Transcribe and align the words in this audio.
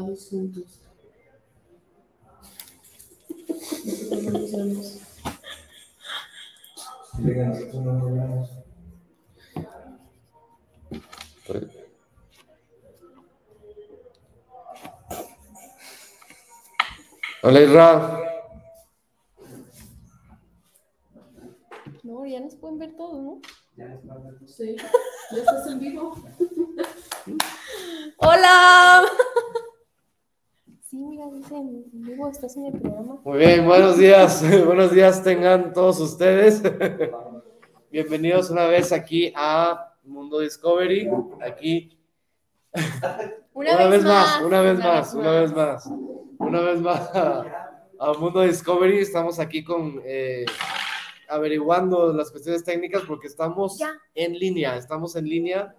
Todos 0.00 0.30
juntos. 0.30 0.80
Hola 17.42 17.60
Isra. 17.60 18.20
No, 22.02 22.26
ya 22.26 22.40
nos 22.40 22.54
pueden 22.56 22.78
ver 22.78 22.96
todos, 22.96 23.22
¿no? 23.22 23.40
Sí, 24.46 24.76
ya 24.76 25.36
estás 25.36 25.66
en 25.66 25.78
vivo. 25.78 26.16
¡Hola! 28.16 29.04
Sí, 30.90 30.96
mira, 30.96 31.30
dice 31.30 31.54
en 31.54 31.88
vivo, 32.02 32.19
estás 32.30 32.56
en 32.56 32.66
el 32.66 32.80
programa. 32.80 33.20
Muy 33.24 33.38
bien, 33.38 33.66
buenos 33.66 33.98
días. 33.98 34.42
buenos 34.66 34.92
días 34.92 35.22
tengan 35.22 35.72
todos 35.72 35.98
ustedes. 36.00 36.62
Bienvenidos 37.90 38.50
una 38.50 38.66
vez 38.66 38.92
aquí 38.92 39.32
a 39.34 39.94
Mundo 40.04 40.38
Discovery. 40.38 41.10
Aquí 41.40 41.96
Una, 43.52 43.88
vez 43.88 44.04
más, 44.04 44.42
una 44.42 44.60
vez 44.62 44.78
más, 44.78 45.14
una 45.14 45.30
vez 45.32 45.52
más, 45.52 45.90
una 46.38 46.60
vez 46.60 46.80
más 46.80 47.14
a, 47.16 47.72
a 47.98 48.12
Mundo 48.14 48.42
Discovery. 48.42 48.98
Estamos 48.98 49.40
aquí 49.40 49.64
con 49.64 50.00
eh, 50.04 50.46
averiguando 51.28 52.12
las 52.12 52.30
cuestiones 52.30 52.62
técnicas 52.64 53.02
porque 53.08 53.26
estamos 53.26 53.76
Ya. 53.78 53.92
en 54.14 54.38
línea, 54.38 54.76
estamos 54.76 55.16
en 55.16 55.24
línea 55.28 55.74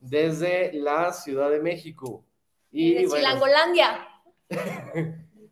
desde 0.00 0.72
la 0.72 1.12
Ciudad 1.12 1.50
de 1.50 1.58
México. 1.60 2.24
Y 2.70 2.94
bueno, 3.06 3.14
Chilangolandia. 3.16 4.08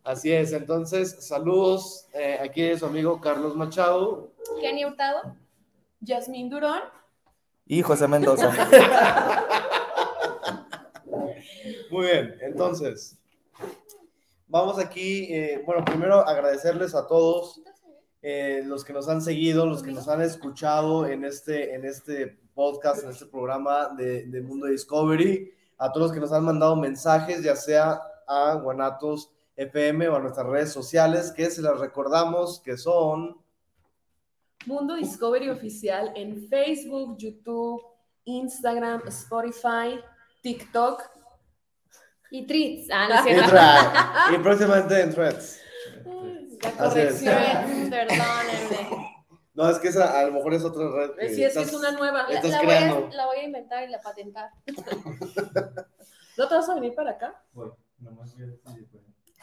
Así 0.05 0.31
es, 0.33 0.53
entonces 0.53 1.27
saludos, 1.27 2.07
eh, 2.13 2.39
aquí 2.41 2.63
es 2.63 2.81
su 2.81 2.87
amigo 2.87 3.21
Carlos 3.21 3.57
Machado. 3.57 4.31
Kenny 4.61 4.85
Hurtado. 4.85 5.35
Yasmín 6.01 6.51
Durón. 6.51 6.81
Y 7.67 7.83
José 7.83 8.07
Mendoza. 8.07 8.53
Muy 11.91 12.07
bien, 12.07 12.37
entonces, 12.43 13.19
vamos 14.49 14.79
aquí, 14.79 15.33
eh, 15.33 15.63
bueno, 15.65 15.85
primero 15.85 16.21
agradecerles 16.21 16.95
a 16.95 17.07
todos 17.07 17.63
eh, 18.21 18.63
los 18.65 18.85
que 18.85 18.93
nos 18.93 19.09
han 19.09 19.23
seguido, 19.23 19.65
los 19.67 19.83
que 19.83 19.93
nos 19.93 20.09
han 20.09 20.21
escuchado 20.21 21.07
en 21.07 21.25
este, 21.25 21.75
en 21.75 21.85
este 21.85 22.39
podcast, 22.55 23.05
en 23.05 23.11
este 23.11 23.27
programa 23.27 23.89
de, 23.97 24.25
de 24.27 24.43
Mundo 24.43 24.67
Discovery, 24.67 25.53
a 25.79 25.91
todos 25.93 26.09
los 26.09 26.13
que 26.13 26.21
nos 26.21 26.33
han 26.33 26.45
mandado 26.45 26.77
mensajes, 26.77 27.43
ya 27.43 27.57
sea 27.57 28.01
a 28.27 28.55
Guanatos 28.55 29.34
FM 29.57 30.09
o 30.09 30.17
a 30.17 30.21
nuestras 30.21 30.47
redes 30.47 30.73
sociales, 30.73 31.33
que 31.33 31.51
se 31.51 31.63
las 31.63 31.79
recordamos 31.79 32.61
que 32.61 32.77
son... 32.77 33.37
Mundo 34.67 34.95
Discovery 34.97 35.51
Oficial 35.51 36.13
en 36.17 36.49
Facebook, 36.49 37.17
YouTube, 37.19 37.83
Instagram, 38.25 39.03
Spotify, 39.09 40.01
TikTok. 40.43 41.03
Y 42.31 42.47
Treats. 42.47 42.89
Ah, 42.91 43.07
no 43.09 43.15
es 43.17 43.21
Y, 43.21 43.29
cierto. 43.29 43.57
y 44.35 44.39
próximamente 44.43 45.01
en 45.01 45.15
Threads. 45.15 45.61
La 46.63 46.69
es. 46.71 46.77
corrección. 46.77 47.91
Perdónenme. 47.91 49.11
No, 49.53 49.69
es 49.71 49.79
que 49.79 49.89
esa 49.89 50.19
a 50.19 50.25
lo 50.27 50.33
mejor 50.33 50.55
es 50.55 50.65
otra 50.65 50.83
red. 50.91 51.11
que 51.17 51.35
Sí, 51.35 51.45
es 51.45 51.55
que 51.55 51.63
es 51.63 51.73
una 51.75 51.93
nueva. 51.93 52.27
La, 52.29 52.35
Estás 52.35 52.51
la 52.51 52.59
voy 52.63 52.67
a, 52.75 52.79
creando. 52.79 53.09
la 53.13 53.27
voy 53.27 53.37
a 53.37 53.43
inventar 53.45 53.87
y 53.87 53.91
la 53.93 54.01
patentar. 54.01 54.51
¿No 56.39 56.49
te 56.49 56.55
vas 56.57 56.69
a 56.69 56.75
venir 56.75 56.95
para 56.95 57.13
acá? 57.13 57.41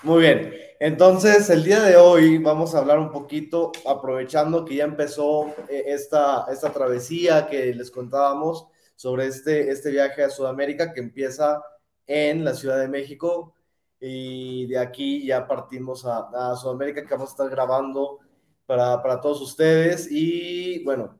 Muy 0.04 0.22
bien, 0.22 0.54
entonces 0.80 1.50
el 1.50 1.64
día 1.64 1.80
de 1.82 1.96
hoy 1.96 2.38
vamos 2.40 2.74
a 2.74 2.80
hablar 2.80 2.98
un 3.00 3.12
poquito, 3.12 3.72
aprovechando 3.86 4.66
que 4.66 4.76
ya 4.76 4.86
empezó 4.86 5.48
eh, 5.70 5.84
esta, 5.88 6.46
esta 6.52 6.72
travesía 6.72 7.48
que 7.48 7.74
les 7.76 7.92
contábamos 7.92 8.68
sobre 8.96 9.28
este, 9.28 9.70
este 9.70 9.92
viaje 9.92 10.24
a 10.24 10.30
Sudamérica 10.30 10.92
que 10.94 11.02
empieza 11.02 11.62
en 12.08 12.44
la 12.44 12.54
Ciudad 12.56 12.80
de 12.80 12.88
México. 12.88 13.54
Y 14.00 14.66
de 14.68 14.80
aquí 14.80 15.26
ya 15.26 15.48
partimos 15.48 16.06
a, 16.06 16.30
a 16.52 16.56
Sudamérica 16.56 17.04
que 17.06 17.14
vamos 17.14 17.30
a 17.30 17.34
estar 17.34 17.50
grabando 17.50 18.20
para, 18.66 19.02
para 19.04 19.22
todos 19.22 19.40
ustedes. 19.42 20.08
Y 20.10 20.84
bueno, 20.84 21.20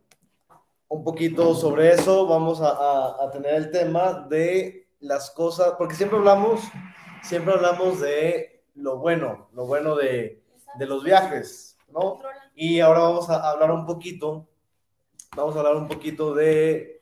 un 0.88 1.04
poquito 1.04 1.54
sobre 1.56 1.92
eso 1.94 2.28
vamos 2.28 2.62
a, 2.62 2.70
a- 2.70 3.26
a 3.26 3.32
tener 3.32 3.56
el 3.56 3.72
tema 3.72 4.26
de 4.30 4.88
las 5.00 5.30
cosas, 5.32 5.74
porque 5.78 5.96
siempre 5.96 6.18
hablamos, 6.18 6.62
siempre 7.24 7.54
hablamos 7.54 8.02
de 8.02 8.51
lo 8.76 8.98
bueno, 8.98 9.50
lo 9.54 9.66
bueno 9.66 9.96
de, 9.96 10.42
de 10.76 10.86
los 10.86 11.04
viajes, 11.04 11.78
¿no? 11.90 12.20
Y 12.56 12.80
ahora 12.80 13.02
vamos 13.02 13.30
a 13.30 13.50
hablar 13.50 13.72
un 13.72 13.86
poquito, 13.86 14.48
vamos 15.36 15.56
a 15.56 15.60
hablar 15.60 15.76
un 15.76 15.88
poquito 15.88 16.34
de... 16.34 17.02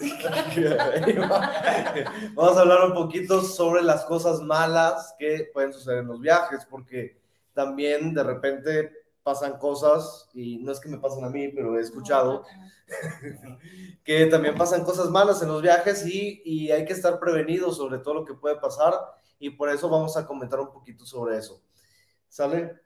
vamos 2.34 2.56
a 2.56 2.60
hablar 2.60 2.86
un 2.86 2.94
poquito 2.94 3.42
sobre 3.42 3.82
las 3.82 4.04
cosas 4.04 4.40
malas 4.40 5.14
que 5.18 5.50
pueden 5.52 5.72
suceder 5.72 6.00
en 6.00 6.08
los 6.08 6.20
viajes, 6.20 6.66
porque 6.68 7.18
también 7.52 8.14
de 8.14 8.22
repente 8.22 8.92
pasan 9.22 9.58
cosas, 9.58 10.28
y 10.34 10.58
no 10.58 10.72
es 10.72 10.80
que 10.80 10.88
me 10.88 10.98
pasen 10.98 11.24
a 11.24 11.30
mí, 11.30 11.48
pero 11.48 11.78
he 11.78 11.80
escuchado 11.80 12.44
que 14.04 14.26
también 14.26 14.54
pasan 14.54 14.84
cosas 14.84 15.08
malas 15.08 15.40
en 15.42 15.48
los 15.48 15.62
viajes 15.62 16.06
y, 16.06 16.42
y 16.44 16.70
hay 16.70 16.84
que 16.84 16.92
estar 16.92 17.18
prevenidos 17.18 17.78
sobre 17.78 17.98
todo 17.98 18.14
lo 18.14 18.24
que 18.24 18.34
puede 18.34 18.56
pasar 18.56 18.92
y 19.38 19.50
por 19.50 19.68
eso 19.68 19.88
vamos 19.88 20.16
a 20.16 20.26
comentar 20.26 20.60
un 20.60 20.72
poquito 20.72 21.04
sobre 21.06 21.38
eso. 21.38 21.62
¿Sale? 22.28 22.80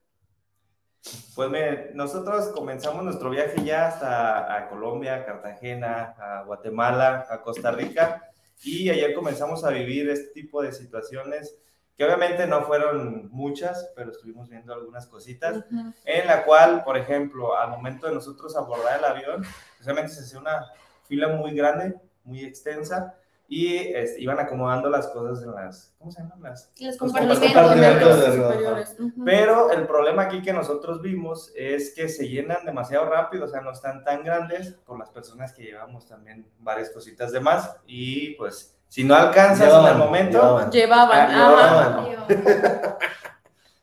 Pues 1.34 1.48
mire, 1.50 1.92
nosotros 1.94 2.48
comenzamos 2.48 3.04
nuestro 3.04 3.30
viaje 3.30 3.64
ya 3.64 3.88
hasta 3.88 4.56
a 4.56 4.68
Colombia, 4.68 5.16
a 5.16 5.24
Cartagena, 5.24 6.14
a 6.18 6.42
Guatemala, 6.44 7.26
a 7.30 7.40
Costa 7.40 7.70
Rica 7.70 8.30
y 8.62 8.90
ayer 8.90 9.14
comenzamos 9.14 9.64
a 9.64 9.70
vivir 9.70 10.10
este 10.10 10.32
tipo 10.32 10.62
de 10.62 10.72
situaciones 10.72 11.56
que 11.96 12.04
obviamente 12.04 12.46
no 12.46 12.62
fueron 12.62 13.28
muchas, 13.32 13.90
pero 13.96 14.12
estuvimos 14.12 14.48
viendo 14.48 14.72
algunas 14.72 15.08
cositas, 15.08 15.64
en 16.04 16.26
la 16.28 16.44
cual, 16.44 16.84
por 16.84 16.96
ejemplo, 16.96 17.58
al 17.58 17.70
momento 17.70 18.06
de 18.06 18.14
nosotros 18.14 18.54
abordar 18.56 19.00
el 19.00 19.04
avión, 19.04 19.44
precisamente 19.76 20.12
se 20.12 20.20
hacía 20.20 20.38
una 20.38 20.64
fila 21.08 21.26
muy 21.28 21.52
grande, 21.56 22.00
muy 22.22 22.44
extensa, 22.44 23.16
y 23.50 23.78
este, 23.94 24.20
iban 24.20 24.38
acomodando 24.38 24.90
las 24.90 25.06
cosas 25.08 25.42
en 25.42 25.52
las, 25.52 25.94
¿cómo 25.98 26.12
se 26.12 26.20
llaman? 26.20 26.42
Las, 26.42 26.70
Los 26.78 26.88
Los 26.88 26.96
compartimentos. 26.98 27.52
compartimentos. 27.52 28.20
de- 28.20 28.36
superiores. 28.42 28.96
Pero 29.24 29.70
el 29.70 29.86
problema 29.86 30.22
aquí 30.24 30.42
que 30.42 30.52
nosotros 30.52 31.00
vimos 31.00 31.50
es 31.56 31.94
que 31.94 32.10
se 32.10 32.28
llenan 32.28 32.66
demasiado 32.66 33.06
rápido, 33.06 33.46
o 33.46 33.48
sea, 33.48 33.62
no 33.62 33.70
están 33.72 34.04
tan 34.04 34.22
grandes 34.22 34.72
por 34.84 34.98
las 34.98 35.08
personas 35.08 35.54
que 35.54 35.62
llevamos 35.62 36.06
también 36.06 36.46
varias 36.58 36.90
cositas 36.90 37.32
de 37.32 37.40
más 37.40 37.74
y 37.86 38.34
pues 38.34 38.74
si 38.88 39.04
no 39.04 39.14
alcanzas 39.14 39.72
en 39.72 39.86
el 39.92 39.96
momento, 39.98 40.38
llevaban. 40.70 40.70
Llevaban. 40.70 41.28
Ah, 41.30 42.04
llevaban. 42.06 42.96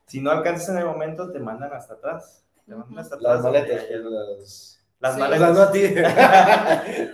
si 0.05 0.21
no 0.21 0.31
alcanzas 0.31 0.69
en 0.69 0.77
el 0.77 0.85
momento 0.85 1.31
te 1.31 1.39
mandan 1.39 1.73
hasta 1.73 1.95
atrás. 1.95 2.43
Te 2.65 2.75
mandan 2.75 2.99
hasta 2.99 3.15
Las 3.17 3.39
atrás. 3.39 3.43
maletas. 3.43 3.83
pues, 3.87 4.01
las- 4.03 4.74
Las 4.99 5.15
Sí. 5.15 5.21
O 5.21 5.27
sea, 5.27 5.37
maletas. 5.39 5.55
no 5.57 5.61
a 5.63 5.71
ti. 5.71 5.81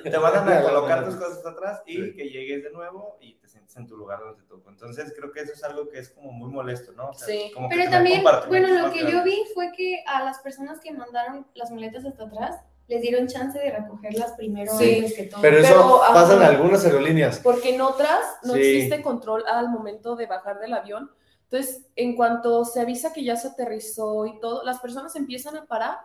te 0.10 0.20
mandan 0.20 0.50
a 0.50 0.62
colocar 0.62 1.06
tus 1.06 1.16
cosas 1.16 1.46
atrás 1.46 1.82
y 1.86 1.96
Sí. 1.96 2.14
que 2.16 2.30
llegues 2.30 2.64
de 2.64 2.72
nuevo 2.72 3.18
y 3.20 3.36
te 3.36 3.48
sientes 3.48 3.76
en 3.76 3.88
tu 3.88 3.98
lugar 3.98 4.20
donde 4.20 4.42
te 4.42 4.48
tocó. 4.48 4.70
Entonces 4.70 5.14
creo 5.18 5.32
que 5.32 5.42
eso 5.42 5.54
es 5.54 5.64
algo 5.64 5.90
que 5.90 6.00
es 6.00 6.10
como 6.10 6.32
muy 6.32 6.50
molesto, 6.52 6.92
¿no? 6.94 7.10
O 7.10 7.14
sea, 7.14 7.28
Sí. 7.28 7.52
como 7.54 7.70
que 7.70 7.76
Pero 7.76 7.90
tener 7.90 7.98
también, 7.98 8.24
bueno, 8.48 8.88
lo 8.88 8.94
que 8.94 9.12
yo 9.12 9.24
vi 9.24 9.44
fue 9.54 9.72
que 9.76 10.04
a 10.08 10.24
las 10.24 10.40
personas 10.40 10.80
que 10.80 10.92
mandaron 10.94 11.48
las 11.56 11.72
maletas 11.72 12.06
hasta 12.06 12.24
atrás 12.24 12.56
les 12.88 13.02
dieron 13.02 13.28
chance 13.28 13.58
de 13.58 13.72
recogerlas 13.72 14.34
primero 14.34 14.72
Sí. 14.78 14.98
antes 14.98 15.14
que 15.16 15.24
todo. 15.24 15.42
Pero 15.42 15.58
eso 15.58 15.68
Pero, 15.74 16.04
ajá. 16.04 16.14
pasa 16.14 16.36
en 16.36 16.44
algunas 16.44 16.86
aerolíneas. 16.86 17.40
Porque 17.40 17.74
en 17.76 17.82
otras 17.82 18.20
no 18.44 18.54
Sí. 18.54 18.60
existe 18.62 19.02
control 19.02 19.46
al 19.48 19.70
momento 19.70 20.16
de 20.16 20.26
bajar 20.28 20.60
del 20.60 20.74
avión. 20.74 21.10
Entonces, 21.50 21.86
en 21.96 22.16
cuanto 22.16 22.64
se 22.66 22.80
avisa 22.82 23.12
que 23.14 23.24
ya 23.24 23.36
se 23.36 23.50
aterrizó 23.50 24.26
y 24.26 24.40
todo, 24.40 24.64
las 24.64 24.80
personas 24.80 25.16
empiezan 25.16 25.56
a 25.58 25.66
parar, 25.66 25.98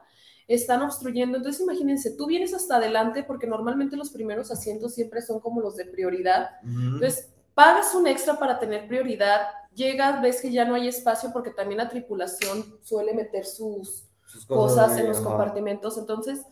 están 0.49 0.83
obstruyendo. 0.83 1.39
Entonces, 1.39 1.61
imagínense, 1.63 2.13
tú 2.17 2.27
vienes 2.27 2.55
hasta 2.55 2.77
adelante 2.77 3.23
porque 3.25 3.47
normalmente 3.47 3.97
los 3.97 4.11
primeros 4.11 4.51
asientos 4.51 4.95
siempre 4.95 5.21
son 5.23 5.41
como 5.41 5.61
los 5.61 5.77
de 5.77 5.87
prioridad. 5.87 6.51
Entonces, 6.63 7.31
pagas 7.55 7.95
un 7.95 8.07
extra 8.07 8.39
para 8.39 8.59
tener 8.59 8.87
prioridad, 8.87 9.41
llegas, 9.75 10.21
ves 10.23 10.41
que 10.41 10.53
ya 10.53 10.65
no 10.65 10.75
hay 10.75 10.89
espacio 10.89 11.31
porque 11.33 11.51
también 11.51 11.79
la 11.79 11.89
tripulación 11.89 12.79
suele 12.83 13.13
meter 13.15 13.45
sus 13.47 14.05
Sus 14.27 14.45
cosas 14.47 14.97
en 14.99 15.09
los 15.09 15.19
ajá. 15.19 15.27
compartimentos. 15.29 15.97
Entonces, 15.99 16.43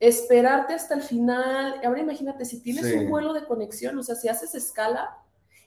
esperarte 0.00 0.74
hasta 0.74 0.94
el 0.94 1.02
final. 1.02 1.80
Ahora 1.84 2.00
imagínate, 2.00 2.44
si 2.44 2.60
tienes 2.60 2.86
Sí. 2.86 2.94
un 2.94 3.08
vuelo 3.10 3.32
de 3.32 3.44
conexión, 3.44 3.96
o 3.98 4.02
sea, 4.02 4.14
si 4.16 4.28
haces 4.28 4.54
escala, 4.54 5.16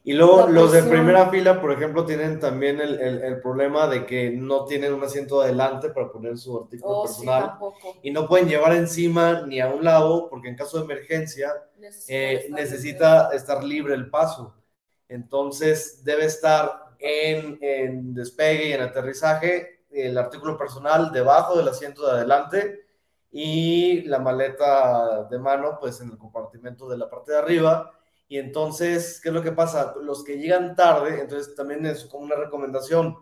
Y 0.07 0.13
luego 0.13 0.47
los 0.47 0.71
de 0.71 0.83
primera 0.83 1.29
fila, 1.29 1.59
por 1.59 1.71
ejemplo, 1.73 2.05
tienen 2.05 2.39
también 2.39 2.79
el, 2.79 2.99
el- 2.99 3.23
el 3.23 3.41
problema 3.41 3.87
de 3.87 4.05
que 4.05 4.29
no 4.31 4.63
tienen 4.65 4.93
un 4.93 5.03
asiento 5.03 5.41
adelante 5.41 5.89
para 5.89 6.09
poner 6.11 6.37
su 6.37 6.57
artículo 6.57 6.99
oh, 6.99 7.07
sí, 7.07 7.13
personal 7.25 7.49
tampoco. 7.49 7.97
y 8.01 8.11
no 8.11 8.27
pueden 8.27 8.47
llevar 8.47 8.73
encima 8.73 9.41
ni 9.45 9.59
a 9.59 9.67
un 9.67 9.83
lado 9.83 10.29
porque 10.29 10.47
en 10.49 10.55
caso 10.55 10.77
de 10.77 10.85
emergencia 10.85 11.51
Necesita 11.77 12.13
eh, 12.13 12.33
estar 12.35 12.59
necesita 12.59 13.29
estar 13.33 13.63
libre 13.63 13.93
el 13.95 14.09
paso. 14.09 14.55
Entonces 15.09 16.03
debe 16.03 16.25
estar 16.25 16.95
en, 16.99 17.57
en 17.61 18.13
despegue 18.13 18.69
y 18.69 18.73
en 18.73 18.81
aterrizaje, 18.81 19.85
el 19.91 20.17
artículo 20.17 20.57
personal 20.57 21.11
debajo 21.11 21.57
del 21.57 21.67
asiento 21.67 22.05
de 22.05 22.11
adelante 22.13 22.85
y 23.31 24.01
la 24.03 24.19
maleta 24.19 25.23
de 25.25 25.39
mano 25.39 25.77
pues 25.79 26.01
en 26.01 26.11
el 26.11 26.17
compartimento 26.17 26.87
de 26.89 26.97
la 26.97 27.09
parte 27.09 27.31
de 27.33 27.37
arriba. 27.39 27.91
Y 28.27 28.37
entonces, 28.39 29.19
¿qué 29.21 29.29
es 29.29 29.35
lo 29.35 29.41
que 29.41 29.51
pasa? 29.53 29.93
Los 30.01 30.23
que 30.23 30.37
llegan 30.37 30.75
tarde, 30.75 31.21
entonces 31.21 31.55
también 31.55 31.85
es 31.85 32.05
como 32.05 32.25
una 32.25 32.35
recomendación, 32.35 33.17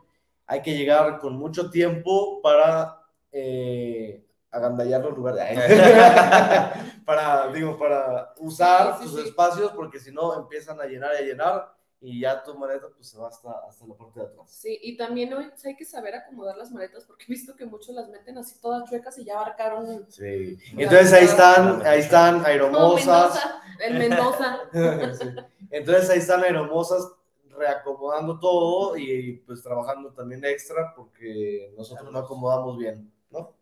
hay 0.48 0.62
que 0.62 0.76
llegar 0.76 1.20
con 1.20 1.36
mucho 1.36 1.70
tiempo 1.70 2.42
para 2.42 3.02
eh, 3.32 4.26
agandallar 4.52 5.02
los 5.02 5.16
lugares. 5.16 5.60
para, 7.06 7.52
digo, 7.52 7.78
para 7.78 8.34
usar 8.40 8.98
Sí, 8.98 9.04
sí, 9.04 9.10
sus 9.10 9.22
sí. 9.22 9.28
espacios, 9.28 9.72
porque 9.74 10.00
si 10.00 10.12
no 10.12 10.36
empiezan 10.38 10.80
a 10.82 10.86
llenar 10.86 11.12
y 11.16 11.24
a 11.24 11.26
llenar 11.26 11.76
y 12.06 12.20
ya 12.20 12.44
tu 12.44 12.56
maleta 12.56 12.88
pues 12.96 13.10
se 13.10 13.18
va 13.18 13.30
hasta, 13.30 13.50
hasta 13.68 13.88
la 13.88 13.96
parte 13.96 14.20
de 14.20 14.28
atrás. 14.28 14.46
Sí, 14.48 14.78
y 14.80 14.96
también 14.96 15.34
hoy 15.34 15.50
hay 15.64 15.76
que 15.76 15.86
saber 15.86 16.14
acomodar 16.14 16.56
las 16.56 16.72
maletas 16.72 17.04
porque 17.04 17.26
he 17.28 17.32
visto 17.32 17.56
que 17.56 17.66
muchos 17.66 17.96
las 17.96 18.08
meten 18.10 18.38
así 18.38 18.62
todas 18.62 18.88
chuecas 18.88 19.18
y 19.18 19.26
ya 19.26 19.34
abarcaron 19.40 20.06
Sí. 20.12 20.56
Entonces 20.78 21.14
ahí 21.14 21.26
están, 21.26 21.84
ahí 21.84 22.02
están 22.02 22.46
aeromosas. 22.46 23.34
Mendoza. 23.34 23.62
el 23.80 23.94
Mendoza. 23.98 24.60
Sí. 25.16 25.30
Entonces 25.72 26.10
ahí 26.12 26.20
están 26.20 26.44
aeromosas 26.44 27.12
reacomodando 27.50 28.38
todo 28.40 28.96
y 28.98 29.38
pues 29.48 29.64
trabajando 29.64 30.12
también 30.14 30.46
extra 30.46 30.94
porque 30.96 31.74
nosotros 31.76 32.12
no 32.12 32.20
acomodamos 32.20 32.78
bien, 32.78 33.12
¿no? 33.32 33.56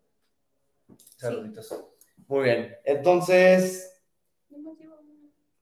Saluditos. 1.16 1.82
Muy 2.28 2.42
bien. 2.44 2.76
Entonces, 2.84 3.93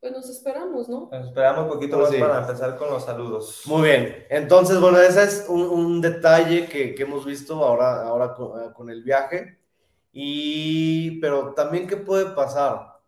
Pues 0.03 0.13
nos 0.13 0.29
esperamos, 0.29 0.89
¿no? 0.89 1.09
Nos 1.13 1.29
esperamos 1.29 1.63
un 1.67 1.71
poquito 1.71 1.97
Pues 1.97 2.09
más 2.09 2.15
sí. 2.17 2.21
para 2.21 2.41
empezar 2.41 2.77
con 2.77 2.91
los 2.91 3.05
saludos. 3.05 3.63
muy 3.67 3.83
bien. 3.89 4.27
Entonces, 4.31 4.81
bueno, 4.81 4.99
ese 4.99 5.23
es 5.23 5.47
un, 5.49 5.63
un 5.63 6.01
detalle 6.01 6.67
que, 6.69 6.93
que 6.93 7.05
hemos 7.05 7.25
visto 7.25 7.65
ahora, 7.65 8.03
ahora 8.03 8.35
con, 8.35 8.61
eh, 8.61 8.73
con 8.75 8.91
el 8.91 9.05
viaje. 9.05 9.61
Y, 10.13 11.21
pero 11.21 11.55
también, 11.55 11.87
¿qué 11.87 11.97
puede 11.97 12.27
pasar? 12.35 12.99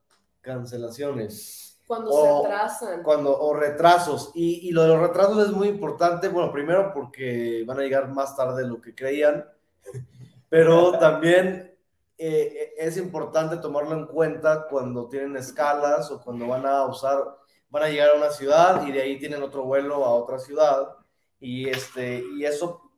Cancelaciones. 0.40 1.80
Cuando 1.84 2.10
O- 2.12 2.42
se 2.42 2.46
atrasan. 2.48 3.02
cuando 3.02 3.36
o 3.40 3.54
retrasos 3.54 4.30
y, 4.34 4.68
y 4.68 4.70
lo 4.70 4.82
de 4.82 4.88
los 4.88 5.00
retrasos 5.00 5.46
es 5.48 5.52
muy 5.52 5.68
importante 5.68 6.28
bueno 6.28 6.50
primero 6.50 6.92
porque 6.94 7.62
van 7.66 7.78
a 7.78 7.82
llegar 7.82 8.08
más 8.08 8.34
tarde 8.34 8.62
de 8.62 8.68
lo 8.68 8.80
que 8.80 8.94
creían 8.94 9.44
pero 10.48 10.92
también 10.98 11.73
eh, 12.18 12.74
es 12.78 12.96
importante 12.96 13.56
tomarlo 13.56 13.92
en 13.92 14.06
cuenta 14.06 14.66
cuando 14.68 15.08
tienen 15.08 15.36
escalas 15.36 16.10
o 16.10 16.20
cuando 16.22 16.46
van 16.46 16.66
a 16.66 16.84
usar 16.84 17.36
van 17.70 17.82
a 17.82 17.88
llegar 17.88 18.10
a 18.10 18.14
una 18.14 18.30
ciudad 18.30 18.86
y 18.86 18.92
de 18.92 19.02
ahí 19.02 19.18
tienen 19.18 19.42
otro 19.42 19.64
vuelo 19.64 20.04
a 20.04 20.10
otra 20.14 20.38
ciudad. 20.38 20.96
Y 21.40 21.68
este 21.68 22.22
y 22.36 22.44
eso 22.44 22.90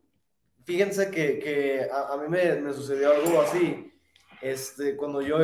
fíjense 0.64 1.10
que, 1.10 1.38
que 1.38 1.88
a, 1.90 2.12
a 2.12 2.16
mí 2.18 2.28
me, 2.28 2.56
me 2.56 2.72
sucedió 2.74 3.12
algo 3.12 3.40
así. 3.40 3.92
Este 4.42 4.96
cuando 4.96 5.22
yo 5.22 5.38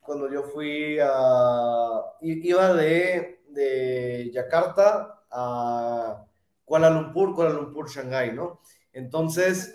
cuando 0.00 0.30
yo 0.30 0.42
fui 0.42 0.98
a 1.00 2.02
iba 2.20 2.74
de, 2.74 3.42
de 3.48 4.30
Yakarta 4.32 5.22
a 5.30 6.24
Kuala 6.64 6.90
Lumpur 6.90 7.34
Kuala 7.34 7.52
Lumpur 7.52 7.88
Shanghái 7.88 8.32
no 8.32 8.60
entonces 8.92 9.74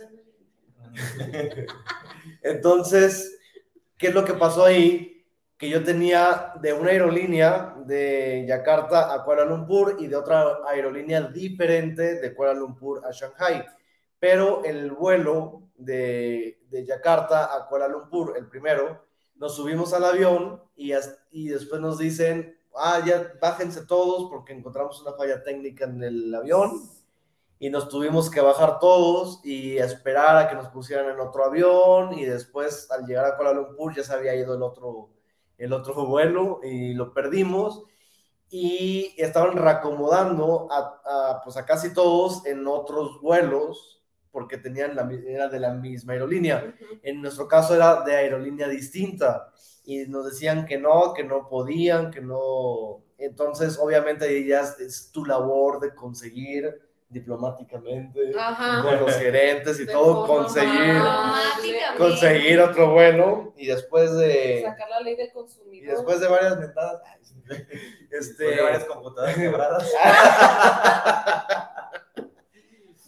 entonces, 2.42 3.40
¿qué 3.98 4.08
es 4.08 4.14
lo 4.14 4.26
que 4.26 4.34
pasó 4.34 4.66
ahí? 4.66 5.26
Que 5.58 5.70
yo 5.70 5.84
tenía 5.84 6.54
de 6.62 6.74
una 6.74 6.92
aerolínea 6.92 7.76
de 7.86 8.46
Yakarta 8.48 9.14
a 9.14 9.24
Kuala 9.24 9.46
Lumpur 9.46 9.98
y 10.00 10.08
de 10.08 10.16
otra 10.16 10.60
aerolínea 10.68 11.22
diferente 11.22 12.20
de 12.20 12.36
Kuala 12.36 12.54
Lumpur 12.54 13.06
a 13.06 13.12
Shanghai. 13.12 13.66
Pero 14.20 14.64
el 14.64 14.92
vuelo 14.92 15.64
de, 15.78 16.60
de 16.70 16.86
Yakarta 16.86 17.56
a 17.56 17.68
Kuala 17.68 17.88
Lumpur, 17.88 18.36
el 18.38 18.48
primero, 18.48 19.06
nos 19.36 19.56
subimos 19.56 19.94
al 19.94 20.06
avión 20.06 20.62
y, 20.76 20.94
y 21.32 21.48
después 21.50 21.82
nos 21.82 21.98
dicen, 21.98 22.58
ah, 22.76 23.02
ya 23.06 23.34
bájense 23.42 23.86
todos 23.86 24.30
porque 24.30 24.54
encontramos 24.54 25.02
una 25.02 25.14
falla 25.14 25.44
técnica 25.44 25.86
en 25.86 26.04
el 26.04 26.36
avión 26.36 26.82
y 27.66 27.70
nos 27.72 27.90
tuvimos 27.90 28.30
que 28.30 28.42
bajar 28.42 28.78
todos 28.78 29.42
y 29.44 29.80
esperar 29.80 30.38
a 30.38 30.48
que 30.48 30.54
nos 30.54 30.68
pusieran 30.68 31.10
en 31.10 31.20
otro 31.20 31.46
avión 31.46 32.14
y 32.14 32.24
después 32.24 32.92
al 32.92 33.08
llegar 33.08 33.26
a 33.26 33.36
Kuala 33.36 33.54
Lumpur 33.54 33.96
ya 33.96 34.04
se 34.04 34.14
había 34.14 34.36
ido 34.36 34.54
el 34.54 34.62
otro, 34.62 35.10
el 35.58 35.74
otro 35.74 36.06
vuelo 36.06 36.60
y 36.64 36.94
lo 36.94 37.12
perdimos 37.12 37.84
y 38.52 39.16
estaban 39.18 39.58
reacomodando 39.58 40.68
a, 40.70 41.02
a, 41.06 41.42
pues 41.44 41.58
a 41.58 41.66
casi 41.66 41.92
todos 41.92 42.46
en 42.46 42.68
otros 42.68 43.20
vuelos 43.20 44.04
porque 44.30 44.60
tenían 44.60 44.96
la, 44.96 45.10
era 45.28 45.48
de 45.48 45.60
la 45.60 45.74
misma 45.74 46.14
aerolínea. 46.14 46.72
Ujú. 46.80 47.00
En 47.02 47.20
nuestro 47.20 47.48
caso 47.48 47.74
era 47.74 48.04
de 48.04 48.16
aerolínea 48.16 48.68
distinta 48.68 49.52
y 49.84 50.06
nos 50.06 50.26
decían 50.26 50.68
que 50.68 50.78
no, 50.78 51.16
que 51.16 51.24
no 51.24 51.48
podían, 51.50 52.12
que 52.12 52.22
no. 52.22 53.02
Entonces, 53.18 53.80
obviamente, 53.80 54.46
ya 54.46 54.62
es, 54.62 54.80
es 54.80 55.12
tu 55.12 55.26
labor 55.26 55.80
de 55.80 55.96
conseguir 55.96 56.85
diplomáticamente 57.16 58.34
Ajá. 58.38 58.82
con 58.84 59.00
los 59.00 59.14
gerentes 59.16 59.80
y 59.80 59.86
De 59.86 59.94
todo, 59.94 60.28
conseguir, 60.28 61.02
conseguir 61.98 62.60
otro 62.60 62.92
vuelo 62.92 63.54
y 63.56 63.68
después 63.68 64.14
de. 64.18 64.62
Sacar 64.66 64.90
la 64.90 65.00
ley 65.00 65.16
del 65.16 65.28
Y 65.28 65.32
consumidor. 65.32 65.96
después 65.96 66.20
de 66.20 66.28
varias 66.28 66.58
mentadas, 66.60 67.02
este, 68.12 68.44
de 68.44 68.62
varias 68.62 68.84
computadoras 68.86 69.36
quebradas. 69.36 69.94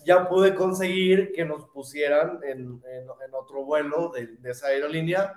ya 0.06 0.28
pude 0.30 0.56
conseguir 0.56 1.34
que 1.34 1.44
nos 1.44 1.66
pusieran 1.70 2.40
en, 2.44 2.82
en- 2.86 3.08
en 3.26 3.34
otro 3.34 3.64
vuelo 3.66 4.10
de, 4.10 4.28
de 4.28 4.52
esa 4.52 4.68
aerolínea 4.68 5.34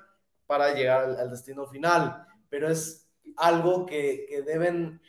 para 0.46 0.72
llegar 0.74 1.02
al, 1.04 1.16
al 1.18 1.30
destino 1.30 1.66
final. 1.66 2.24
Pero 2.48 2.68
es 2.70 3.08
algo 3.36 3.84
que, 3.86 4.26
que 4.28 4.42
deben, 4.42 5.00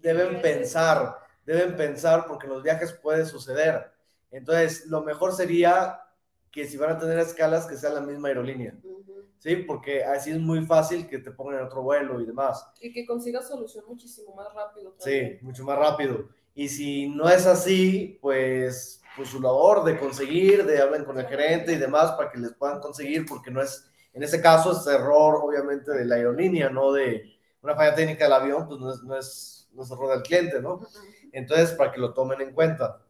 deben 0.00 0.40
pensar, 0.40 1.16
deben 1.46 1.76
pensar 1.76 2.26
porque 2.26 2.46
los 2.46 2.62
viajes 2.62 2.92
puede 2.92 3.26
suceder. 3.26 3.92
Entonces, 4.30 4.86
lo 4.86 5.02
mejor 5.02 5.32
sería 5.34 6.00
que 6.50 6.66
si 6.66 6.76
van 6.76 6.90
a 6.90 6.98
tener 6.98 7.18
escalas, 7.18 7.66
que 7.66 7.76
sea 7.76 7.90
la 7.90 8.00
misma 8.00 8.28
aerolínea, 8.28 8.74
Ujú. 8.82 9.24
¿sí? 9.38 9.56
Porque 9.56 10.04
así 10.04 10.30
es 10.30 10.38
muy 10.38 10.64
fácil 10.66 11.06
que 11.06 11.18
te 11.18 11.30
pongan 11.30 11.60
en 11.60 11.66
otro 11.66 11.82
vuelo 11.82 12.20
y 12.20 12.26
demás. 12.26 12.66
Y 12.80 12.92
que 12.92 13.06
consigas 13.06 13.48
solución 13.48 13.84
muchísimo 13.86 14.34
más 14.34 14.52
rápido. 14.54 14.94
Sí, 14.98 15.10
también. 15.10 15.38
mucho 15.42 15.64
más 15.64 15.78
rápido. 15.78 16.28
Y 16.54 16.68
si 16.68 17.08
no 17.08 17.28
es 17.28 17.46
así, 17.46 18.18
pues, 18.20 19.00
pues 19.16 19.28
su 19.28 19.40
labor 19.40 19.84
de 19.84 19.98
conseguir, 19.98 20.64
de 20.66 20.80
hablar 20.80 21.04
con 21.04 21.18
el 21.18 21.26
gerente 21.26 21.72
y 21.72 21.76
demás 21.76 22.12
para 22.12 22.30
que 22.30 22.38
les 22.38 22.52
puedan 22.54 22.80
conseguir, 22.80 23.26
porque 23.26 23.50
no 23.50 23.62
es, 23.62 23.88
en 24.12 24.22
ese 24.22 24.40
caso 24.40 24.72
es 24.72 24.86
error 24.86 25.40
obviamente 25.42 25.92
de 25.92 26.04
la 26.04 26.16
aerolínea, 26.16 26.68
no 26.68 26.92
de 26.92 27.39
una 27.62 27.74
falla 27.74 27.94
técnica 27.94 28.24
del 28.24 28.32
avión, 28.32 28.66
pues 28.66 28.80
no 28.80 28.92
es, 28.92 29.02
no 29.02 29.16
es, 29.16 29.68
no 29.72 29.82
es 29.82 29.90
error 29.90 30.10
del 30.10 30.22
cliente, 30.22 30.60
¿no? 30.60 30.80
Entonces, 31.32 31.72
para 31.72 31.92
que 31.92 32.00
lo 32.00 32.14
tomen 32.14 32.40
en 32.40 32.52
cuenta. 32.52 33.02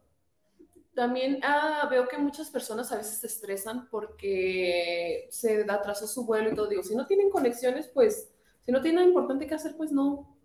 También 0.93 1.39
ah, 1.43 1.87
veo 1.89 2.07
que 2.07 2.17
muchas 2.17 2.49
personas 2.49 2.91
a 2.91 2.97
veces 2.97 3.19
se 3.19 3.27
estresan 3.27 3.89
porque 3.89 5.27
se 5.31 5.65
atrasó 5.69 6.05
su 6.05 6.25
vuelo 6.25 6.51
y 6.51 6.55
todo. 6.55 6.67
Digo, 6.67 6.83
si 6.83 6.95
no 6.95 7.07
tienen 7.07 7.29
conexiones, 7.29 7.87
pues, 7.87 8.29
si 8.65 8.71
no 8.71 8.81
tienen 8.81 8.95
nada 8.95 9.07
importante 9.07 9.47
que 9.47 9.55
hacer, 9.55 9.75
pues 9.77 9.91
no, 9.91 10.35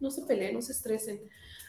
no 0.00 0.10
se 0.10 0.22
peleen, 0.22 0.54
no 0.54 0.62
se 0.62 0.72
estresen. 0.72 1.20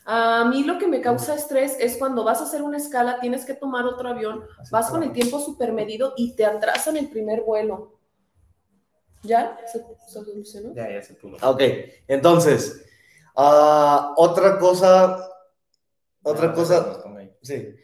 A 0.06 0.46
mí 0.46 0.64
lo 0.64 0.80
que 0.80 0.88
me 0.88 1.00
causa 1.00 1.36
estrés 1.36 1.78
es 1.80 1.96
cuando 1.98 2.24
vas 2.24 2.42
a 2.42 2.44
hacer 2.44 2.62
una 2.62 2.78
escala, 2.78 3.20
tienes 3.22 3.46
que 3.46 3.54
tomar 3.54 3.86
otro 3.86 4.10
avión, 4.10 4.44
vas 4.70 4.90
con 4.90 5.04
el 5.04 5.14
tiempo 5.14 5.40
súper 5.40 5.72
medido 5.72 6.14
y 6.18 6.36
te 6.36 6.46
atrasan 6.46 6.98
el 6.98 7.10
primer 7.10 7.42
vuelo. 7.42 7.94
¿Ya? 9.24 9.58
¿Se, 9.66 9.80
se 9.80 10.12
solucionó? 10.12 10.74
Ya, 10.76 10.92
ya 10.92 11.02
se 11.02 11.16
pudo. 11.16 11.38
Ok, 11.42 11.62
entonces, 12.08 12.84
ah, 13.36 14.14
otra 14.18 14.60
cosa, 14.60 15.30
otra 16.24 16.48
Ya, 16.48 16.54
cosa. 16.54 17.04
Sí. 17.42 17.76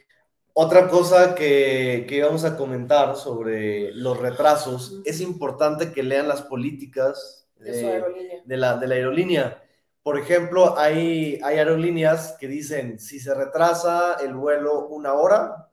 Otra 0.54 0.90
cosa 0.90 1.36
que, 1.36 2.06
que 2.10 2.18
íbamos 2.18 2.44
a 2.46 2.58
comentar 2.58 3.16
sobre 3.16 3.94
los 3.94 4.18
retrasos, 4.20 5.02
es 5.06 5.22
importante 5.22 5.94
que 5.94 6.04
lean 6.04 6.28
las 6.28 6.42
políticas 6.44 7.50
De 7.56 8.04
de 8.44 8.58
la, 8.58 8.78
de 8.78 8.88
la 8.88 8.96
aerolínea. 8.96 9.64
Por 10.04 10.18
ejemplo, 10.20 10.78
hay, 10.78 11.40
hay 11.44 11.58
aerolíneas 11.60 12.36
que 12.40 12.48
dicen, 12.48 13.00
si 13.00 13.20
se 13.20 13.34
retrasa 13.36 14.16
el 14.22 14.34
vuelo 14.36 14.88
una 14.88 15.14
hora, 15.14 15.70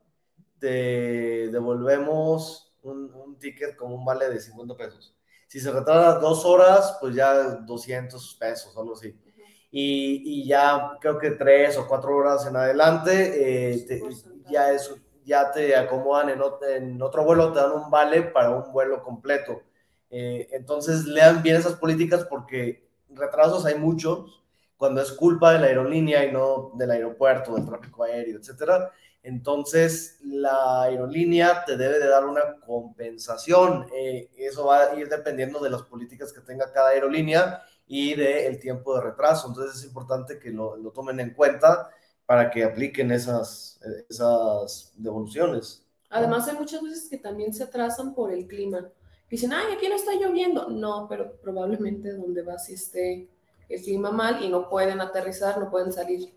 te 0.59 1.49
devolvemos 1.49 2.73
un, 2.83 3.13
un 3.13 3.39
ticket 3.39 3.75
como 3.75 3.95
un 3.95 4.05
vale 4.05 4.29
de 4.29 4.39
50 4.39 4.77
pesos. 4.77 5.16
Si 5.47 5.59
se 5.59 5.71
retrasa 5.71 6.19
dos 6.19 6.45
horas, 6.45 6.97
pues 6.99 7.15
ya 7.15 7.33
200 7.55 8.35
pesos, 8.39 8.75
algo 8.77 8.93
así 8.93 9.15
y, 9.71 10.41
y 10.43 10.47
ya 10.47 10.91
creo 11.01 11.17
que 11.17 11.31
tres 11.31 11.77
o 11.77 11.87
cuatro 11.87 12.15
horas 12.15 12.45
en 12.47 12.55
adelante 12.55 13.73
eh, 13.73 13.85
te- 13.87 14.09
ya, 14.47 14.71
es, 14.71 14.93
ya 15.25 15.51
te 15.51 15.75
acomodan 15.75 16.29
en, 16.29 16.41
en 16.71 17.01
otro 17.01 17.23
vuelo, 17.25 17.51
te 17.51 17.59
dan 17.59 17.71
un 17.73 17.89
vale 17.91 18.23
para 18.23 18.51
un 18.51 18.71
vuelo 18.71 19.03
completo. 19.03 19.61
Eh, 20.09 20.47
entonces 20.51 21.05
lean 21.05 21.43
bien 21.43 21.57
esas 21.57 21.73
políticas 21.75 22.23
porque 22.25 22.87
retrasos 23.09 23.65
hay 23.65 23.75
muchos 23.75 24.43
cuando 24.77 25.01
es 25.01 25.11
culpa 25.11 25.51
de 25.53 25.59
la 25.59 25.67
aerolínea 25.67 26.23
y 26.25 26.31
no 26.31 26.71
del 26.75 26.91
aeropuerto, 26.91 27.55
del 27.55 27.65
tráfico 27.65 28.03
aéreo, 28.03 28.37
etcétera. 28.39 28.91
Entonces 29.27 30.19
la 30.23 30.83
aerolínea 30.83 31.65
te 31.65 31.75
debe 31.75 31.99
de 31.99 32.07
dar 32.07 32.25
una 32.25 32.59
compensación. 32.65 33.85
Eh, 33.93 34.29
eso 34.37 34.65
va 34.65 34.83
a 34.83 34.95
ir 34.95 35.09
dependiendo 35.09 35.59
de 35.59 35.69
las 35.69 35.83
políticas 35.83 36.31
que 36.31 36.39
tenga 36.39 36.71
cada 36.71 36.89
aerolínea 36.89 37.61
y 37.85 38.15
del 38.15 38.57
tiempo 38.59 38.95
de 38.95 39.01
retraso. 39.01 39.49
Entonces 39.49 39.79
es 39.79 39.85
importante 39.85 40.39
que 40.39 40.51
lo, 40.51 40.77
lo 40.77 40.91
tomen 40.91 41.19
en 41.19 41.33
cuenta 41.33 41.89
para 42.25 42.49
que 42.49 42.63
apliquen 42.63 43.11
esas, 43.11 43.79
esas 44.09 44.93
devoluciones. 44.95 45.85
Además, 46.09 46.47
hay 46.47 46.55
muchas 46.55 46.81
veces 46.81 47.09
que 47.09 47.17
también 47.17 47.53
se 47.53 47.63
atrasan 47.63 48.15
por 48.15 48.31
el 48.31 48.47
clima. 48.47 48.89
Dicen, 49.29 49.51
ay, 49.51 49.73
aquí 49.75 49.89
no 49.89 49.95
está 49.95 50.13
lloviendo. 50.13 50.69
No, 50.69 51.07
pero 51.09 51.35
probablemente 51.41 52.13
donde 52.13 52.43
vas 52.43 52.69
esté 52.69 53.29
el 53.67 53.81
clima 53.81 54.11
mal 54.11 54.41
y 54.41 54.49
no 54.49 54.69
pueden 54.69 55.01
aterrizar, 55.01 55.59
no 55.59 55.69
pueden 55.69 55.91
salir. 55.91 56.33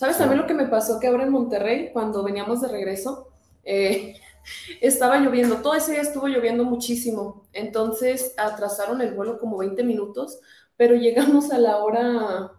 ¿Sabes 0.00 0.16
también 0.16 0.40
lo 0.40 0.46
que 0.46 0.54
me 0.54 0.64
pasó? 0.64 0.98
Que 0.98 1.08
ahora 1.08 1.24
en 1.24 1.30
Monterrey, 1.30 1.90
cuando 1.92 2.22
veníamos 2.22 2.62
de 2.62 2.68
regreso, 2.68 3.28
eh, 3.64 4.14
estaba 4.80 5.18
lloviendo. 5.18 5.56
Todo 5.56 5.74
ese 5.74 5.92
día 5.92 6.00
estuvo 6.00 6.26
lloviendo 6.26 6.64
muchísimo. 6.64 7.44
Entonces 7.52 8.32
atrasaron 8.38 9.02
el 9.02 9.12
vuelo 9.12 9.38
como 9.38 9.58
20 9.58 9.84
minutos, 9.84 10.40
pero 10.78 10.94
llegamos 10.94 11.50
a 11.52 11.58
la 11.58 11.84
hora 11.84 12.50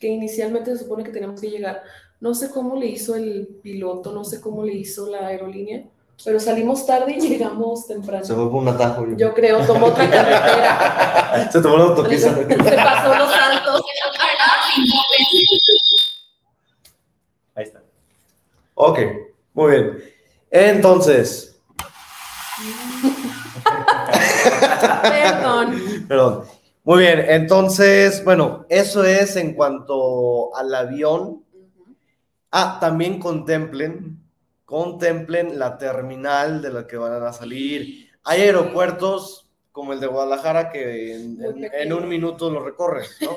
que 0.00 0.08
inicialmente 0.08 0.72
se 0.72 0.82
supone 0.82 1.04
que 1.04 1.12
teníamos 1.12 1.40
que 1.40 1.50
llegar. 1.50 1.84
No 2.18 2.34
sé 2.34 2.50
cómo 2.50 2.74
le 2.74 2.86
hizo 2.86 3.14
el 3.14 3.60
piloto, 3.62 4.10
no 4.10 4.24
sé 4.24 4.40
cómo 4.40 4.64
le 4.64 4.74
hizo 4.74 5.08
la 5.08 5.28
aerolínea, 5.28 5.84
pero 6.24 6.40
salimos 6.40 6.84
tarde 6.84 7.14
y 7.16 7.20
llegamos 7.28 7.86
temprano. 7.86 8.24
Se 8.24 8.34
fue 8.34 8.50
por 8.50 8.60
un 8.60 8.66
atajo. 8.66 9.06
Yo, 9.06 9.16
yo 9.16 9.34
creo, 9.34 9.64
tomó 9.64 9.86
otra 9.86 10.10
carretera. 10.10 11.48
se 11.52 11.62
tomó 11.62 11.76
la 11.76 11.84
autopista. 11.84 12.34
se 12.34 12.74
pasó 12.74 13.14
los 13.14 13.30
saltos. 13.30 13.82
Ok, 18.82 18.98
muy 19.52 19.72
bien. 19.72 19.98
Entonces. 20.50 21.60
Perdón. 25.02 26.06
Perdón. 26.08 26.44
Muy 26.82 27.00
bien, 27.00 27.22
entonces, 27.28 28.24
bueno, 28.24 28.64
eso 28.70 29.04
es 29.04 29.36
en 29.36 29.52
cuanto 29.52 30.56
al 30.56 30.74
avión. 30.74 31.44
Ah, 32.50 32.78
también 32.80 33.18
contemplen, 33.20 34.18
contemplen 34.64 35.58
la 35.58 35.76
terminal 35.76 36.62
de 36.62 36.72
la 36.72 36.86
que 36.86 36.96
van 36.96 37.22
a 37.22 37.34
salir. 37.34 38.08
Hay 38.24 38.40
aeropuertos 38.40 39.50
como 39.72 39.92
el 39.92 40.00
de 40.00 40.06
Guadalajara 40.06 40.70
que 40.70 41.16
en, 41.16 41.38
en, 41.44 41.70
en 41.70 41.92
un 41.92 42.08
minuto 42.08 42.48
lo 42.48 42.64
recorres, 42.64 43.18
¿no? 43.20 43.36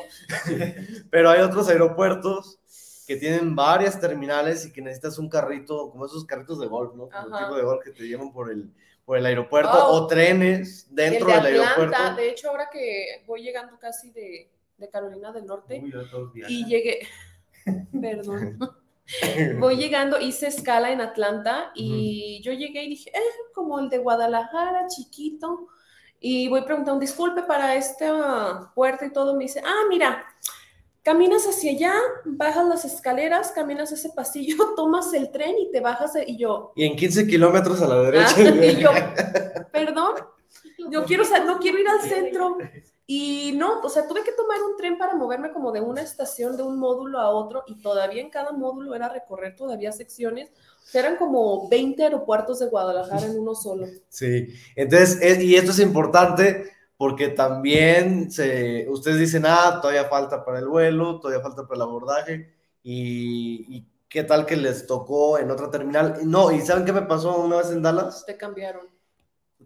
Pero 1.11 1.29
hay 1.29 1.41
otros 1.41 1.67
aeropuertos 1.67 2.59
que 3.05 3.15
tienen 3.17 3.55
varias 3.55 3.99
terminales 3.99 4.65
y 4.65 4.71
que 4.71 4.81
necesitas 4.81 5.17
un 5.17 5.29
carrito, 5.29 5.91
como 5.91 6.05
esos 6.05 6.25
carritos 6.25 6.59
de 6.59 6.67
golf, 6.67 6.93
¿no? 6.95 7.09
Como 7.09 7.37
el 7.37 7.43
tipo 7.43 7.55
de 7.55 7.63
golf 7.63 7.83
que 7.83 7.91
te 7.91 8.03
llevan 8.07 8.31
por 8.31 8.51
el, 8.51 8.71
por 9.05 9.17
el 9.17 9.25
aeropuerto 9.25 9.71
Oh. 9.73 10.03
o 10.03 10.07
trenes 10.07 10.87
dentro 10.89 11.27
el 11.29 11.43
de 11.43 11.51
del 11.51 11.61
Atlanta, 11.61 11.97
aeropuerto. 11.97 12.15
de 12.21 12.29
hecho, 12.29 12.49
ahora 12.49 12.69
que 12.71 13.23
voy 13.27 13.43
llegando 13.43 13.77
casi 13.79 14.11
de, 14.11 14.49
de 14.77 14.89
Carolina 14.89 15.31
del 15.31 15.45
Norte 15.45 15.81
Uy, 15.83 15.93
y 16.47 16.65
llegué, 16.65 17.07
perdón, 18.01 18.57
voy 19.59 19.75
llegando, 19.75 20.19
hice 20.19 20.47
escala 20.47 20.91
en 20.91 21.01
Atlanta 21.01 21.71
y 21.75 22.41
yo 22.43 22.53
llegué 22.53 22.83
y 22.83 22.89
dije, 22.89 23.09
eh, 23.09 23.51
como 23.53 23.79
el 23.79 23.89
de 23.89 23.97
Guadalajara, 23.97 24.87
chiquito, 24.87 25.67
y 26.19 26.47
voy 26.47 26.61
preguntando, 26.61 27.01
disculpe, 27.01 27.43
para 27.43 27.75
esta 27.75 28.71
puerta 28.73 29.05
y 29.05 29.11
todo, 29.11 29.35
me 29.35 29.43
dice, 29.43 29.61
ah, 29.65 29.83
mira, 29.89 30.23
caminas 31.03 31.45
hacia 31.45 31.71
allá, 31.71 31.93
bajas 32.25 32.65
las 32.67 32.85
escaleras, 32.85 33.51
caminas 33.51 33.91
ese 33.91 34.09
pasillo, 34.09 34.55
tomas 34.75 35.13
el 35.13 35.31
tren 35.31 35.55
y 35.59 35.71
te 35.71 35.79
bajas, 35.81 36.13
de- 36.13 36.25
y 36.27 36.37
yo, 36.37 36.71
Y 36.75 36.85
en 36.85 36.95
15 36.95 37.27
kilómetros 37.27 37.81
a 37.81 37.87
la 37.87 38.01
derecha. 38.01 38.35
Ah, 38.37 38.65
y 38.65 38.75
yo, 38.77 38.89
perdón, 39.71 40.15
yo 40.89 41.03
quiero, 41.05 41.25
sa- 41.25 41.43
no 41.43 41.59
quiero 41.59 41.79
ir 41.79 41.87
al 41.87 42.01
centro. 42.01 42.57
Y 43.05 43.51
no, 43.57 43.81
o 43.81 43.89
sea, 43.89 44.07
tuve 44.07 44.23
que 44.23 44.31
tomar 44.31 44.61
un 44.63 44.77
tren 44.77 44.97
para 44.97 45.13
moverme 45.13 45.51
como 45.51 45.73
de 45.73 45.81
una 45.81 46.01
estación, 46.01 46.55
de 46.55 46.63
un 46.63 46.79
módulo 46.79 47.19
a 47.19 47.29
otro, 47.31 47.63
y 47.67 47.81
todavía 47.81 48.21
en 48.21 48.29
cada 48.29 48.53
módulo 48.53 48.95
era 48.95 49.09
recorrer 49.09 49.57
todavía 49.57 49.91
secciones. 49.91 50.51
O 50.83 50.87
sea, 50.87 51.01
eran 51.01 51.17
como 51.17 51.67
20 51.67 52.01
aeropuertos 52.01 52.59
de 52.59 52.67
Guadalajara 52.67 53.25
en 53.25 53.37
uno 53.37 53.55
solo. 53.55 53.87
Sí, 54.07 54.47
entonces, 54.77 55.19
es- 55.21 55.43
y 55.43 55.55
esto 55.57 55.71
es 55.71 55.79
importante 55.79 56.71
porque 57.03 57.27
también 57.27 58.31
se, 58.31 58.87
ustedes 58.87 59.19
dicen, 59.19 59.43
ah, 59.45 59.79
todavía 59.81 60.05
falta 60.05 60.45
para 60.45 60.59
el 60.59 60.69
vuelo, 60.69 61.19
todavía 61.19 61.43
falta 61.43 61.63
para 61.63 61.75
el 61.75 61.81
abordaje, 61.81 62.53
y, 62.81 63.65
y 63.75 63.85
qué 64.07 64.23
tal 64.23 64.45
que 64.45 64.55
les 64.55 64.87
tocó 64.87 65.37
en 65.37 65.51
otra 65.51 65.69
terminal. 65.69 66.19
No, 66.23 66.49
¿y 66.49 66.61
saben 66.61 66.85
qué 66.85 66.93
me 66.93 67.01
pasó 67.01 67.43
una 67.43 67.57
vez 67.57 67.71
en 67.71 67.81
Dallas? 67.81 68.25
Te 68.25 68.37
cambiaron. 68.37 68.87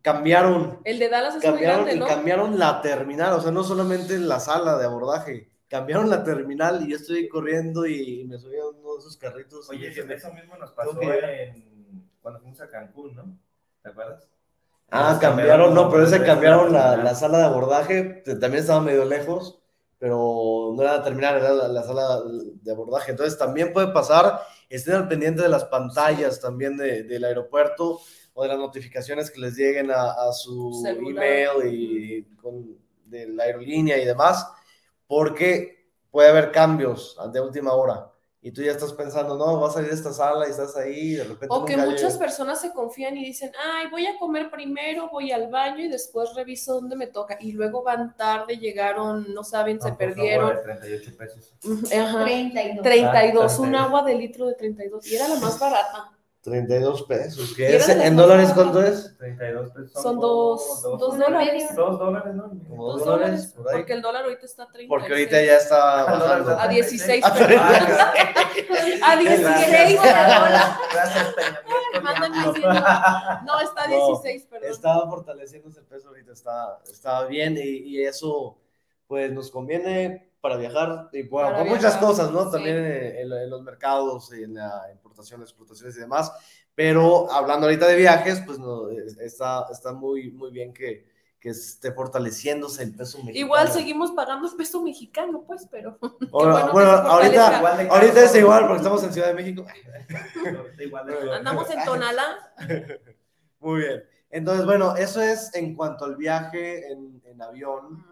Cambiaron, 0.01 0.79
El 0.83 0.97
de 0.97 1.09
Dallas 1.09 1.35
es 1.35 1.43
muy 1.43 1.51
cambiaron 1.51 1.91
y 1.91 1.99
¿no? 1.99 2.07
cambiaron 2.07 2.57
la 2.57 2.81
terminal, 2.81 3.33
o 3.33 3.39
sea, 3.39 3.51
no 3.51 3.63
solamente 3.63 4.17
la 4.17 4.39
sala 4.39 4.75
de 4.79 4.85
abordaje, 4.85 5.51
cambiaron 5.67 6.09
la 6.09 6.23
terminal 6.23 6.81
y 6.87 6.89
yo 6.89 6.95
estoy 6.95 7.29
corriendo 7.29 7.85
y 7.85 8.23
me 8.23 8.39
subí 8.39 8.57
a 8.57 8.65
uno 8.65 8.93
de 8.93 8.99
esos 8.99 9.15
carritos. 9.15 9.69
Oye, 9.69 9.93
y 9.95 10.11
eso 10.11 10.33
mismo 10.33 10.57
nos 10.57 10.71
pasó 10.71 10.99
en... 11.03 12.09
cuando 12.19 12.39
fuimos 12.39 12.59
a 12.61 12.67
Cancún, 12.67 13.15
¿no? 13.15 13.37
¿Te 13.83 13.89
acuerdas? 13.89 14.27
Ah, 14.89 15.17
cambiaron, 15.19 15.73
no, 15.73 15.89
pero 15.89 16.03
ese 16.05 16.23
cambiaron 16.23 16.71
la, 16.71 16.95
la 16.97 17.13
sala 17.13 17.39
de 17.39 17.43
abordaje, 17.45 18.23
también 18.39 18.55
estaba 18.55 18.79
medio 18.81 19.03
lejos, 19.03 19.59
pero 19.99 20.71
no 20.75 20.81
era 20.81 20.97
la 20.97 21.03
terminal, 21.03 21.35
era 21.37 21.51
la, 21.53 21.67
la 21.67 21.83
sala 21.83 22.21
de 22.25 22.71
abordaje. 22.71 23.11
Entonces 23.11 23.37
también 23.37 23.73
puede 23.73 23.87
pasar, 23.91 24.39
estén 24.69 24.95
al 24.95 25.07
pendiente 25.09 25.41
de 25.41 25.49
las 25.49 25.65
pantallas 25.65 26.39
también 26.39 26.77
de- 26.77 27.03
del 27.03 27.25
aeropuerto 27.25 27.99
o 28.33 28.43
de 28.43 28.47
las 28.49 28.57
notificaciones 28.57 29.29
que 29.29 29.41
les 29.41 29.55
lleguen 29.57 29.91
a, 29.91 30.11
a 30.11 30.31
su 30.31 30.81
Celular. 30.83 31.25
email 31.25 31.73
y 31.73 32.23
con, 32.35 32.77
de 33.05 33.27
la 33.27 33.43
aerolínea 33.43 33.97
y 33.97 34.05
demás, 34.05 34.47
porque 35.07 35.91
puede 36.11 36.29
haber 36.29 36.51
cambios 36.51 37.17
de 37.33 37.41
última 37.41 37.73
hora. 37.73 38.11
Y 38.47 38.51
tú 38.51 38.61
ya 38.61 38.71
estás 38.71 38.93
pensando, 38.93 39.35
no, 39.37 39.59
va 39.59 39.67
a 39.67 39.71
salir 39.71 39.89
de 39.89 39.95
esta 39.95 40.13
sala 40.13 40.47
y 40.47 40.51
estás 40.51 40.77
ahí 40.77 40.99
y 40.99 41.13
de 41.15 41.25
repente... 41.25 41.47
O 41.49 41.65
que 41.65 41.75
muchas 41.75 42.13
llega. 42.13 42.19
personas 42.25 42.61
se 42.61 42.71
confían 42.71 43.17
y 43.17 43.25
dicen, 43.25 43.51
ay, 43.73 43.87
voy 43.91 44.07
a 44.07 44.17
comer 44.17 44.49
primero, 44.49 45.09
voy 45.09 45.33
al 45.33 45.49
baño 45.49 45.83
y 45.83 45.89
después 45.89 46.33
reviso 46.33 46.75
dónde 46.75 46.95
me 46.95 47.07
toca. 47.07 47.37
Y 47.41 47.51
luego 47.51 47.83
van 47.83 48.15
tarde, 48.15 48.55
llegaron, 48.57 49.33
no 49.33 49.43
saben, 49.43 49.81
se 49.81 49.89
No, 49.89 49.97
por 49.97 50.13
perdieron. 50.13 50.49
favor, 50.51 50.63
38 50.63 51.11
pesos. 51.17 51.53
Ajá. 51.93 52.23
32. 52.23 52.83
32, 52.83 53.53
Ah, 53.59 53.61
un 53.61 53.75
agua 53.75 54.03
de 54.03 54.15
litro 54.15 54.45
de 54.47 54.53
32. 54.53 55.05
Y 55.07 55.15
era 55.17 55.27
la 55.27 55.35
más 55.35 55.59
barata. 55.59 56.16
32 56.47 57.03
pesos, 57.03 57.51
Y 57.51 57.55
¿qué 57.55 57.75
es? 57.75 57.89
¿En 57.89 58.15
dólares 58.15 58.51
cuánto 58.55 58.81
es? 58.81 59.17
32 59.17 59.69
pesos. 59.71 59.91
Son 60.01 60.15
como 60.15 60.21
dos, 60.27 60.81
dos 60.81 61.13
Uno 61.13 61.15
y 61.15 61.19
dólares. 61.19 61.53
medio. 61.69 61.75
Dos 61.75 61.99
dólares, 61.99 62.35
¿no? 62.35 62.43
Como 62.69 62.85
Dos 62.85 62.95
dos 62.99 63.05
dólares. 63.05 63.05
dólares, 63.05 63.53
por 63.57 63.67
ahí. 63.67 63.75
Porque 63.75 63.93
el 63.93 64.01
dólar 64.01 64.23
ahorita 64.23 64.45
está 64.45 64.63
a 64.63 64.71
30. 64.71 64.89
Porque 64.89 65.07
ahorita 65.11 65.43
ya 65.43 65.57
está 65.57 66.03
bajando. 66.05 66.57
A 66.59 66.67
16 66.69 67.25
Ah, 67.27 67.33
pesos. 67.33 67.61
A 69.03 69.15
16 69.17 69.95
dólares. 69.97 70.61
Gracias, 70.93 71.33
Peña 71.35 71.61
No. 72.29 72.53
100 72.53 72.61
dólares. 72.61 72.83
No, 73.45 73.59
está 73.59 73.83
a 73.83 73.87
No, 73.89 74.07
16, 74.07 74.47
perdón. 74.49 74.69
Estaba 74.71 75.09
fortaleciéndose 75.09 75.79
el 75.81 75.85
peso 75.85 76.07
ahorita, 76.07 76.31
está, 76.31 76.79
está 76.89 77.25
bien 77.25 77.57
y, 77.57 77.59
y 77.61 78.03
eso 78.03 78.57
pues 79.07 79.31
nos 79.33 79.51
conviene 79.51 80.31
para 80.39 80.55
viajar 80.55 81.09
y 81.11 81.23
por, 81.23 81.43
Para 81.43 81.57
por 81.57 81.67
muchas 81.67 81.93
viajar, 81.95 81.99
cosas, 82.01 82.31
¿no? 82.31 82.45
sí. 82.45 82.51
También 82.51 82.77
en, 82.77 83.31
en 83.33 83.49
los 83.49 83.61
mercados, 83.63 84.31
en 84.31 84.53
la 84.53 84.89
importación, 85.17 85.41
exportaciones 85.41 85.97
y 85.97 86.01
demás. 86.01 86.31
Pero 86.75 87.31
hablando 87.31 87.65
ahorita 87.65 87.87
de 87.87 87.95
viajes, 87.95 88.41
pues 88.45 88.59
no, 88.59 88.89
es- 88.89 89.17
está, 89.19 89.65
está 89.71 89.93
muy, 89.93 90.31
muy 90.31 90.51
bien 90.51 90.73
que, 90.73 91.07
que 91.39 91.49
esté 91.49 91.91
fortaleciéndose 91.91 92.83
el 92.83 92.95
peso 92.95 93.17
mexicano. 93.19 93.39
Igual 93.45 93.71
seguimos 93.71 94.11
pagando 94.11 94.47
el 94.47 94.55
peso 94.55 94.81
mexicano, 94.83 95.43
pues, 95.45 95.67
pero. 95.71 95.97
Bueno, 96.31 96.89
ahorita. 96.89 97.57
Igual 97.83 98.03
es 98.17 98.35
igual 98.35 98.61
porque 98.67 98.77
estamos 98.77 99.03
en 99.03 99.13
Ciudad 99.13 99.27
de 99.29 99.33
México. 99.33 99.65
Andamos 101.33 101.69
en 101.71 101.83
Tonalá. 101.85 102.53
Muy 103.59 103.79
bien. 103.81 104.03
Entonces, 104.29 104.65
bueno, 104.65 104.95
eso 104.95 105.21
es 105.21 105.53
en 105.55 105.73
cuanto 105.73 106.05
al 106.05 106.15
viaje 106.15 106.91
en, 106.91 107.21
en 107.25 107.41
avión, 107.41 108.05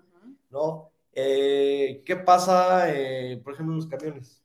¿no? 0.49 0.89
Eh, 1.11 2.01
¿Qué 2.05 2.15
pasa, 2.15 2.91
eh, 2.91 3.39
por 3.43 3.53
ejemplo, 3.53 3.73
en 3.75 3.79
los 3.79 3.87
camiones? 3.87 4.41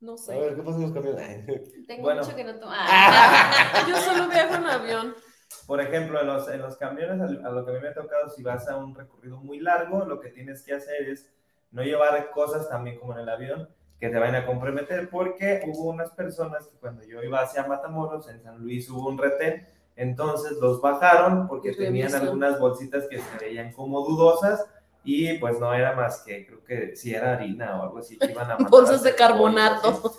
No 0.00 0.14
A 0.14 0.18
sé. 0.18 0.38
ver, 0.38 0.54
¿qué 0.56 0.62
pasa 0.62 0.76
en 0.76 0.82
los 0.82 0.92
camiones? 0.92 1.46
Tengo 1.86 2.02
Bueno. 2.02 2.22
mucho 2.22 2.36
que 2.36 2.44
no 2.44 2.54
tomo. 2.58 2.72
Ah. 2.74 3.84
Yo 3.88 3.96
solo 3.96 4.28
viajo 4.28 4.54
en 4.54 4.64
avión. 4.66 5.14
Por 5.66 5.80
ejemplo, 5.80 6.20
en 6.20 6.26
los, 6.26 6.48
en 6.48 6.60
los 6.60 6.76
camiones, 6.76 7.20
a 7.20 7.50
lo 7.50 7.64
que 7.64 7.70
a 7.70 7.74
mí 7.74 7.80
me 7.80 7.88
ha 7.88 7.94
tocado, 7.94 8.28
si 8.28 8.42
vas 8.42 8.68
a 8.68 8.76
un 8.76 8.94
recorrido 8.94 9.38
muy 9.38 9.60
largo, 9.60 10.04
lo 10.04 10.20
que 10.20 10.28
tienes 10.28 10.62
que 10.62 10.74
hacer 10.74 11.08
es 11.08 11.30
no 11.70 11.82
llevar 11.82 12.30
cosas 12.30 12.68
también 12.68 12.98
como 12.98 13.12
en 13.14 13.20
el 13.20 13.28
avión 13.28 13.68
que 13.98 14.08
te 14.08 14.18
vayan 14.18 14.36
a 14.36 14.46
comprometer, 14.46 15.08
porque 15.10 15.62
hubo 15.66 15.90
unas 15.90 16.10
personas 16.12 16.66
que 16.68 16.76
cuando 16.78 17.02
yo 17.04 17.22
iba 17.22 17.40
hacia 17.40 17.66
Matamoros, 17.66 18.28
en 18.28 18.40
San 18.42 18.58
Luis 18.60 18.88
hubo 18.90 19.08
un 19.08 19.18
retén, 19.18 19.66
entonces 19.96 20.52
los 20.60 20.80
bajaron 20.80 21.48
porque 21.48 21.72
tenían 21.72 22.14
algunas 22.14 22.60
bolsitas 22.60 23.08
que 23.08 23.18
se 23.18 23.38
veían 23.40 23.72
como 23.72 24.00
dudosas 24.06 24.64
y 25.10 25.38
pues 25.38 25.58
no 25.58 25.72
era 25.72 25.94
más 25.96 26.18
que, 26.18 26.46
creo 26.46 26.62
que 26.62 26.94
si 26.94 27.14
era 27.14 27.32
harina 27.32 27.80
o 27.80 27.84
algo 27.84 27.98
así, 28.00 28.18
que 28.18 28.30
iban 28.30 28.44
a 28.44 28.54
mandar 28.56 28.70
Bolsas 28.70 29.02
de 29.02 29.14
carbonato. 29.14 30.14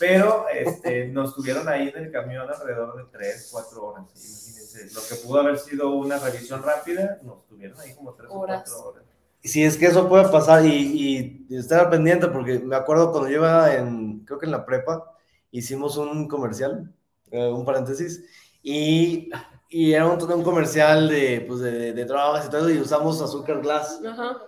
Pero 0.00 0.46
este, 0.52 1.06
nos 1.06 1.36
tuvieron 1.36 1.68
ahí 1.68 1.92
en 1.94 2.06
el 2.06 2.10
camión 2.10 2.48
alrededor 2.50 2.96
de 2.96 3.04
3, 3.16 3.48
4 3.52 3.84
horas. 3.84 4.04
Imagínense, 4.16 4.94
lo 4.94 5.00
que 5.08 5.14
pudo 5.24 5.38
haber 5.38 5.58
sido 5.60 5.90
una 5.94 6.18
revisión 6.18 6.60
rápida, 6.60 7.20
nos 7.22 7.46
tuvieron 7.46 7.78
ahí 7.78 7.94
como 7.94 8.14
3 8.14 8.30
o 8.32 8.40
Horas. 8.40 8.62
4 8.66 8.88
horas. 8.88 9.04
Si 9.44 9.62
es 9.62 9.76
que 9.76 9.86
eso 9.86 10.08
puede 10.08 10.28
pasar 10.28 10.66
y, 10.66 11.46
y 11.48 11.56
estar 11.56 11.88
pendiente, 11.88 12.26
porque 12.26 12.58
me 12.58 12.74
acuerdo 12.74 13.12
cuando 13.12 13.28
yo 13.28 13.36
iba 13.36 13.72
en, 13.76 14.24
creo 14.24 14.40
que 14.40 14.46
en 14.46 14.52
la 14.52 14.66
prepa, 14.66 15.14
hicimos 15.52 15.96
un 15.96 16.26
comercial, 16.26 16.92
eh, 17.30 17.46
un 17.46 17.64
paréntesis, 17.64 18.24
y, 18.60 19.30
y 19.72 19.94
era 19.94 20.06
un, 20.06 20.22
un 20.22 20.42
comercial 20.42 21.08
de, 21.08 21.44
pues 21.48 21.60
de, 21.60 21.94
de 21.94 22.04
drogas 22.04 22.46
y 22.46 22.50
todo, 22.50 22.68
y 22.68 22.78
usamos 22.78 23.22
azúcar 23.22 23.62
glass. 23.62 24.00
Ajá. 24.06 24.42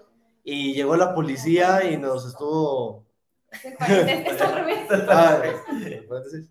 Y 0.45 0.75
llegó 0.75 0.97
la 0.97 1.15
policía 1.15 1.91
y 1.91 1.97
nos 1.97 2.27
estuvo... 2.27 3.07
Es 3.51 4.41
al 4.43 4.55
revés. 4.55 4.87
Ah, 5.09 5.43
paréntesis. 6.07 6.51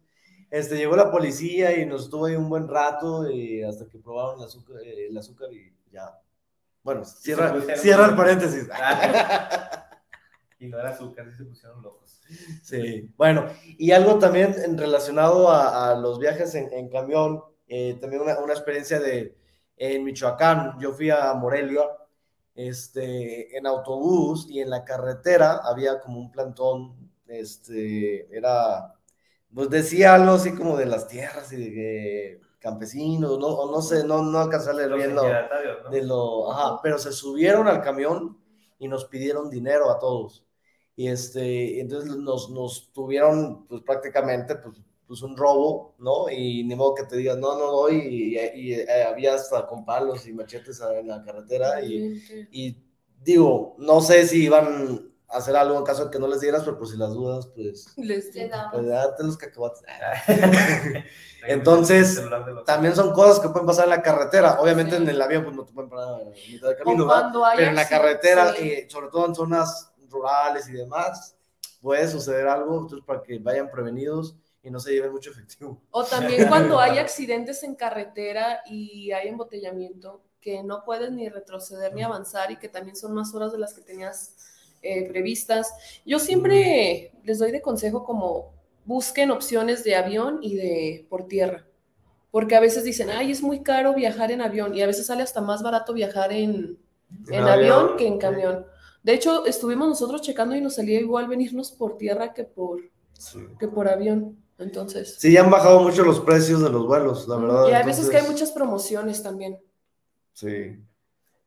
Este, 0.50 0.76
llegó 0.76 0.96
la 0.96 1.12
policía 1.12 1.78
y 1.78 1.86
nos 1.86 2.06
estuvo 2.06 2.26
ahí 2.26 2.36
un 2.36 2.50
buen 2.50 2.68
rato 2.68 3.30
y 3.30 3.62
hasta 3.64 3.86
que 3.88 4.00
probaron 4.00 4.40
el 4.40 4.46
azúcar, 4.46 4.78
el 4.84 5.16
azúcar 5.16 5.54
y 5.54 5.72
ya. 5.92 6.20
Bueno, 6.82 7.06
cierra, 7.06 7.54
cierra 7.76 8.08
el 8.08 8.16
paréntesis. 8.16 8.68
y 10.60 10.68
no 10.68 10.80
era 10.80 10.90
azúcar, 10.90 11.32
se 11.38 11.44
pusieron 11.44 11.84
locos. 11.84 12.22
Sí, 12.64 13.08
bueno, 13.18 13.46
y 13.78 13.92
algo 13.92 14.18
también 14.18 14.78
relacionado 14.78 15.52
a, 15.52 15.92
a 15.92 15.96
los 15.96 16.18
viajes 16.18 16.56
en, 16.56 16.74
en 16.74 16.90
camión, 16.90 17.44
eh, 17.68 17.98
también 18.02 18.22
una, 18.22 18.40
una 18.40 18.54
experiencia 18.54 19.00
de 19.00 19.38
en 19.78 20.04
Michoacán, 20.04 20.80
yo 20.80 20.94
fui 20.94 21.10
a 21.10 21.34
Morelia, 21.34 21.82
este, 22.56 23.58
en 23.58 23.66
autobús 23.68 24.48
y 24.50 24.60
en 24.62 24.70
la 24.70 24.84
carretera 24.84 25.62
había 25.64 26.00
como 26.00 26.20
un 26.20 26.32
plantón, 26.32 27.12
este, 27.28 28.36
era, 28.36 28.94
pues 29.54 29.70
decía 29.70 30.16
algo 30.16 30.34
así 30.36 30.54
como 30.56 30.78
de 30.78 30.86
las 30.86 31.08
tierras 31.08 31.52
y 31.54 31.58
de 31.58 31.72
que 31.74 32.42
campesinos, 32.60 33.38
no, 33.40 33.48
o 33.48 33.72
no 33.72 33.82
sé, 33.82 34.04
no, 34.06 34.22
no 34.24 34.40
alcancé 34.40 34.70
a 34.72 34.74
leer 34.74 34.94
bien 34.94 35.16
lo- 35.16 35.50
de 35.86 36.02
lo, 36.04 36.52
ajá, 36.52 36.80
pero 36.82 36.98
se 36.98 37.12
subieron 37.12 37.68
al 37.68 37.82
camión 37.82 38.38
y 38.80 38.88
nos 38.88 39.06
pidieron 39.06 39.50
dinero 39.50 39.92
a 39.92 40.00
todos. 40.00 40.46
Y 40.96 41.08
este, 41.08 41.80
entonces 41.82 42.16
nos, 42.16 42.50
nos 42.52 42.92
tuvieron, 42.94 43.66
pues 43.68 43.82
prácticamente, 43.84 44.56
pues, 44.56 44.78
pues 45.14 45.22
un 45.22 45.38
robo, 45.38 45.94
¿no? 46.00 46.28
Y 46.28 46.64
ni 46.64 46.76
modo 46.76 46.96
que 46.96 47.04
te 47.04 47.18
digas, 47.18 47.38
no, 47.38 47.56
no 47.56 47.72
doy, 47.72 47.98
y, 47.98 48.40
y, 48.56 48.74
eh, 48.74 49.04
había 49.08 49.36
hasta 49.36 49.68
con 49.68 49.86
palos 49.86 50.26
y 50.28 50.34
machetes 50.34 50.82
en 50.82 51.08
la 51.08 51.24
carretera, 51.24 51.84
y, 51.84 52.20
y 52.52 52.84
digo, 53.24 53.76
no 53.78 54.02
sé 54.02 54.26
si 54.28 54.46
iban 54.46 55.12
a 55.30 55.38
hacer 55.38 55.56
algo 55.56 55.78
en 55.78 55.84
caso 55.84 56.06
de 56.06 56.10
que 56.10 56.18
no 56.18 56.28
les 56.28 56.42
dieras, 56.42 56.64
pero 56.64 56.80
pues 56.80 56.90
si 56.90 56.98
las 56.98 57.12
dudas, 57.14 57.46
pues, 57.46 57.96
Les 57.96 58.32
pues 58.72 58.88
date 58.88 59.24
los 59.24 59.38
cacahuates. 59.38 59.84
Entonces, 61.48 62.16
de 62.16 62.64
También 62.66 62.96
son 62.96 63.14
cosas 63.14 63.40
que 63.40 63.50
pueden 63.50 63.68
pasar 63.68 63.84
en 63.84 63.92
la 63.92 64.02
carretera. 64.02 64.60
Obviamente 64.62 64.96
Sí. 64.96 65.04
en 65.04 65.10
el 65.10 65.22
avión 65.22 65.44
pues 65.44 65.56
no 65.56 65.64
te 65.64 65.74
pueden 65.74 65.92
parar 65.92 66.22
a 66.22 66.26
mitad 66.26 66.70
del 66.70 66.82
O 66.82 66.84
camino, 66.84 67.08
pero 67.56 67.70
en 67.70 67.76
la 67.76 67.88
carretera, 67.88 68.54
sí. 68.54 68.68
eh, 68.68 68.88
sobre 68.90 69.10
todo 69.10 69.28
en 69.28 69.36
zonas 69.36 69.92
rurales 70.10 70.68
y 70.70 70.74
demás, 70.74 71.36
puede 71.84 72.08
suceder 72.08 72.48
algo, 72.48 72.80
entonces 72.80 73.06
para 73.06 73.22
que 73.22 73.38
vayan 73.40 73.70
prevenidos 73.70 74.36
y 74.64 74.72
no 74.72 74.80
se 74.80 74.94
lleven 74.94 75.12
mucho 75.12 75.32
efectivo. 75.32 75.82
O 75.92 76.04
también 76.06 76.48
cuando 76.48 76.80
hay 76.80 76.98
accidentes 77.00 77.64
en 77.64 77.76
carretera 77.76 78.62
y 78.66 79.12
hay 79.12 79.28
embotellamiento, 79.28 80.24
que 80.40 80.64
no 80.64 80.84
puedes 80.84 81.12
ni 81.12 81.30
retroceder 81.30 81.94
ni 81.94 82.02
avanzar 82.04 82.52
y 82.52 82.58
que 82.58 82.70
también 82.70 82.96
son 82.96 83.14
más 83.14 83.34
horas 83.34 83.52
de 83.52 83.60
las 83.60 83.74
que 83.74 83.82
tenías 83.82 84.36
eh, 84.82 85.08
previstas. 85.08 85.74
Yo 86.06 86.20
siempre 86.20 87.14
les 87.24 87.40
doy 87.40 87.52
de 87.52 87.62
consejo 87.62 88.04
como 88.04 88.54
busquen 88.86 89.32
opciones 89.32 89.84
de 89.86 89.96
avión 89.96 90.40
y 90.42 90.56
de 90.56 91.08
por 91.10 91.28
tierra, 91.28 91.66
porque 92.32 92.56
a 92.56 92.60
veces 92.60 92.84
dicen, 92.84 93.10
ay, 93.10 93.32
es 93.32 93.42
muy 93.42 93.64
caro 93.64 93.94
viajar 93.94 94.32
en 94.32 94.42
avión 94.42 94.76
y 94.76 94.82
a 94.82 94.88
veces 94.88 95.06
sale 95.06 95.24
hasta 95.24 95.40
más 95.40 95.64
barato 95.64 95.94
viajar 95.94 96.34
en, 96.34 96.78
en 97.30 97.44
avión 97.44 97.96
que 97.96 98.08
en 98.08 98.18
camión. 98.18 98.66
De 99.02 99.14
hecho, 99.14 99.46
estuvimos 99.46 99.88
nosotros 99.88 100.22
checando 100.22 100.56
y 100.56 100.62
nos 100.62 100.76
salía 100.76 101.00
igual 101.00 101.28
venirnos 101.28 101.72
por 101.72 101.98
tierra 101.98 102.34
que 102.34 102.44
por, 102.44 102.82
Sí. 103.14 103.40
que 103.60 103.70
por 103.70 103.88
avión. 103.88 104.43
Entonces... 104.58 105.16
Sí, 105.20 105.36
han 105.38 105.50
bajado 105.50 105.82
mucho 105.82 106.04
los 106.04 106.20
precios 106.22 106.62
de 106.62 106.70
los 106.70 106.86
vuelos, 106.86 107.28
la 107.28 107.38
verdad. 107.38 107.68
Y 107.70 107.74
hay 107.74 107.86
veces 107.86 108.10
que 108.10 108.18
hay 108.18 108.28
muchas 108.28 108.52
promociones 108.52 109.22
también. 109.24 109.60
Sí. 110.34 110.80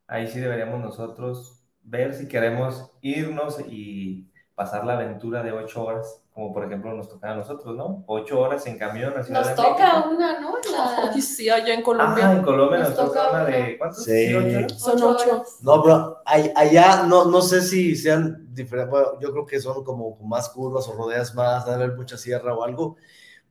Ahí 0.07 0.29
sí 0.29 0.39
deberíamos 0.41 0.81
nosotros 0.81 1.61
ver 1.83 2.15
si 2.15 2.29
queremos 2.29 2.91
irnos 3.01 3.59
y 3.69 4.29
pasar 4.55 4.85
la 4.87 4.95
aventura 4.95 5.43
de 5.43 5.53
ocho 5.53 5.85
horas, 5.85 6.23
como 6.33 6.53
por 6.53 6.65
ejemplo 6.65 6.93
nos 6.95 7.09
toca 7.09 7.31
a 7.33 7.37
nosotros, 7.37 7.77
¿no? 7.77 8.05
Ocho 8.07 8.41
horas 8.41 8.67
en 8.67 8.79
camión 8.79 9.17
a 9.17 9.23
Ciudad 9.23 9.41
Nos 9.41 9.49
de 9.51 9.55
toca 9.55 9.93
México. 9.93 10.11
una, 10.17 10.41
¿no? 10.41 10.55
La... 10.73 11.13
Sí, 11.21 11.49
allá 11.51 11.75
en 11.75 11.81
Ah, 11.81 11.85
Colombia. 11.85 12.33
en 12.33 12.43
Colombia 12.43 12.79
nos, 12.79 12.89
Nos 12.91 12.97
toca 12.99 13.23
toca 13.25 13.31
una 13.33 13.45
de 13.45 13.79
¿cuántos? 13.79 14.05
Sí. 14.05 14.35
¿Ocho 14.35 14.57
horas? 14.59 14.81
Son 14.81 15.03
Ocho. 15.03 15.45
No, 15.63 15.83
pero 15.83 16.16
allá 16.27 17.05
no, 17.05 17.27
no 17.27 17.43
sé 17.43 17.63
si 17.63 17.97
sean 17.97 18.55
diferentes, 18.55 18.91
bueno, 18.91 19.21
yo 19.21 19.33
creo 19.33 19.47
que 19.47 19.61
son 19.61 19.85
como 19.85 20.17
más 20.23 20.49
curvas 20.51 20.89
o 20.89 20.95
rodeas 20.95 21.35
más, 21.35 21.65
debe 21.67 21.85
haber 21.85 21.97
mucha 21.97 22.19
sierra 22.19 22.55
o 22.55 22.65
algo. 22.65 22.97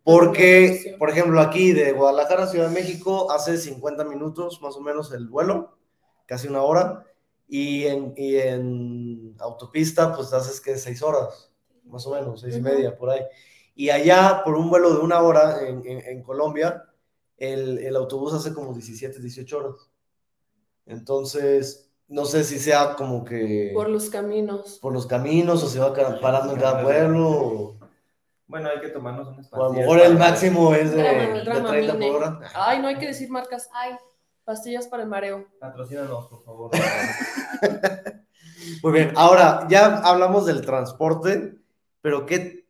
Porque, 0.04 0.96
por 1.00 1.10
ejemplo, 1.10 1.42
aquí 1.42 1.74
de 1.74 1.92
Guadalajara 1.94 2.44
a 2.46 2.48
Ciudad 2.48 2.70
de 2.70 2.76
México 2.76 3.32
hace 3.32 3.58
50 3.58 4.06
minutos 4.06 4.62
más 4.62 4.76
o 4.78 4.82
menos 4.82 5.12
el 5.14 5.28
vuelo, 5.30 5.78
casi 6.28 6.48
una 6.48 6.64
hora, 6.64 7.06
y 7.48 7.86
en, 7.86 8.14
y 8.18 8.38
en 8.38 9.36
autopista 9.40 10.16
pues 10.16 10.34
haces 10.34 10.62
que 10.62 10.78
6 10.78 11.02
horas, 11.04 11.52
más 11.86 12.06
o 12.08 12.14
menos, 12.16 12.42
seis 12.42 12.58
y 12.58 12.62
Ujú. 12.62 12.64
media 12.64 12.98
por 12.98 13.10
ahí. 13.12 13.22
Y 13.76 13.90
allá, 13.90 14.42
por 14.46 14.56
un 14.56 14.70
vuelo 14.70 14.94
de 14.94 15.00
una 15.02 15.22
hora 15.22 15.68
en, 15.68 15.86
en- 15.88 16.02
en 16.08 16.24
Colombia, 16.24 16.84
el, 17.38 17.80
el 17.80 17.96
autobús 17.96 18.34
hace 18.34 18.54
como 18.54 18.74
17, 18.74 19.20
18 19.22 19.58
horas. 19.60 19.76
Entonces, 20.86 21.85
no 22.08 22.26
sé 22.26 22.44
si 22.44 22.60
sea 22.60 22.96
como 22.96 23.24
que 23.26 23.72
Por 23.74 23.90
los 23.90 24.10
caminos. 24.10 24.80
por 24.82 24.94
los 24.94 25.08
caminos 25.08 25.64
o 25.64 25.68
se 25.68 25.80
va 25.80 25.94
parando 26.22 26.54
en 26.54 26.60
cada 26.60 26.84
pueblo. 26.84 27.30
O, 27.30 27.76
Bueno, 28.48 28.70
hay 28.70 28.80
que 28.80 28.90
tomarnos 28.90 29.28
unas 29.30 29.52
o 29.52 29.56
a 29.56 29.68
lo 29.70 29.74
mejor 29.74 30.00
el 30.00 30.18
máximo 30.18 30.74
es 30.76 30.92
de, 30.92 31.02
Dramamine. 31.02 31.34
de 31.34 31.42
30 31.44 31.62
Dramamine. 31.72 32.12
por 32.12 32.24
hora. 32.24 32.40
Ay, 32.54 32.80
no 32.82 32.88
hay 32.88 32.98
que 32.98 33.08
decir 33.08 33.30
marcas. 33.30 33.70
Ay, 33.74 33.94
Pastillas 34.44 34.88
para 34.88 35.02
el 35.02 35.10
mareo. 35.10 35.48
Patrocínanos, 35.60 36.28
por 36.28 36.44
favor. 36.44 36.72
Muy 38.84 38.94
bien, 38.94 39.12
ahora 39.16 39.66
ya 39.70 39.98
hablamos 39.98 40.46
del 40.46 40.64
transporte, 40.66 41.56
pero 42.02 42.26
¿qué, 42.28 42.68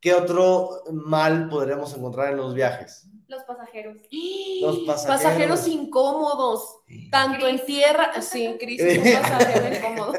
qué 0.00 0.14
otro 0.14 0.82
mal 0.92 1.48
podríamos 1.50 1.94
encontrar 1.94 2.30
en 2.30 2.38
los 2.38 2.54
viajes? 2.54 3.06
Los 3.30 3.42
pasajeros. 3.44 3.96
Los 4.60 4.78
pasajeros. 4.86 5.06
Pasajeros 5.22 5.68
incómodos. 5.68 6.78
Tanto 7.10 7.46
en 7.46 7.56
Cris. 7.56 7.66
tierra. 7.66 8.20
Sí, 8.20 8.56
Cris 8.58 8.80
un 8.82 9.22
pasajero 9.22 9.74
incómodo. 9.76 10.12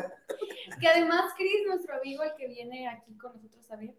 Que 0.80 0.88
además, 0.88 1.34
Chris, 1.38 1.52
nuestro 1.67 1.95
amigo, 1.97 2.24
el 2.24 2.34
que 2.36 2.47
viene 2.47 2.88
aquí 2.88 3.15
con 3.17 3.34
nosotros 3.36 3.67
también, 3.67 3.95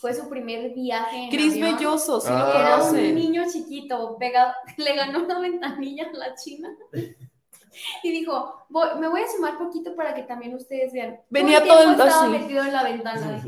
fue 0.00 0.12
su 0.14 0.28
primer 0.28 0.70
viaje 0.74 1.28
Cris. 1.30 1.60
Belloso, 1.60 2.20
sí 2.20 2.28
Ah, 2.30 2.50
lo 2.52 2.58
Era 2.60 2.82
un 2.84 3.14
niño 3.14 3.44
chiquito, 3.50 4.16
pegado, 4.18 4.52
le 4.76 4.96
ganó 4.96 5.22
una 5.24 5.38
ventanilla 5.38 6.08
a 6.12 6.16
la 6.16 6.34
china. 6.34 6.74
Y 8.02 8.10
dijo, 8.10 8.66
"Voy- 8.68 8.98
me 8.98 9.08
voy 9.08 9.22
a 9.22 9.28
sumar 9.28 9.56
poquito 9.56 9.94
para 9.94 10.12
que 10.14 10.24
también 10.24 10.54
ustedes 10.54 10.92
vean. 10.92 11.20
Venía 11.30 11.62
todo 11.64 11.78
el- 11.78 11.84
tiempo 11.94 12.02
estaba 12.04 12.24
así. 12.24 12.32
metido 12.32 12.64
en 12.64 12.72
la 12.72 12.82
ventana. 12.82 13.42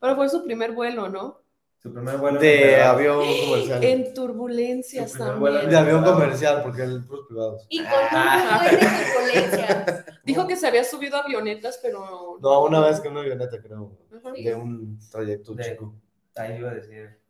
Pero 0.00 0.16
fue 0.16 0.28
su 0.30 0.42
primer 0.44 0.72
vuelo, 0.72 1.08
¿no? 1.10 1.40
Su 1.84 1.92
primer 1.92 2.16
vuelo. 2.16 2.40
De 2.40 2.74
en 2.76 2.80
avión 2.82 3.18
comercial. 3.18 3.84
En 3.84 4.14
turbulencias 4.14 5.10
Su 5.12 5.18
primer 5.18 5.34
vuelo 5.36 5.60
también. 5.60 5.70
De 5.84 5.90
avión 5.90 6.02
comercial, 6.04 6.62
porque 6.62 6.82
el 6.82 7.04
puros 7.04 7.26
privados. 7.28 7.66
y 7.68 7.78
con 7.80 7.88
Ah. 8.10 8.62
turbulencias. 8.70 10.04
Dijo 10.24 10.46
que 10.46 10.56
se 10.56 10.66
había 10.66 10.82
subido 10.82 11.18
a 11.18 11.20
avionetas, 11.20 11.78
pero. 11.82 12.38
No, 12.40 12.62
una 12.64 12.80
vez 12.80 13.00
que 13.00 13.08
una 13.08 13.20
avioneta, 13.20 13.60
creo. 13.62 13.92
Ajá. 14.16 14.32
De 14.32 14.54
un 14.54 14.98
trayecto 15.12 15.52
De- 15.54 15.62
chico. 15.64 15.94
Ahí 16.36 16.56
iba 16.56 16.70
a 16.70 16.74
decir 16.74 17.20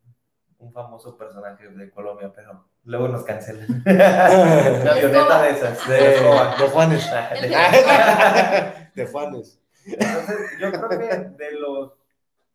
un 0.59 0.73
famoso 0.73 1.19
personaje 1.19 1.69
de 1.69 1.91
Colombia, 1.91 2.33
pero 2.35 2.65
luego 2.85 3.09
nos 3.09 3.25
cancelan. 3.25 3.67
Una 3.87 4.93
avioneta 4.93 5.43
de 5.43 5.51
esas. 5.51 5.89
De, 5.89 5.97
De 5.99 6.69
Juanes. 6.71 7.11
De 8.95 9.07
Juanes. 9.07 9.61
Entonces, 9.85 10.37
yo 10.61 10.71
creo 10.73 10.89
que 10.89 10.97
de 10.97 11.53
los 11.59 11.93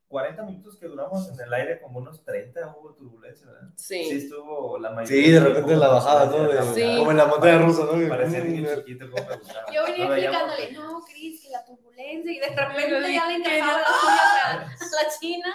40 0.10 0.42
minutos 0.44 0.76
que 0.78 0.88
duramos 0.88 1.30
en 1.30 1.40
el 1.40 1.54
aire, 1.54 1.80
como 1.80 2.00
unos 2.00 2.24
30 2.26 2.76
hubo 2.78 2.94
turbulencia, 2.96 3.46
¿verdad? 3.46 3.70
Sí, 3.76 4.04
Sí. 4.06 4.18
estuvo 4.18 4.78
la 4.80 4.90
mayoría. 4.90 5.24
Sí, 5.26 5.32
de 5.32 5.40
repente 5.40 5.74
en 5.74 5.80
la 5.80 5.88
bajada, 5.88 6.26
¿no? 6.26 6.48
De- 6.50 6.64
Sí. 6.74 6.98
Como 6.98 7.12
en 7.12 7.18
la 7.18 7.26
montaña 7.28 7.60
rusa, 7.60 7.84
¿no? 7.86 8.10
Parecía 8.10 8.44
niño 8.44 8.68
chiquito, 8.78 9.10
como 9.12 9.24
me 9.30 9.36
gustaba. 9.38 9.66
Yo 9.74 9.84
venía 9.86 10.08
No 10.08 10.14
explicándole, 10.16 10.72
no, 10.74 11.02
Cris, 11.06 11.42
que 11.44 11.50
la 11.52 11.64
turbulencia, 11.64 12.32
y 12.32 12.40
de 12.40 12.48
repente 12.50 13.14
ya 13.14 13.28
le 13.28 13.36
encajaba 13.36 13.78
las 13.80 14.04
uñas 14.04 14.22
a, 14.46 14.52
a 15.00 15.04
la 15.04 15.10
china. 15.20 15.48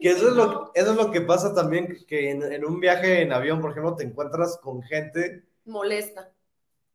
Que 0.00 0.10
eso 0.10 0.28
es 0.28 0.34
lo, 0.34 0.70
eso 0.74 0.90
es 0.92 0.96
lo 0.96 1.10
que 1.10 1.20
pasa 1.20 1.54
también, 1.54 1.98
que 2.08 2.30
en, 2.30 2.42
en 2.42 2.64
un 2.64 2.80
viaje 2.80 3.20
en 3.20 3.32
avión, 3.34 3.60
por 3.60 3.72
ejemplo, 3.72 3.94
te 3.96 4.04
encuentras 4.04 4.56
con 4.62 4.82
gente 4.82 5.44
Molesta. 5.66 6.32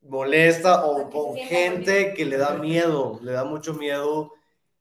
molesta 0.02 0.86
O 0.88 1.08
con 1.12 1.36
gente 1.36 2.13
que 2.15 2.25
le 2.25 2.38
da 2.38 2.56
miedo, 2.56 3.19
le 3.21 3.32
da 3.34 3.43
mucho 3.43 3.73
miedo 3.75 4.32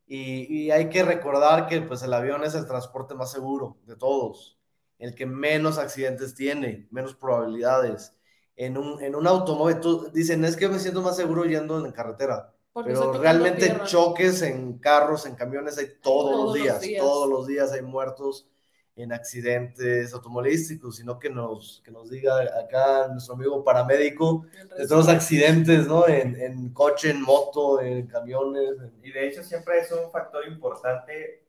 Y, 0.08 0.66
y 0.66 0.70
hay 0.72 0.88
que 0.90 1.04
recordar 1.04 1.68
que 1.68 1.82
pues 1.82 2.02
el 2.02 2.14
avión 2.14 2.44
es 2.44 2.54
el 2.56 2.66
transporte 2.66 3.14
más 3.14 3.30
seguro 3.32 3.78
de 3.86 3.96
todos, 3.96 4.58
el 4.98 5.14
que 5.14 5.26
menos 5.26 5.78
accidentes 5.78 6.34
tiene, 6.34 6.88
menos 6.90 7.14
probabilidades. 7.14 8.14
En 8.56 8.78
un, 8.78 9.02
en 9.02 9.14
un 9.14 9.26
automóvil, 9.28 9.80
tú, 9.80 10.10
dicen, 10.12 10.44
es 10.44 10.56
que 10.56 10.68
me 10.68 10.78
siento 10.80 11.02
más 11.02 11.16
seguro 11.16 11.44
yendo 11.44 11.84
en 11.84 11.92
carretera, 11.92 12.54
Porque 12.72 12.94
pero 12.94 13.12
realmente 13.12 13.60
tierra. 13.66 13.84
choques 13.84 14.42
en 14.42 14.78
carros, 14.78 15.26
en 15.26 15.36
camiones 15.36 15.78
hay 15.78 15.88
todos, 16.02 16.30
Todos 16.30 16.46
los 16.46 16.54
los 16.54 16.54
días, 16.54 16.80
días. 16.80 17.02
todos 17.02 17.28
los 17.30 17.46
días 17.46 17.72
hay 17.72 17.82
muertos 17.82 18.48
en 18.98 19.12
accidentes 19.12 20.12
automovilísticos, 20.12 20.96
sino 20.96 21.18
que 21.18 21.30
nos, 21.30 21.80
que 21.84 21.90
nos 21.90 22.10
diga 22.10 22.40
acá 22.62 23.08
nuestro 23.08 23.34
amigo 23.34 23.62
paramédico 23.64 24.44
de 24.76 24.86
todos 24.86 25.06
los 25.06 25.08
accidentes, 25.08 25.86
¿no? 25.86 26.06
En, 26.08 26.34
en 26.40 26.70
coche, 26.72 27.10
en 27.10 27.22
moto, 27.22 27.80
en 27.80 28.06
camiones. 28.06 28.70
en- 28.80 28.92
Y 29.02 29.12
de 29.12 29.28
hecho 29.28 29.42
siempre 29.42 29.78
es 29.80 29.92
un 29.92 30.10
factor 30.10 30.46
importante 30.48 31.44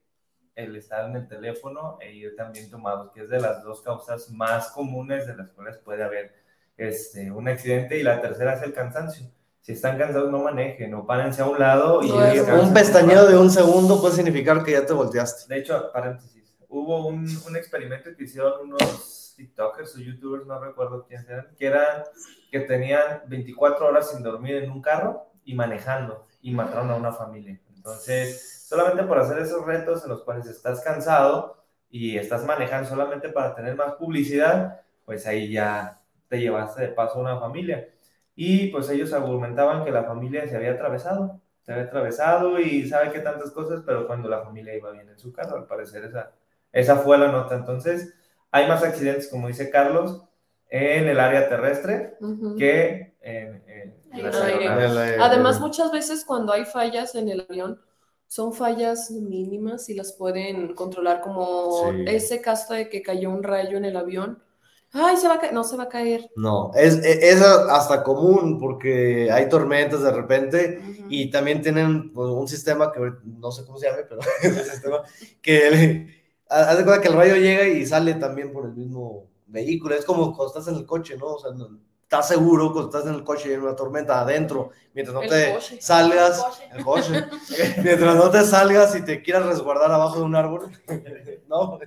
el 0.56 0.76
estar 0.76 1.10
en 1.10 1.16
el 1.16 1.28
teléfono 1.28 1.98
e 2.02 2.14
ir 2.14 2.36
también 2.36 2.70
tomados, 2.70 3.12
que 3.14 3.22
es 3.22 3.30
de 3.30 3.40
las 3.40 3.64
dos 3.64 3.82
causas 3.82 4.30
más 4.30 4.70
comunes 4.72 5.26
de 5.26 5.36
las 5.36 5.50
cuales 5.52 5.78
puede 5.78 6.04
haber 6.04 6.34
este, 6.78 7.32
un 7.32 7.48
accidente 7.48 7.98
y 7.98 8.04
la 8.04 8.22
tercera 8.22 8.54
es 8.54 8.62
el 8.64 8.74
cansancio. 8.74 9.26
Si 9.62 9.74
están 9.74 9.98
cansados 9.98 10.32
no 10.32 10.40
manejen 10.40 10.94
o 10.96 11.06
párense 11.06 11.42
a 11.42 11.46
un 11.46 11.60
lado 11.60 12.02
y 12.02 12.10
No, 12.10 12.62
Un 12.62 12.74
pestañeo 12.74 13.26
de 13.28 13.38
un 13.38 13.50
segundo 13.50 14.00
puede 14.02 14.16
significar 14.16 14.64
que 14.64 14.72
ya 14.72 14.86
te 14.86 14.94
volteaste. 14.94 15.54
De 15.54 15.60
hecho, 15.62 15.92
paréntesis, 15.94 16.39
hubo 16.70 17.08
un, 17.08 17.28
un 17.48 17.56
experimento 17.58 18.16
que 18.16 18.24
hicieron 18.24 18.62
unos 18.62 19.34
TikTokers 19.36 19.96
o 19.96 20.00
YouTubers, 20.00 20.46
no 20.46 20.60
recuerdo 20.60 21.06
quiénes 21.06 21.28
eran, 21.28 21.48
que 21.58 21.66
eran 21.66 22.04
que 22.52 22.62
tenían 22.62 23.22
24 23.28 23.88
horas 23.88 24.12
sin 24.12 24.24
dormir 24.24 24.56
en 24.56 24.72
un 24.72 24.82
carro 24.82 25.28
y 25.44 25.54
manejando 25.54 26.28
y 26.42 26.54
mataron 26.54 26.90
a 26.92 26.96
una 26.96 27.12
familia. 27.12 27.60
Entonces, 27.76 28.66
solamente 28.68 29.04
por 29.04 29.18
hacer 29.20 29.40
esos 29.40 29.66
retos 29.66 30.04
en 30.04 30.10
los 30.10 30.24
cuales 30.24 30.48
estás 30.48 30.82
cansado 30.82 31.64
y 31.90 32.18
estás 32.18 32.46
manejando 32.46 32.90
solamente 32.90 33.30
para 33.30 33.56
tener 33.56 33.76
más 33.76 33.94
publicidad, 33.96 34.82
pues 35.06 35.26
ahí 35.26 35.52
ya 35.52 36.02
te 36.28 36.40
llevaste 36.40 36.82
de 36.82 36.88
paso 36.90 37.20
a 37.20 37.22
una 37.22 37.40
familia. 37.40 37.90
Y 38.36 38.68
pues 38.68 38.90
ellos 38.90 39.12
argumentaban 39.14 39.84
que 39.84 39.92
la 39.92 40.04
familia 40.04 40.48
se 40.48 40.56
había 40.56 40.74
atravesado, 40.74 41.42
se 41.62 41.72
había 41.74 41.86
atravesado 41.86 42.60
y 42.60 42.88
sabe 42.88 43.12
que 43.12 43.20
tantas 43.20 43.52
cosas, 43.52 43.82
pero 43.86 44.08
cuando 44.08 44.30
la 44.30 44.44
familia 44.44 44.76
iba 44.76 44.92
bien 44.92 45.10
en 45.10 45.18
su 45.18 45.34
carro, 45.34 45.58
al 45.58 45.66
parecer 45.68 46.06
esa, 46.06 46.32
esa 46.72 46.98
fue 46.98 47.18
la 47.18 47.32
nota. 47.32 47.56
Entonces, 47.56 48.14
hay 48.52 48.68
más 48.68 48.84
accidentes, 48.84 49.28
como 49.30 49.48
dice 49.48 49.70
Carlos, 49.70 50.24
en 50.70 51.08
el 51.08 51.20
área 51.20 51.50
terrestre 51.50 52.16
Ujú. 52.22 52.56
que 52.56 53.16
en, 53.22 53.64
en 53.68 54.24
las 54.24 54.36
aeronaves. 54.36 54.92
El, 54.92 54.98
eh, 54.98 55.18
Además, 55.20 55.60
muchas 55.60 55.92
veces 55.92 56.24
cuando 56.26 56.54
hay 56.54 56.66
fallas 56.66 57.16
en 57.16 57.30
el 57.30 57.46
avión, 57.50 57.80
son 58.28 58.54
fallas 58.54 59.10
mínimas 59.10 59.90
y 59.90 59.96
las 59.96 60.14
pueden 60.14 60.76
controlar, 60.76 61.22
como 61.22 61.92
Sí. 61.92 62.06
ese 62.08 62.42
caso 62.42 62.76
de 62.76 62.88
que 62.90 63.02
cayó 63.02 63.32
un 63.32 63.42
rayo 63.42 63.78
en 63.78 63.86
el 63.86 63.98
avión. 63.98 64.44
Ay, 64.92 65.18
se 65.18 65.28
va 65.28 65.36
a 65.36 65.40
caer. 65.40 65.54
No 65.54 65.64
se 65.64 65.78
va 65.78 65.84
a 65.84 65.90
caer. 65.90 66.30
No, 66.36 66.72
es, 66.76 66.96
es 67.06 67.24
es 67.24 67.42
hasta 67.42 68.04
común 68.04 68.60
porque 68.60 69.30
hay 69.32 69.48
tormentas 69.50 70.02
de 70.02 70.12
repente 70.12 70.80
Ujú. 70.82 71.06
y 71.10 71.30
también 71.32 71.62
tienen 71.62 72.12
pues, 72.14 72.30
un 72.30 72.48
sistema 72.48 72.92
que 72.92 73.00
no 73.24 73.52
sé 73.52 73.66
cómo 73.66 73.78
se 73.78 73.88
llame, 73.90 74.04
pero 74.04 74.22
es 74.44 74.58
un 74.58 74.64
sistema 74.64 75.04
que 75.42 75.72
le- 75.72 76.19
haz 76.50 76.78
de 76.78 76.84
cuenta 76.84 77.02
que 77.02 77.08
el 77.10 77.14
rayo 77.16 77.36
llega 77.36 77.68
y 77.68 77.86
sale 77.86 78.16
también 78.16 78.52
por 78.52 78.66
el 78.66 78.74
mismo 78.74 79.28
vehículo. 79.48 79.96
Es 79.96 80.04
como 80.06 80.36
cuando 80.36 80.48
estás 80.48 80.68
en 80.68 80.76
el 80.80 80.86
coche, 80.86 81.16
¿no? 81.18 81.28
O 81.28 81.40
sea, 81.40 81.52
no- 81.52 81.80
estás 82.04 82.28
seguro 82.28 82.74
cuando 82.74 82.90
estás 82.90 83.06
en 83.08 83.14
el 83.16 83.24
coche 83.24 83.50
y 83.50 83.52
hay 83.52 83.58
una 83.60 83.76
tormenta 83.76 84.20
adentro, 84.22 84.72
mientras 84.96 85.14
no 85.14 85.22
El 85.22 85.30
te 85.30 85.54
coche. 85.54 85.78
salgas, 85.80 86.44
El 86.74 86.84
coche. 86.84 87.16
el 87.18 87.30
coche, 87.30 87.40
mientras 87.84 88.16
no 88.16 88.30
te 88.32 88.42
salgas 88.44 88.96
y 88.96 89.04
te 89.06 89.22
quieras 89.22 89.46
resguardar 89.46 89.92
abajo 89.92 90.18
de 90.18 90.24
un 90.26 90.36
árbol, 90.36 90.72
¿no? 91.48 91.78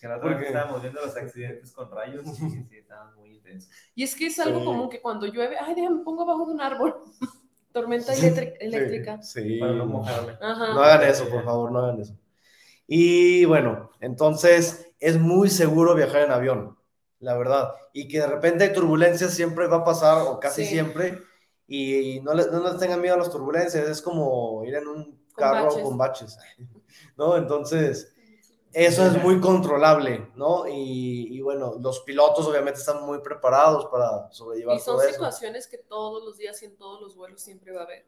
Que 0.00 0.08
la 0.08 0.16
otra 0.16 0.28
vez 0.28 0.36
Porque- 0.36 0.46
estábamos 0.48 0.80
viendo 0.80 1.00
los 1.04 1.14
accidentes 1.14 1.72
con 1.72 1.90
rayos 1.90 2.24
y 2.26 2.34
sí, 2.34 2.66
estaban 2.72 3.14
muy 3.16 3.34
intensos. 3.36 3.70
Y 3.94 4.02
es 4.04 4.16
que 4.16 4.26
es 4.28 4.38
algo 4.38 4.60
Sí. 4.60 4.64
común 4.64 4.88
que 4.88 5.02
cuando 5.02 5.26
llueve, 5.26 5.56
ay, 5.58 5.74
déjame, 5.74 6.02
pongo 6.02 6.22
abajo 6.22 6.46
de 6.46 6.54
un 6.54 6.60
árbol. 6.62 6.96
Tormenta 7.72 8.12
eléctrica. 8.14 8.56
eléctrica. 8.58 9.22
Sí. 9.22 9.58
Para 9.60 9.72
no 9.74 9.86
mojarme. 9.86 10.32
Ajá. 10.40 10.72
No 10.74 10.80
hagan 10.80 11.08
eso, 11.08 11.28
por 11.28 11.44
favor, 11.44 11.70
no 11.70 11.78
hagan 11.80 12.00
eso. 12.00 12.14
Y 12.92 13.44
bueno, 13.44 13.90
entonces 14.00 14.92
es 14.98 15.16
muy 15.20 15.48
seguro 15.48 15.94
viajar 15.94 16.22
en 16.22 16.32
avión, 16.32 16.76
la 17.20 17.36
verdad. 17.38 17.72
Y 17.92 18.08
que 18.08 18.18
de 18.20 18.26
repente 18.26 18.64
hay 18.64 18.72
turbulencias, 18.72 19.32
siempre 19.32 19.68
va 19.68 19.78
a 19.78 19.84
pasar, 19.84 20.22
o 20.26 20.40
casi 20.40 20.64
Sí. 20.64 20.70
siempre. 20.70 21.18
Y 21.68 22.20
no 22.22 22.34
les, 22.34 22.50
no 22.50 22.64
les 22.64 22.78
tengan 22.78 23.00
miedo 23.00 23.14
a 23.14 23.18
las 23.18 23.30
turbulencias, 23.30 23.88
es 23.88 24.02
como 24.02 24.64
ir 24.64 24.74
en 24.74 24.88
un 24.88 25.20
carro 25.36 25.66
baches. 25.66 25.82
con 25.84 25.96
baches, 25.98 26.38
¿no? 27.16 27.36
Entonces, 27.36 28.12
eso 28.72 29.06
es 29.06 29.22
muy 29.22 29.40
controlable, 29.40 30.30
¿no? 30.34 30.66
Y, 30.66 31.28
y 31.36 31.40
bueno, 31.42 31.74
los 31.80 32.00
pilotos 32.00 32.46
obviamente 32.46 32.80
están 32.80 33.04
muy 33.06 33.20
preparados 33.20 33.86
para 33.86 34.30
sobrellevar 34.32 34.76
Y 34.76 34.80
son 34.80 35.00
eso. 35.00 35.10
situaciones 35.12 35.68
que 35.68 35.78
todos 35.78 36.24
los 36.24 36.38
días 36.38 36.60
y 36.62 36.66
en 36.66 36.76
todos 36.76 37.00
los 37.00 37.16
vuelos 37.16 37.40
siempre 37.40 37.72
va 37.72 37.82
a 37.82 37.84
haber. 37.84 38.06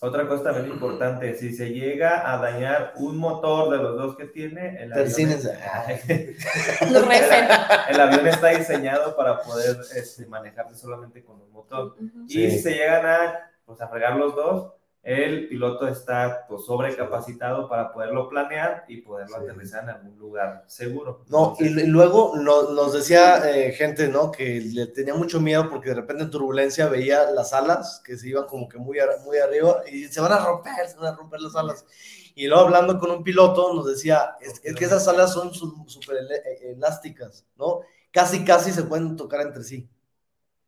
Otra 0.00 0.28
cosa 0.28 0.44
también 0.44 0.68
importante, 0.68 1.34
si 1.34 1.52
se 1.52 1.70
llega 1.70 2.32
a 2.32 2.38
dañar 2.38 2.92
un 2.96 3.16
motor 3.18 3.68
de 3.70 3.78
los 3.78 3.96
dos 3.96 4.16
que 4.16 4.26
tiene, 4.26 4.80
el 4.82 4.92
avión, 4.92 5.06
Persínense. 5.06 5.58
Recen. 6.80 7.48
el 7.88 8.00
avión 8.00 8.26
está 8.26 8.48
diseñado 8.48 9.16
para 9.16 9.40
poder 9.42 9.76
este, 9.96 10.26
manejarse 10.26 10.76
solamente 10.76 11.24
con 11.24 11.40
un 11.40 11.50
motor. 11.50 11.96
Ujú. 11.98 12.24
Y 12.28 12.32
Sí. 12.32 12.50
si 12.52 12.58
se 12.60 12.70
llegan 12.74 13.06
a, 13.06 13.50
pues, 13.66 13.80
a 13.80 13.88
fregar 13.88 14.16
los 14.16 14.34
dos, 14.34 14.72
el 15.10 15.48
piloto 15.48 15.88
está 15.88 16.44
pues, 16.48 16.66
sobrecapacitado 16.66 17.66
para 17.68 17.92
poderlo 17.92 18.28
planear 18.28 18.84
y 18.88 18.98
poderlo 19.00 19.36
Sí. 19.38 19.42
aterrizar 19.44 19.84
en 19.84 19.90
algún 19.90 20.18
lugar 20.18 20.64
seguro. 20.66 21.24
No, 21.28 21.56
y, 21.58 21.64
Entonces, 21.68 21.84
y 21.84 21.86
luego 21.86 22.32
no- 22.36 22.72
nos 22.72 22.92
decía 22.92 23.48
eh, 23.50 23.72
gente, 23.72 24.08
¿no? 24.08 24.30
Que 24.30 24.60
le 24.60 24.86
tenía 24.88 25.14
mucho 25.14 25.40
miedo 25.40 25.70
porque 25.70 25.88
de 25.90 25.94
repente 25.94 26.24
en 26.24 26.30
turbulencia 26.30 26.88
veía 26.88 27.30
las 27.30 27.54
alas 27.54 28.02
que 28.04 28.18
se 28.18 28.28
iban 28.28 28.44
como 28.46 28.68
que 28.68 28.76
muy, 28.76 28.98
muy 29.24 29.38
arriba 29.38 29.82
y 29.90 30.04
se 30.08 30.20
van 30.20 30.32
a 30.32 30.44
romper, 30.44 30.86
se 30.88 30.96
van 30.98 31.14
a 31.14 31.16
romper 31.16 31.40
las 31.40 31.56
alas. 31.56 31.86
Y 32.34 32.46
luego 32.46 32.64
hablando 32.64 32.98
con 32.98 33.10
un 33.10 33.24
piloto 33.24 33.72
nos 33.74 33.86
decía, 33.86 34.36
es, 34.40 34.60
es 34.62 34.74
que 34.76 34.84
esas 34.84 35.08
alas 35.08 35.32
son 35.32 35.54
súper 35.54 36.18
elásticas, 36.62 37.46
¿no? 37.56 37.80
Casi, 38.12 38.44
casi 38.44 38.72
se 38.72 38.82
pueden 38.84 39.16
tocar 39.16 39.40
entre 39.40 39.64
sí. 39.64 39.88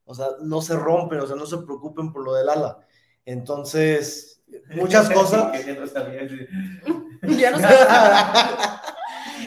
O 0.05 0.15
sea, 0.15 0.29
no 0.41 0.63
se 0.63 0.77
rompen, 0.77 1.21
o 1.21 1.27
sea, 1.27 1.37
no 1.37 1.47
se 1.47 1.59
preocupen 1.59 2.13
por 2.13 2.25
lo 2.25 2.35
del 2.35 2.49
ala. 2.49 2.79
Entonces, 3.31 4.43
muchas 4.75 5.09
cosas... 5.11 5.53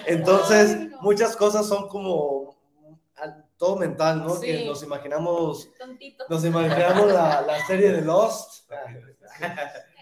Entonces, 0.05 0.77
Ay, 0.79 0.87
no. 0.87 1.01
muchas 1.01 1.35
cosas 1.35 1.67
son 1.67 1.87
como 1.87 2.55
todo 3.57 3.75
mental, 3.77 4.23
¿no? 4.23 4.35
Sí. 4.35 4.47
Que 4.47 4.65
nos 4.65 4.83
imaginamos, 4.83 5.69
Tontito. 5.77 6.25
nos 6.29 6.45
imaginamos 6.45 7.11
la, 7.11 7.41
la 7.41 7.65
serie 7.65 7.91
de 7.91 8.01
Lost. 8.01 8.69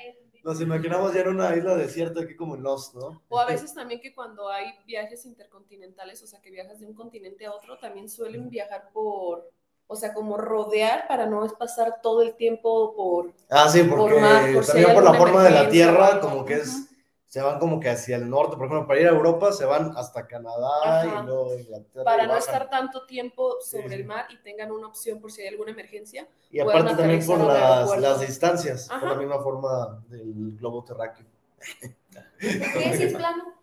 Nos 0.44 0.60
imaginamos 0.60 1.14
ya 1.14 1.22
en 1.22 1.28
una 1.28 1.56
isla 1.56 1.76
desierta 1.76 2.22
aquí 2.22 2.36
como 2.36 2.56
en 2.56 2.64
Lost, 2.64 2.96
¿no? 2.96 3.22
O 3.30 3.40
a 3.40 3.46
veces 3.46 3.76
también 3.76 4.02
que 4.02 4.12
cuando 4.12 4.50
hay 4.50 4.74
viajes 4.88 5.24
intercontinentales, 5.28 6.24
o 6.24 6.26
sea, 6.26 6.42
que 6.42 6.50
viajas 6.50 6.80
de 6.80 6.88
un 6.88 6.96
continente 6.96 7.46
a 7.46 7.54
otro, 7.54 7.78
también 7.78 8.10
suelen 8.10 8.50
viajar 8.50 8.90
por, 8.92 9.52
o 9.92 9.96
sea, 9.98 10.14
como 10.14 10.38
rodear 10.38 11.06
para 11.08 11.26
no 11.26 11.46
pasar 11.60 12.00
todo 12.02 12.22
el 12.22 12.34
tiempo 12.36 12.96
por... 12.96 13.34
Ah, 13.50 13.68
sí, 13.68 13.84
porque 13.84 14.14
Por 14.14 14.22
mar, 14.22 14.54
por 14.54 14.66
también 14.66 14.94
por 14.94 15.04
la 15.04 15.14
forma 15.14 15.44
de 15.44 15.50
la 15.52 15.70
tierra, 15.70 16.22
como 16.22 16.46
que 16.46 16.54
es, 16.54 16.88
se 17.28 17.42
van 17.42 17.60
como 17.60 17.78
que 17.82 17.90
hacia 17.90 18.16
el 18.16 18.30
norte, 18.30 18.56
por 18.56 18.68
ejemplo, 18.68 18.88
para 18.88 19.02
ir 19.02 19.08
a 19.08 19.12
Europa 19.12 19.52
se 19.52 19.66
van 19.66 19.92
hasta 19.98 20.28
Canadá 20.28 20.70
Ajá. 20.82 21.24
y 21.24 21.26
luego 21.26 21.58
Inglaterra. 21.58 22.06
Para 22.06 22.26
no 22.26 22.38
estar 22.38 22.70
tanto 22.70 23.06
tiempo 23.06 23.58
sobre 23.60 23.90
Sí, 23.90 23.96
el 23.96 24.06
mar 24.06 24.28
y 24.30 24.38
tengan 24.38 24.72
una 24.72 24.88
opción 24.88 25.20
por 25.20 25.30
si 25.30 25.42
hay 25.42 25.50
alguna 25.50 25.72
emergencia. 25.72 26.26
Y 26.50 26.62
aparte 26.62 26.96
también 26.96 27.26
por 27.26 27.40
las, 27.40 28.22
distancias, 28.22 28.88
por 28.88 28.98
Ajá. 28.98 29.10
la 29.10 29.16
misma 29.16 29.40
forma 29.42 30.02
del 30.08 30.56
globo 30.58 30.86
terráqueo. 30.86 31.26
¿Qué 32.40 32.94
si 32.96 33.04
es 33.04 33.14
plano? 33.14 33.61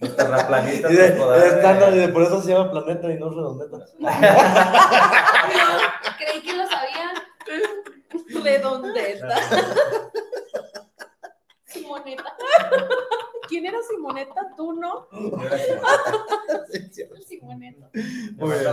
Los 0.00 0.16
terraplanistas 0.16 0.90
Y 0.90 0.94
de- 0.96 1.06
eh, 1.06 1.90
de- 1.92 2.08
por 2.08 2.22
eso 2.22 2.42
se 2.42 2.50
llama 2.52 2.70
planeta 2.72 3.08
y 3.10 3.18
no 3.18 3.30
redondeta. 3.30 3.78
Creí 6.18 6.42
que 6.42 6.52
lo 6.54 6.64
sabían. 6.68 7.14
Redondeta. 8.42 9.36
Simoneta. 11.66 12.24
¿Quién 13.48 13.66
era 13.66 13.78
Simoneta? 13.88 14.34
¿Tú 14.56 14.72
no? 14.74 15.06
Simoneta. 17.26 17.90
Muy 18.36 18.58
bien. 18.58 18.72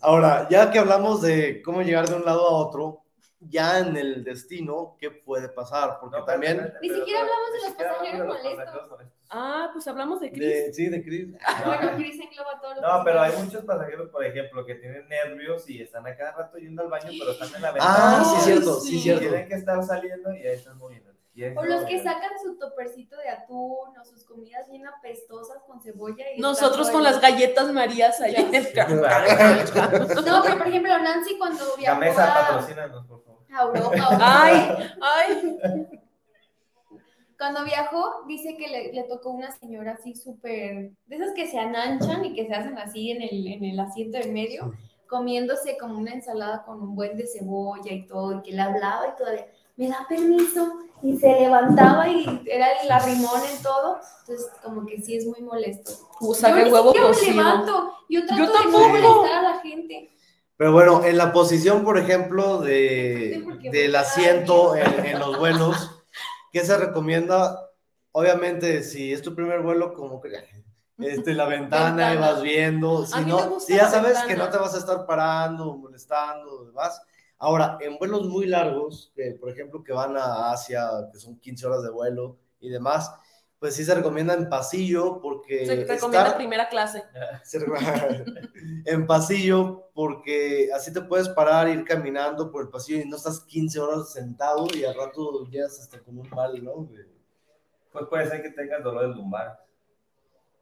Ahora, 0.00 0.46
ya 0.50 0.70
que 0.70 0.78
hablamos 0.78 1.20
de 1.22 1.60
cómo 1.62 1.82
llegar 1.82 2.08
de 2.08 2.14
un 2.16 2.24
lado 2.24 2.46
a 2.48 2.52
otro, 2.52 3.03
ya 3.40 3.78
en 3.80 3.96
el 3.96 4.24
destino, 4.24 4.96
¿qué 4.98 5.10
puede 5.10 5.48
pasar? 5.48 5.98
Porque 6.00 6.18
No, 6.18 6.24
pero 6.24 6.34
también... 6.40 6.72
Ni 6.80 6.88
pero- 6.88 7.00
siquiera 7.00 7.20
hablamos 7.20 7.46
de 7.52 7.56
ni 7.58 7.62
los 7.62 7.68
siquiera 7.70 7.90
hablamos 7.90 8.06
pasajeros 8.06 8.12
de 8.12 8.26
los 8.26 8.36
molestos. 8.44 8.64
pasajeros 8.64 8.90
molestos. 8.90 9.18
Ah, 9.30 9.70
pues 9.72 9.88
hablamos 9.88 10.20
de 10.20 10.30
Chris. 10.32 10.40
de- 10.48 10.72
sí, 10.74 10.88
de 10.88 11.02
Chris. 11.04 11.28
Bueno, 11.66 11.90
Chris 11.96 12.20
engloba 12.20 12.60
todos 12.60 12.76
los 12.76 12.82
No, 12.84 13.04
pero 13.04 13.20
hay 13.20 13.32
muchos 13.36 13.64
pasajeros, 13.64 14.08
por 14.10 14.24
ejemplo, 14.24 14.64
que 14.64 14.74
tienen 14.76 15.08
nervios 15.08 15.68
y 15.68 15.82
están 15.82 16.06
a 16.06 16.16
cada 16.16 16.32
rato 16.32 16.58
yendo 16.58 16.82
al 16.82 16.88
baño, 16.88 17.10
pero 17.18 17.32
están 17.32 17.54
en 17.54 17.62
la 17.62 17.68
Ah, 17.68 17.72
ventana. 17.72 18.24
sí, 18.24 18.34
Ay, 18.36 18.42
cierto, 18.44 18.80
sí. 18.80 18.88
sí, 18.90 18.96
Y 18.96 19.00
cierto. 19.00 19.20
tienen 19.28 19.48
que 19.48 19.54
estar 19.54 19.82
saliendo 19.82 20.32
y 20.34 20.38
ahí 20.46 20.54
están 20.54 20.78
moviendo. 20.78 21.10
O 21.56 21.64
los 21.64 21.84
que 21.84 22.00
sacan 22.02 22.30
su 22.42 22.56
topercito 22.58 23.16
de 23.16 23.28
atún 23.28 23.96
o 23.98 24.04
sus 24.04 24.24
comidas 24.24 24.68
bien 24.70 24.86
apestosas 24.86 25.58
con 25.66 25.80
cebolla. 25.82 26.24
Y 26.36 26.40
Nosotros 26.40 26.90
con 26.90 27.02
las 27.02 27.20
galletas 27.20 27.72
Marías 27.72 28.20
allá 28.20 28.38
No, 30.24 30.42
pero 30.42 30.58
por 30.58 30.68
ejemplo, 30.68 30.98
Nancy 31.00 31.36
cuando 31.38 31.64
La 31.64 31.76
viajó 31.76 32.00
mesa, 32.00 32.32
a, 32.32 32.46
patrocínanos, 32.46 33.06
por 33.06 33.24
favor. 33.24 33.42
a 33.52 33.62
Europa, 33.62 34.18
Ay, 34.20 34.76
ay. 35.00 36.00
cuando 37.38 37.64
viajó, 37.64 38.24
dice 38.28 38.56
que 38.56 38.68
le, 38.68 38.92
le 38.92 39.02
tocó 39.04 39.30
una 39.30 39.50
señora 39.50 39.92
así 39.98 40.14
súper, 40.14 40.92
de 41.06 41.16
esas 41.16 41.32
que 41.34 41.48
se 41.48 41.58
ananchan 41.58 42.24
y 42.24 42.34
que 42.34 42.46
se 42.46 42.54
hacen 42.54 42.78
así 42.78 43.10
en 43.10 43.22
el, 43.22 43.46
en 43.48 43.64
el 43.64 43.80
asiento 43.80 44.18
de 44.18 44.28
medio, 44.30 44.72
comiéndose 45.08 45.76
como 45.78 45.98
una 45.98 46.12
ensalada 46.12 46.64
con 46.64 46.80
un 46.80 46.94
buen 46.94 47.16
de 47.16 47.26
cebolla 47.26 47.92
y 47.92 48.06
todo, 48.06 48.38
y 48.38 48.42
que 48.42 48.52
le 48.52 48.62
hablaba 48.62 49.08
y 49.08 49.16
todavía, 49.18 49.46
me 49.76 49.88
da 49.88 50.06
permiso, 50.08 50.72
y 51.04 51.16
se 51.18 51.28
levantaba 51.28 52.08
y 52.08 52.42
era 52.46 52.66
el 52.82 52.90
arrimón 52.90 53.40
en 53.54 53.62
todo, 53.62 54.00
entonces 54.20 54.50
como 54.62 54.86
que 54.86 55.00
sí 55.02 55.16
es 55.16 55.26
muy 55.26 55.40
molesto. 55.42 55.92
Usa 56.20 56.48
Yo 56.50 56.56
el 56.56 56.72
huevo 56.72 56.92
me 56.94 57.30
levanto, 57.32 57.92
yo 58.08 58.26
trato 58.26 58.42
Yo 58.42 58.46
de 58.48 58.52
no 58.54 58.62
tampoco. 58.62 58.88
molestar 58.88 59.32
a 59.32 59.42
la 59.42 59.60
gente. 59.60 60.10
Pero 60.56 60.72
bueno, 60.72 61.04
en 61.04 61.18
la 61.18 61.32
posición, 61.32 61.84
por 61.84 61.98
ejemplo, 61.98 62.58
de, 62.60 63.42
porque 63.44 63.70
del 63.70 63.94
asiento 63.96 64.74
en, 64.76 65.04
en 65.04 65.18
los 65.18 65.38
vuelos, 65.38 65.90
¿qué 66.52 66.60
se 66.64 66.76
recomienda? 66.78 67.60
Obviamente, 68.12 68.82
si 68.84 69.12
es 69.12 69.20
tu 69.20 69.34
primer 69.34 69.60
vuelo, 69.62 69.92
como 69.94 70.20
que 70.20 70.30
este, 70.98 71.34
la 71.34 71.46
ventana 71.46 72.14
y 72.14 72.16
vas 72.18 72.40
viendo. 72.40 73.02
A 73.02 73.06
Si, 73.06 73.24
no, 73.26 73.48
gusta 73.50 73.66
si 73.66 73.74
ya 73.76 73.88
sabes 73.88 74.12
ventana. 74.12 74.26
que 74.28 74.36
no 74.36 74.48
te 74.48 74.58
vas 74.58 74.74
a 74.74 74.78
estar 74.78 75.04
parando, 75.06 75.76
molestando, 75.76 76.64
demás. 76.66 77.02
Ahora, 77.44 77.76
en 77.82 77.98
vuelos 77.98 78.26
muy 78.26 78.46
largos, 78.46 79.12
que, 79.14 79.32
por 79.38 79.50
ejemplo, 79.50 79.84
que 79.84 79.92
van 79.92 80.16
a 80.16 80.50
Asia, 80.50 80.88
que 81.12 81.18
son 81.18 81.38
15 81.38 81.66
horas 81.66 81.82
de 81.82 81.90
vuelo 81.90 82.38
y 82.58 82.70
demás, 82.70 83.14
pues 83.58 83.74
sí 83.74 83.84
se 83.84 83.94
recomienda 83.94 84.32
en 84.32 84.48
pasillo 84.48 85.20
porque 85.20 85.66
Se 85.66 85.76
recomienda 85.76 86.28
estar- 86.28 86.36
primera 86.36 86.70
clase. 86.70 87.04
en 88.86 89.06
pasillo 89.06 89.90
porque 89.92 90.70
así 90.74 90.90
te 90.90 91.02
puedes 91.02 91.28
parar, 91.28 91.68
ir 91.68 91.84
caminando 91.84 92.50
por 92.50 92.62
el 92.62 92.70
pasillo 92.70 93.02
y 93.02 93.08
no 93.10 93.16
estás 93.16 93.40
15 93.40 93.78
horas 93.78 94.10
sentado 94.10 94.66
y 94.74 94.84
al 94.84 94.94
rato 94.94 95.44
llegas 95.50 95.78
hasta 95.78 96.00
con 96.00 96.16
un 96.16 96.30
mal, 96.30 96.64
¿no? 96.64 96.88
Pues 97.92 98.06
puede 98.08 98.26
ser 98.26 98.40
que 98.40 98.52
tengas 98.52 98.82
dolor 98.82 99.02
de 99.10 99.16
lumbar. 99.16 99.63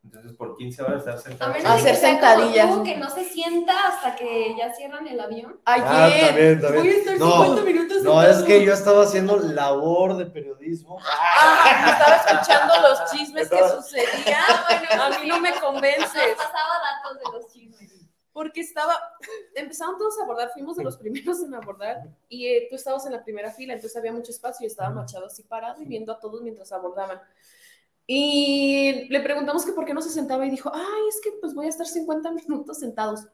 Entonces, 0.04 0.32
por 0.32 0.56
15 0.56 0.82
horas 0.82 0.98
estar 0.98 1.14
A 1.14 1.18
sentado. 1.18 1.52
menos 1.52 1.64
de 1.84 1.90
Hacer 1.90 1.94
como 1.94 2.06
sentadillas. 2.06 2.78
que 2.84 2.96
no 2.98 3.08
se 3.10 3.24
sienta 3.24 3.72
hasta 3.88 4.16
que 4.16 4.54
ya 4.58 4.74
cierran 4.74 5.06
el 5.06 5.20
avión. 5.20 5.60
Ayer. 5.64 5.86
Ah, 5.86 6.26
también, 6.26 6.60
también. 6.60 6.84
Voy 6.84 6.92
a 6.92 6.98
estar 6.98 7.18
No, 7.18 7.32
50 7.44 7.62
minutos 7.62 8.02
No, 8.02 8.22
es 8.22 8.42
que 8.42 8.64
yo 8.64 8.72
estaba 8.72 9.04
haciendo 9.04 9.36
labor 9.38 10.16
de 10.16 10.26
periodismo. 10.26 10.98
Ah, 11.00 11.86
estaba 11.92 12.16
escuchando 12.16 12.74
los 12.88 13.04
chismes 13.12 13.48
que 13.48 13.58
sucedían. 13.68 14.42
A 15.00 15.18
mí 15.20 15.28
no 15.28 15.38
me 15.40 15.52
convences. 15.60 16.34
pasaba 16.36 16.74
datos 17.02 17.18
de 17.18 17.38
los 17.38 17.52
chismes. 17.52 17.92
Porque 18.32 18.62
estaba, 18.62 18.98
empezaron 19.54 19.98
todos 19.98 20.18
a 20.18 20.24
abordar, 20.24 20.50
fuimos 20.54 20.74
de 20.78 20.82
los 20.84 20.96
primeros 20.96 21.42
en 21.42 21.54
abordar 21.54 21.98
y 22.30 22.46
eh, 22.48 22.66
tú 22.70 22.76
estabas 22.76 23.04
en 23.04 23.12
la 23.12 23.22
primera 23.22 23.50
fila, 23.50 23.74
entonces 23.74 23.94
había 23.94 24.10
mucho 24.10 24.30
espacio 24.30 24.64
y 24.64 24.68
estaba 24.68 24.88
Machado 24.88 25.26
así 25.26 25.42
parado 25.42 25.82
y 25.82 25.84
viendo 25.84 26.10
a 26.12 26.18
todos 26.18 26.40
mientras 26.40 26.72
abordaban. 26.72 27.20
Y 28.06 29.06
le 29.10 29.20
preguntamos 29.20 29.64
que 29.64 29.72
por 29.72 29.84
qué 29.84 29.94
no 29.94 30.02
se 30.02 30.10
sentaba 30.10 30.44
y 30.46 30.50
dijo, 30.50 30.70
ay, 30.74 31.02
es 31.08 31.20
que 31.22 31.30
pues 31.40 31.54
voy 31.54 31.66
a 31.66 31.70
estar 31.70 31.86
50 31.86 32.30
minutos 32.32 32.78
sentados. 32.78 33.26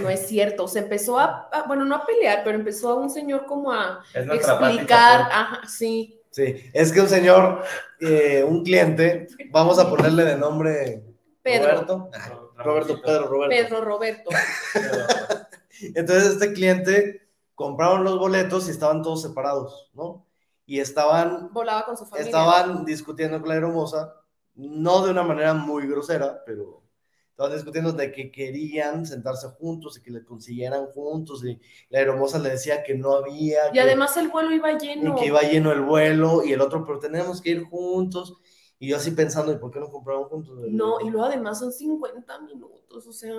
No 0.00 0.08
es 0.08 0.26
cierto, 0.26 0.66
se 0.68 0.78
empezó 0.78 1.18
a, 1.18 1.48
a- 1.52 1.64
bueno, 1.66 1.84
no 1.84 1.96
a 1.96 2.06
pelear, 2.06 2.42
pero 2.44 2.56
empezó 2.56 2.90
a 2.90 2.94
un 2.94 3.10
señor 3.10 3.44
como 3.44 3.72
a 3.72 4.02
explicar, 4.14 4.58
plática, 4.58 5.16
ajá, 5.26 5.68
sí, 5.68 6.12
Sí, 6.30 6.54
es 6.74 6.92
que 6.92 7.00
un 7.00 7.08
señor, 7.08 7.62
eh, 7.98 8.44
un 8.44 8.62
cliente, 8.62 9.26
vamos 9.50 9.78
a 9.78 9.88
ponerle 9.88 10.22
de 10.24 10.36
nombre 10.36 11.02
Pedro, 11.42 11.70
Roberto. 11.70 12.10
Roberto, 12.56 13.00
Pedro, 13.00 13.26
Roberto. 13.28 13.56
Pedro 13.56 13.80
Roberto. 13.82 14.30
Entonces 15.94 16.32
este 16.34 16.52
cliente 16.52 17.28
compraron 17.54 18.04
los 18.04 18.18
boletos 18.18 18.68
y 18.68 18.70
estaban 18.70 19.02
todos 19.02 19.22
separados, 19.22 19.90
¿no? 19.94 20.25
Y 20.66 20.80
estaban 20.80 21.52
Volaba 21.52 21.84
con 21.84 21.96
su 21.96 22.04
familia. 22.04 22.26
estaban 22.26 22.84
discutiendo 22.84 23.38
con 23.40 23.48
la 23.48 23.54
hermosa, 23.56 24.14
no 24.54 25.04
de 25.04 25.10
una 25.12 25.22
manera 25.22 25.54
muy 25.54 25.86
grosera, 25.86 26.42
pero 26.44 26.82
estaban 27.30 27.52
discutiendo 27.52 27.92
de 27.92 28.10
que 28.12 28.32
querían 28.32 29.06
sentarse 29.06 29.48
juntos 29.48 29.98
y 29.98 30.02
que 30.02 30.10
le 30.10 30.24
consiguieran 30.24 30.86
juntos 30.86 31.44
y 31.44 31.60
la 31.90 32.00
hermosa 32.00 32.38
le 32.38 32.50
decía 32.50 32.82
que 32.82 32.94
no 32.94 33.12
había, 33.12 33.68
Y 33.68 33.72
que, 33.74 33.80
además 33.80 34.16
el 34.16 34.28
vuelo 34.28 34.50
iba 34.52 34.72
y 34.72 34.78
lleno. 34.78 35.14
que 35.16 35.26
iba 35.26 35.40
lleno 35.42 35.70
el 35.72 35.82
vuelo 35.82 36.42
y 36.44 36.52
el 36.52 36.60
otro, 36.60 36.84
pero 36.84 36.98
tenemos 36.98 37.40
que 37.40 37.50
ir 37.50 37.64
juntos. 37.64 38.34
Y 38.78 38.88
yo 38.88 38.96
así 38.96 39.12
pensando, 39.12 39.52
¿y 39.52 39.56
por 39.56 39.70
qué 39.70 39.80
no 39.80 39.88
compraron 39.90 40.24
juntos? 40.24 40.58
No, 40.68 41.00
y 41.00 41.08
luego 41.10 41.26
además 41.26 41.58
son 41.58 41.72
50 41.72 42.40
minutos, 42.40 43.06
o 43.06 43.12
sea, 43.12 43.34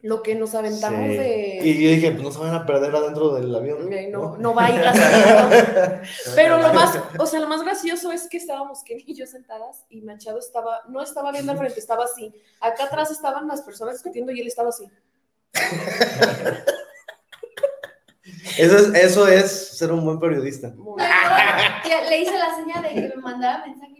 lo 0.00 0.22
que 0.22 0.34
nos 0.36 0.54
aventamos 0.54 1.00
Sí. 1.10 1.16
de... 1.16 1.60
Y 1.62 1.82
yo 1.82 1.90
dije, 1.90 2.10
pues 2.12 2.22
no 2.22 2.30
se 2.30 2.38
van 2.38 2.54
a 2.54 2.64
perder 2.64 2.94
adentro 2.94 3.34
del 3.34 3.52
avión. 3.54 3.90
No, 4.12 4.36
no 4.38 4.54
vayas. 4.54 4.94
no. 6.26 6.32
Pero 6.36 6.58
lo 6.62 6.72
más, 6.72 6.98
o 7.18 7.26
sea, 7.26 7.40
lo 7.40 7.48
más 7.48 7.62
gracioso 7.62 8.12
es 8.12 8.28
que 8.28 8.36
estábamos 8.36 8.84
Kenny 8.84 9.02
y 9.06 9.14
yo 9.14 9.26
sentadas 9.26 9.84
y 9.88 10.02
Machado 10.02 10.38
estaba, 10.38 10.82
no 10.88 11.02
estaba 11.02 11.32
viendo 11.32 11.50
al 11.52 11.58
frente, 11.58 11.80
estaba 11.80 12.04
así. 12.04 12.32
Acá 12.60 12.84
atrás 12.84 13.10
estaban 13.10 13.48
las 13.48 13.62
personas 13.62 13.94
discutiendo 13.94 14.30
y 14.30 14.40
él 14.40 14.46
estaba 14.46 14.68
así. 14.68 14.88
Eso 18.58 18.76
es, 18.76 18.94
eso 18.94 19.28
es 19.28 19.50
ser 19.78 19.92
un 19.92 20.04
buen 20.04 20.18
periodista. 20.18 20.72
Muy- 20.76 21.00
Le 22.08 22.18
hice 22.20 22.36
la 22.38 22.54
señal 22.56 22.82
de 22.82 22.88
que 22.90 23.16
me 23.16 23.22
mandara 23.22 23.64
mensaje. 23.66 23.97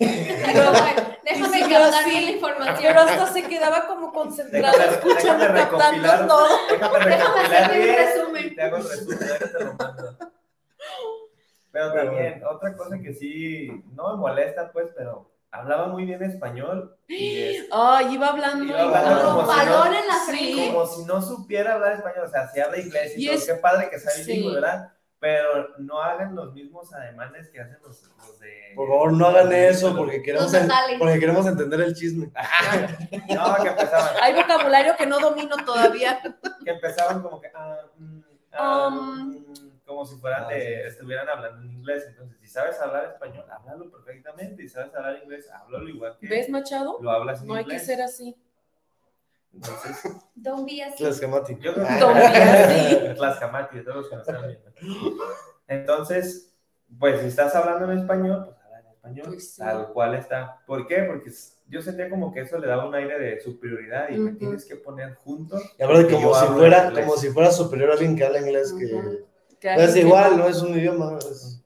Yo 0.00 0.72
le- 0.72 1.10
Déjame, 1.22 1.60
captar 1.60 2.04
bien 2.06 2.24
la 2.24 2.30
información. 2.32 2.76
Pero 2.82 3.00
hasta 3.00 3.26
se 3.32 3.42
quedaba 3.44 3.86
como 3.86 4.12
concentrado, 4.12 4.76
Déjame- 4.76 4.92
escuchando, 4.94 5.44
déjame 5.44 5.60
captando 5.70 6.26
todo. 6.26 6.48
Déjame 6.70 7.04
Déjame 7.06 7.40
hacerte 7.40 7.78
un 7.78 7.96
resumen. 7.96 8.54
Te 8.56 8.62
hago 8.62 8.76
el 8.78 8.82
resumen, 8.88 9.18
ahorita 9.30 9.58
te 9.58 9.64
lo 9.64 9.74
mando. 9.74 10.16
Pero 11.72 11.92
también, 11.92 12.42
otra 12.44 12.76
cosa 12.76 12.98
que 12.98 13.14
sí, 13.14 13.68
no 13.94 14.10
me 14.12 14.16
molesta, 14.20 14.72
pues, 14.72 14.88
pero 14.96 15.30
hablaba 15.52 15.86
muy 15.86 16.04
bien 16.04 16.22
español 16.22 16.96
y 17.06 17.42
es 17.42 17.66
Ay, 17.70 18.14
iba 18.14 18.28
hablando. 18.28 18.64
Iba 18.64 18.82
hablando 18.82 19.22
Con 19.22 19.34
como 19.46 19.52
si 19.52 19.66
no- 19.66 19.72
balón 19.78 19.94
en 19.94 20.06
la 20.08 20.14
Sí. 20.26 20.70
como 20.72 20.86
si 20.86 21.04
no 21.04 21.22
supiera 21.22 21.74
hablar 21.74 21.92
español, 21.92 22.24
o 22.26 22.28
sea, 22.28 22.48
si 22.48 22.58
habla 22.60 22.78
inglés 22.78 23.12
y, 23.16 23.22
Y 23.22 23.26
todo, 23.26 23.36
es- 23.36 23.46
qué 23.46 23.54
padre 23.54 23.88
que 23.90 23.98
sabe 24.00 24.16
sí. 24.16 24.32
bilingüe, 24.32 24.54
¿verdad? 24.54 24.92
Pero 25.20 25.76
no 25.78 26.00
hagan 26.00 26.34
los 26.34 26.54
mismos 26.54 26.92
ademanes 26.94 27.50
que 27.50 27.60
hacen 27.60 27.76
los, 27.82 28.10
los 28.16 28.40
de... 28.40 28.72
Por 28.74 28.88
favor, 28.88 29.12
no 29.12 29.26
hagan 29.26 29.52
eso 29.52 29.94
porque 29.94 30.22
queremos, 30.22 30.50
porque 30.98 31.20
queremos 31.20 31.46
entender 31.46 31.80
el 31.82 31.94
chisme. 31.94 32.30
No, 33.28 33.54
que 33.62 33.68
empezaban, 33.68 34.14
Hay 34.22 34.34
vocabulario 34.34 34.96
que 34.96 35.06
no 35.06 35.20
domino 35.20 35.56
todavía. 35.64 36.20
que 36.64 36.70
empezaban 36.70 37.20
como 37.22 37.38
que... 37.40 37.50
ah, 37.54 37.76
mm, 37.98 38.20
ah, 38.52 38.88
Um. 38.88 39.28
mm, 39.30 39.80
como 39.84 40.06
si 40.06 40.16
fueran 40.16 40.48
de, 40.48 40.86
estuvieran 40.86 41.28
hablando 41.28 41.62
en 41.62 41.70
inglés. 41.72 42.04
Entonces, 42.08 42.38
si 42.40 42.46
sabes 42.46 42.80
hablar 42.80 43.04
español, 43.12 43.44
háblalo 43.50 43.90
perfectamente. 43.90 44.62
Y 44.62 44.68
si 44.68 44.74
sabes 44.74 44.94
hablar 44.94 45.18
inglés, 45.22 45.50
háblalo 45.52 45.88
igual 45.88 46.16
que 46.18 46.28
¿Ves, 46.28 46.48
Machado? 46.48 46.96
lo 47.02 47.10
hablas 47.10 47.42
en 47.42 47.48
No 47.48 47.54
hay 47.54 47.64
que 47.64 47.72
inglés. 47.72 47.86
ser 47.86 48.00
así. 48.00 48.36
Entonces, 49.52 50.12
Don't 50.34 50.64
be 50.64 50.82
así. 50.82 51.02
Tlaxcamati. 51.02 51.58
yo 51.60 51.74
creo 51.74 51.86
que... 51.86 53.14
Tlaxcamati, 53.16 53.76
de 53.78 53.82
todos 53.82 53.96
los 53.96 54.08
que 54.08 54.16
nos 54.16 54.28
están 54.28 54.46
viendo. 54.46 54.70
Entonces, 55.66 56.54
pues 56.98 57.20
si 57.20 57.26
estás 57.26 57.54
hablando 57.54 57.90
en 57.90 57.98
español, 57.98 58.44
pues 58.44 58.56
habla 58.64 58.80
en 58.80 58.86
español, 58.88 59.26
Pues 59.28 59.52
sí. 59.54 59.58
tal 59.62 59.88
cual 59.92 60.14
está. 60.14 60.62
¿Por 60.66 60.86
qué? 60.86 61.02
Porque 61.04 61.30
yo 61.68 61.82
sentía 61.82 62.08
como 62.10 62.32
que 62.32 62.40
eso 62.40 62.58
le 62.58 62.66
daba 62.66 62.86
un 62.86 62.94
aire 62.94 63.18
de 63.18 63.40
superioridad 63.40 64.08
y 64.10 64.18
me 64.18 64.30
Ujú. 64.30 64.38
tienes 64.38 64.64
que 64.64 64.76
poner 64.76 65.14
juntos. 65.16 65.62
Y 65.78 65.82
aparte, 65.82 66.12
como 66.12 66.34
si, 66.34 66.46
fuera, 66.46 66.92
como 66.92 67.16
si 67.16 67.28
fuera 67.30 67.50
superior 67.50 67.90
a 67.90 67.92
alguien 67.94 68.16
que 68.16 68.24
habla 68.24 68.40
inglés, 68.40 68.72
que 68.78 68.86
Ujú. 68.94 69.26
Que 69.60 69.74
es 69.74 69.94
igual, 69.96 70.38
no 70.38 70.48
es 70.48 70.62
un 70.62 70.70
idioma. 70.78 71.18
es- 71.18 71.62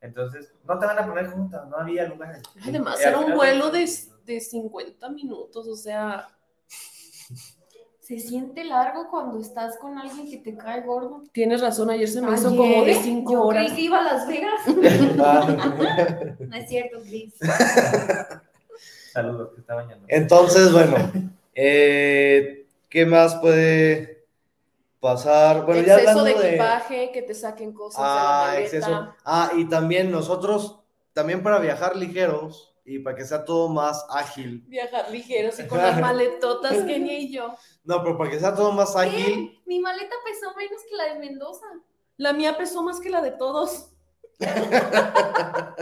Entonces, 0.00 0.52
no 0.64 0.78
te 0.78 0.86
van 0.86 0.98
a 0.98 1.06
poner 1.06 1.30
juntos, 1.30 1.60
no 1.68 1.76
había 1.78 2.06
lugares. 2.08 2.42
Además, 2.66 3.00
era 3.00 3.18
un 3.18 3.34
vuelo 3.34 3.70
de, 3.70 3.88
de 4.24 4.40
50 4.40 5.08
minutos, 5.10 5.66
o 5.68 5.76
sea, 5.76 6.26
Se 8.06 8.20
siente 8.20 8.62
largo 8.62 9.08
cuando 9.10 9.40
estás 9.40 9.78
con 9.78 9.98
alguien 9.98 10.30
que 10.30 10.36
te 10.36 10.56
cae 10.56 10.82
gordo. 10.82 11.24
tienes 11.32 11.60
razón, 11.60 11.90
ayer 11.90 12.06
se 12.08 12.20
me 12.22 12.32
hizo 12.34 12.54
como 12.54 12.84
de 12.84 12.94
5 12.94 13.32
yo 13.32 13.42
horas. 13.42 13.72
que 13.72 13.80
iba 13.80 13.98
a 13.98 14.02
Las 14.04 14.28
Vegas. 14.28 14.60
No 16.38 16.56
es 16.56 16.68
cierto, 16.68 17.00
Chris. 17.02 17.34
Saludos, 19.12 19.54
que 19.54 19.60
está 19.60 19.74
bañando. 19.74 20.04
Entonces, 20.08 20.72
bueno, 20.72 20.94
eh, 21.56 22.66
¿qué 22.88 23.06
más 23.06 23.34
puede 23.36 24.24
pasar, 25.00 25.64
bueno, 25.66 25.82
ya 25.84 25.94
exceso 25.94 26.10
hablando 26.20 26.24
de 26.24 26.34
de... 26.34 26.48
equipaje, 26.50 27.10
que 27.12 27.22
te 27.22 27.34
saquen 27.34 27.72
cosas 27.72 27.98
de 28.00 28.04
la 28.06 28.14
Ah, 28.14 28.46
maleta. 28.46 28.62
exceso. 28.62 29.14
Ah, 29.24 29.50
y 29.56 29.64
también 29.68 30.12
nosotros, 30.12 30.78
también 31.12 31.42
para 31.42 31.58
viajar 31.58 31.96
ligeros 31.96 32.72
y 32.84 33.00
para 33.00 33.16
que 33.16 33.24
sea 33.24 33.44
todo 33.44 33.68
más 33.68 34.06
ágil. 34.10 34.64
Viajar 34.68 35.10
ligeros 35.10 35.58
y 35.58 35.66
con 35.66 35.78
las 35.78 36.00
maletotas, 36.00 36.84
Kenia 36.84 37.18
y 37.18 37.32
yo. 37.32 37.54
No, 37.86 38.02
pero 38.02 38.18
para 38.18 38.30
que 38.30 38.40
sea 38.40 38.54
todo 38.54 38.72
más 38.72 38.96
ágil, 38.96 39.58
Mi 39.64 39.78
maleta 39.78 40.14
pesó 40.24 40.54
menos 40.56 40.82
que 40.88 40.96
la 40.96 41.14
de 41.14 41.20
Mendoza. 41.20 41.66
La 42.16 42.32
mía 42.32 42.56
pesó 42.58 42.82
más 42.82 43.00
que 43.00 43.10
la 43.10 43.22
de 43.22 43.30
todos. 43.30 43.90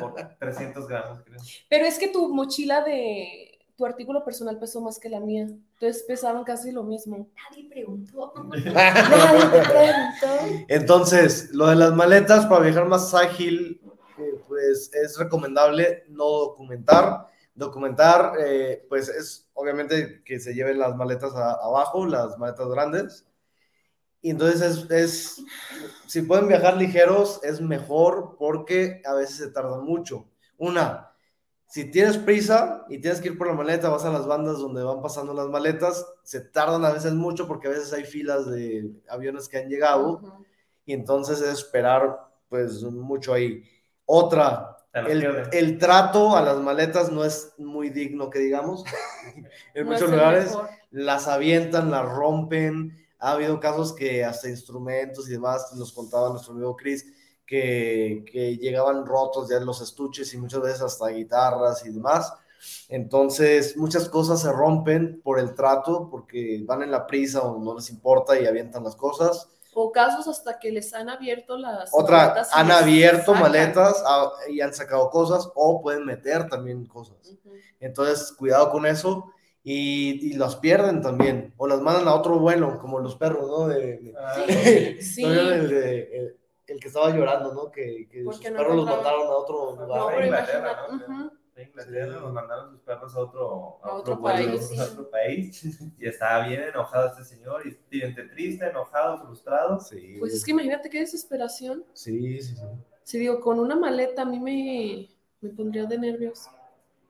Por 0.00 0.14
300 0.38 0.86
gramos, 0.86 1.22
creo. 1.24 1.40
Pero 1.68 1.86
es 1.86 1.98
que 1.98 2.08
tu 2.08 2.32
mochila 2.32 2.82
de 2.82 3.58
tu 3.76 3.84
artículo 3.86 4.24
personal 4.24 4.58
pesó 4.58 4.80
más 4.80 4.98
que 4.98 5.08
la 5.08 5.20
mía. 5.20 5.42
Entonces 5.42 6.04
pesaban 6.06 6.44
casi 6.44 6.70
lo 6.70 6.82
mismo. 6.82 7.28
Nadie 7.50 7.68
preguntó. 7.68 8.32
Nadie 8.46 9.40
te 9.46 9.68
preguntó. 9.68 10.64
Entonces, 10.68 11.50
lo 11.52 11.66
de 11.66 11.76
las 11.76 11.92
maletas 11.94 12.46
para 12.46 12.64
viajar 12.64 12.86
más 12.86 13.14
ágil, 13.14 13.80
eh, 14.18 14.34
pues 14.46 14.90
es 14.92 15.18
recomendable 15.18 16.04
no 16.08 16.24
documentar. 16.24 17.28
Documentar, 17.54 18.34
eh, 18.40 18.84
pues 18.88 19.08
es 19.08 19.48
obviamente 19.54 20.22
que 20.24 20.40
se 20.40 20.54
lleven 20.54 20.78
las 20.78 20.96
maletas 20.96 21.34
a- 21.36 21.52
abajo, 21.54 22.06
las 22.06 22.38
maletas 22.38 22.68
grandes. 22.68 23.26
Y 24.22 24.30
entonces 24.30 24.62
es, 24.62 24.90
es, 24.90 25.44
si 26.06 26.22
pueden 26.22 26.48
viajar 26.48 26.76
ligeros, 26.76 27.40
es 27.44 27.60
mejor 27.60 28.36
porque 28.38 29.02
a 29.04 29.14
veces 29.14 29.36
se 29.36 29.48
tardan 29.50 29.84
mucho. 29.84 30.26
Una, 30.56 31.12
si 31.68 31.90
tienes 31.90 32.18
prisa 32.18 32.86
y 32.88 33.00
tienes 33.00 33.20
que 33.20 33.28
ir 33.28 33.38
por 33.38 33.48
la 33.48 33.54
maleta, 33.54 33.88
vas 33.90 34.04
a 34.04 34.12
las 34.12 34.26
bandas 34.26 34.58
donde 34.58 34.82
van 34.84 35.02
pasando 35.02 35.34
las 35.34 35.48
maletas, 35.48 36.06
se 36.22 36.40
tardan 36.40 36.84
a 36.84 36.92
veces 36.92 37.14
mucho 37.14 37.48
porque 37.48 37.68
a 37.68 37.72
veces 37.72 37.92
hay 37.92 38.04
filas 38.04 38.50
de 38.50 38.92
aviones 39.08 39.48
que 39.48 39.58
han 39.58 39.68
llegado 39.68 40.18
Ujú. 40.18 40.46
y 40.86 40.92
entonces 40.94 41.40
es 41.40 41.50
esperar 41.54 42.18
pues 42.48 42.82
mucho 42.84 43.34
ahí. 43.34 43.64
Otra, 44.06 44.73
el, 44.94 45.48
el 45.52 45.78
trato 45.78 46.36
a 46.36 46.42
las 46.42 46.58
maletas 46.58 47.10
no 47.12 47.24
es 47.24 47.52
muy 47.58 47.90
digno 47.90 48.30
que 48.30 48.38
digamos. 48.38 48.84
en 49.74 49.86
No 49.86 49.92
muchos 49.92 50.10
lugares 50.10 50.46
mejor. 50.46 50.70
las 50.90 51.28
avientan, 51.28 51.90
las 51.90 52.08
rompen. 52.08 52.96
Ha 53.18 53.32
habido 53.32 53.58
casos 53.60 53.92
que 53.94 54.24
hasta 54.24 54.48
instrumentos 54.48 55.28
y 55.28 55.32
demás, 55.32 55.72
nos 55.74 55.92
contaba 55.92 56.30
nuestro 56.30 56.52
amigo 56.52 56.76
Chris, 56.76 57.06
que, 57.46 58.24
que 58.30 58.56
llegaban 58.58 59.06
rotos 59.06 59.48
ya 59.48 59.60
los 59.60 59.80
estuches 59.80 60.32
y 60.34 60.38
muchas 60.38 60.60
veces 60.62 60.82
hasta 60.82 61.08
guitarras 61.08 61.84
y 61.86 61.90
demás. 61.90 62.32
Entonces, 62.88 63.76
muchas 63.76 64.08
cosas 64.08 64.40
se 64.42 64.52
rompen 64.52 65.20
por 65.22 65.38
el 65.38 65.54
trato, 65.54 66.08
porque 66.10 66.62
van 66.64 66.82
en 66.82 66.90
la 66.90 67.06
prisa 67.06 67.42
o 67.42 67.58
no 67.62 67.74
les 67.74 67.90
importa 67.90 68.38
y 68.40 68.46
avientan 68.46 68.84
las 68.84 68.96
cosas. 68.96 69.48
O 69.74 69.90
casos 69.92 70.28
hasta 70.28 70.58
que 70.58 70.70
les 70.70 70.94
han 70.94 71.08
abierto 71.08 71.56
las 71.58 71.90
Otra, 71.92 72.18
maletas 72.28 72.50
han 72.54 72.70
abierto 72.70 73.34
maletas 73.34 74.02
ah, 74.06 74.30
y 74.48 74.60
han 74.60 74.72
sacado 74.72 75.10
cosas 75.10 75.48
o 75.54 75.82
pueden 75.82 76.04
meter 76.06 76.48
también 76.48 76.86
cosas. 76.86 77.16
Entonces, 77.80 78.32
cuidado 78.32 78.70
con 78.70 78.86
eso 78.86 79.30
y, 79.62 80.30
y 80.30 80.34
las 80.34 80.56
pierden 80.56 81.00
también 81.02 81.52
o 81.56 81.66
las 81.66 81.80
mandan 81.80 82.06
a 82.08 82.14
otro 82.14 82.38
vuelo, 82.38 82.78
como 82.78 83.00
los 83.00 83.16
perros, 83.16 83.48
¿no? 83.48 83.66
De, 83.68 83.98
de- 83.98 84.14
Ah, 84.18 84.34
Sí. 85.00 85.22
¿no 85.22 85.28
vieron 85.32 85.52
el, 85.52 85.68
de- 85.70 86.16
el- 86.18 86.36
el 86.66 86.80
que 86.80 86.88
estaba 86.88 87.10
llorando, 87.10 87.52
¿no? 87.52 87.70
Que, 87.70 88.08
que 88.10 88.24
sus 88.24 88.42
no 88.50 88.56
perros 88.56 88.76
los 88.76 88.86
mandaron 88.86 89.26
a 89.26 89.30
otro 89.30 89.76
No, 89.76 89.86
lugar. 89.86 90.02
pero 90.14 90.24
Inglaterra, 90.26 90.76
imagínate, 90.88 91.12
¿no? 91.12 91.18
ujú. 91.26 91.32
De 91.54 91.62
Inglaterra 91.64 92.20
nos 92.20 92.32
mandaron 92.32 92.70
sus 92.72 92.80
perros 92.80 93.14
a 93.14 93.20
otro, 93.20 93.78
A 93.82 93.94
otro 93.94 94.16
vuelo, 94.16 94.48
país, 94.48 94.68
sí. 94.68 94.78
a 94.78 94.84
otro 94.84 95.08
país, 95.10 95.64
y 95.98 96.06
estaba 96.08 96.46
bien 96.48 96.62
enojado 96.62 97.08
este 97.08 97.24
señor, 97.24 97.62
y 97.90 98.02
entre 98.02 98.24
triste, 98.28 98.66
enojado, 98.66 99.18
frustrado. 99.24 99.78
Sí, 99.80 100.16
Pues 100.18 100.34
es 100.34 100.44
que 100.44 100.50
imagínate 100.50 100.90
qué 100.90 101.00
desesperación. 101.00 101.84
sí, 101.92 102.40
sí, 102.42 102.56
sí. 102.56 102.62
Si 103.04 103.18
digo, 103.18 103.38
con 103.40 103.60
una 103.60 103.76
maleta 103.76 104.22
a 104.22 104.24
mí 104.24 104.40
me, 104.40 105.10
me 105.42 105.50
pondría 105.54 105.84
de 105.84 105.98
nervios. 105.98 106.46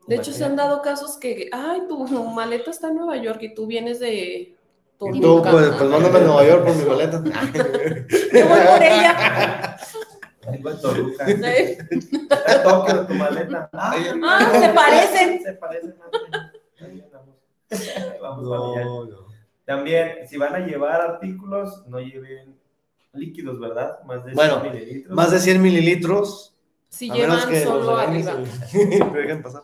De 0.09 0.17
hecho, 0.17 0.33
se 0.33 0.45
han 0.45 0.57
dado 0.57 0.83
casos 0.83 1.17
que, 1.17 1.49
ay, 1.53 1.83
tu 1.89 2.05
maleta 2.07 2.71
está 2.73 2.89
en 2.89 2.97
Nueva 2.97 3.17
York 3.17 3.41
y 3.43 3.55
tú 3.55 3.67
vienes 3.69 4.01
de 4.01 4.15
Y 4.17 4.57
Toluca. 4.99 5.51
tú, 5.51 5.57
pues, 5.57 5.69
pues 5.79 5.89
mándame 5.91 6.19
a 6.19 6.23
Nueva 6.23 6.47
York 6.47 6.65
por 6.67 6.77
mi 6.77 6.85
maleta. 6.85 7.23
Yo 8.33 8.49
voy 8.49 8.61
por 8.61 8.83
ella. 8.83 9.61
Toluca. 10.81 11.27
Sí. 11.27 11.35
Está 11.41 12.57
en 12.57 12.63
Tokio 12.63 13.07
tu 13.07 13.15
maleta. 13.15 13.69
Ah, 13.73 13.95
Ah, 14.23 14.51
se 14.61 14.69
parecen. 14.71 15.43
Se 15.43 15.53
parecen. 15.55 15.95
Vamos. 18.21 18.45
No, 18.45 19.05
no. 19.05 19.25
También, 19.65 20.29
si 20.29 20.37
van 20.37 20.55
a 20.55 20.59
llevar 20.61 21.01
artículos, 21.01 21.87
no 21.87 21.99
lleven 21.99 22.59
líquidos, 23.13 23.59
¿verdad? 23.59 24.03
Más 24.05 24.25
de 24.25 24.35
Bueno, 24.35 24.61
100 24.61 24.73
mililitros. 24.75 25.17
Más 25.17 25.31
de 25.31 25.39
100 25.41 25.63
mililitros. 25.63 26.55
Si 26.91 27.11
a 27.11 27.15
menos 27.15 27.37
llevan 27.39 27.49
que 27.51 27.63
solo 27.65 27.97
arriba. 27.97 28.35
me 28.35 29.21
dejen 29.21 29.43
pasar. 29.43 29.63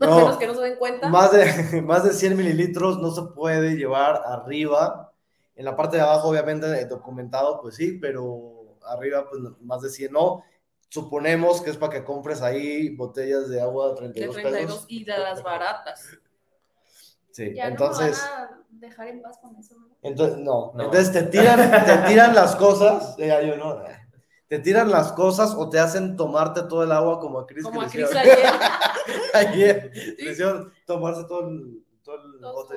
No. 0.00 0.16
menos 0.16 0.36
que 0.36 0.46
no 0.46 0.54
se 0.54 0.62
den 0.62 0.76
cuenta. 0.76 1.08
Más 1.08 1.32
de, 1.32 1.80
más 1.82 2.04
de 2.04 2.12
100 2.12 2.36
mililitros 2.36 2.98
no 2.98 3.10
se 3.12 3.22
puede 3.34 3.76
llevar 3.76 4.20
arriba. 4.26 5.12
En 5.56 5.64
la 5.64 5.76
parte 5.76 5.96
de 5.96 6.02
abajo, 6.02 6.28
obviamente, 6.28 6.84
documentado, 6.86 7.60
pues 7.62 7.76
sí, 7.76 7.98
pero 8.00 8.53
arriba, 8.86 9.28
pues 9.28 9.42
más 9.60 9.82
de 9.82 9.90
100 9.90 10.12
no. 10.12 10.42
Suponemos 10.88 11.60
que 11.60 11.70
es 11.70 11.76
para 11.76 11.92
que 11.92 12.04
compres 12.04 12.40
ahí 12.42 12.94
botellas 12.94 13.48
de 13.48 13.60
agua 13.60 13.86
de 13.88 13.92
de 13.92 13.96
32, 14.12 14.34
32 14.36 14.72
pesos. 14.72 14.86
y 14.88 15.04
de 15.04 15.18
las 15.18 15.42
baratas. 15.42 16.08
Sí, 17.32 17.52
Ya 17.54 17.66
entonces, 17.66 18.16
no 18.22 18.24
me 18.28 18.30
van 18.46 18.52
a 18.54 18.64
dejar 18.70 19.08
en 19.08 19.22
paz 19.22 19.38
con 19.38 19.56
eso, 19.56 19.74
¿no? 19.76 19.96
entonces, 20.02 20.38
no. 20.38 20.72
No. 20.74 20.84
Entonces 20.84 21.12
te 21.12 21.22
tiran, 21.24 21.58
te 21.84 21.96
tiran 22.08 22.32
las 22.34 22.54
cosas, 22.54 23.16
ya 23.16 23.42
yo 23.42 23.56
no, 23.56 23.82
te 24.46 24.58
tiran 24.60 24.88
las 24.90 25.10
cosas 25.12 25.52
o 25.56 25.68
te 25.68 25.80
hacen 25.80 26.16
tomarte 26.16 26.62
todo 26.62 26.84
el 26.84 26.92
agua 26.92 27.18
como 27.18 27.40
a 27.40 27.46
Chris. 27.46 27.64
Como 27.64 27.80
que 27.80 27.86
a 27.86 27.88
le 27.88 27.90
Cris 27.90 28.04
hicieron- 28.10 28.22
ayer. 28.22 28.60
ayer. 29.34 29.92
Le 30.18 30.30
hicieron 30.30 30.72
tomarse 30.86 31.24
todo 31.24 31.48
el, 31.48 31.84
todo 32.04 32.22
el 32.22 32.38
bote. 32.40 32.76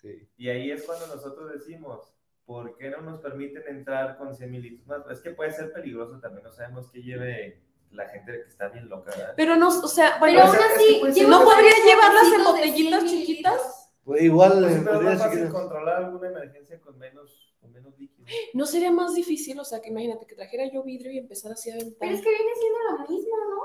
Sí. 0.00 0.28
Y 0.38 0.48
ahí 0.48 0.70
es 0.70 0.82
cuando 0.84 1.06
nosotros 1.08 1.50
decimos, 1.52 2.13
¿por 2.46 2.76
qué 2.76 2.90
no 2.90 3.00
nos 3.00 3.20
permiten 3.20 3.62
entrar 3.68 4.16
con 4.18 4.34
100 4.34 4.50
mililitros 4.50 4.86
más? 4.86 5.00
Es 5.10 5.20
que 5.20 5.30
puede 5.30 5.50
ser 5.52 5.72
peligroso 5.72 6.18
también, 6.20 6.44
no 6.44 6.52
sabemos 6.52 6.90
qué 6.90 7.02
lleve 7.02 7.60
la 7.90 8.08
gente 8.08 8.32
que 8.32 8.48
está 8.48 8.68
bien 8.68 8.88
loca, 8.88 9.10
¿verdad? 9.16 9.34
Pero 9.36 9.56
no, 9.56 9.68
o 9.68 9.88
sea, 9.88 10.18
bueno, 10.18 10.40
Pero 10.40 10.46
aún 10.48 10.56
es 10.56 10.74
así, 10.74 10.94
que 10.94 11.00
pues, 11.00 11.28
¿no 11.28 11.44
podrías 11.44 11.84
llevarlas 11.84 12.32
en 12.36 12.44
botellitas 12.44 13.02
100 13.04 13.20
chiquitas? 13.22 13.90
Pues 14.04 14.22
igual, 14.22 14.52
Pues 14.60 14.72
es 14.76 14.82
más 14.82 15.18
fácil 15.22 15.48
controlar 15.48 16.04
alguna 16.04 16.28
emergencia 16.28 16.78
con 16.80 16.98
menos, 16.98 17.54
con 17.60 17.72
menos 17.72 17.96
líquido. 17.98 18.26
no 18.52 18.66
sería 18.66 18.90
más 18.90 19.14
difícil, 19.14 19.58
o 19.60 19.64
sea, 19.64 19.80
que 19.80 19.88
imagínate 19.90 20.26
que 20.26 20.34
trajera 20.34 20.64
yo 20.70 20.82
vidrio 20.82 21.10
y 21.12 21.18
empezara 21.18 21.54
así 21.54 21.70
a 21.70 21.74
aventar. 21.74 21.96
Pero 22.00 22.14
es 22.14 22.20
que 22.22 22.28
viene 22.28 22.50
siendo 22.60 22.78
lo 22.98 23.08
mismo, 23.08 23.36
¿no? 23.48 23.60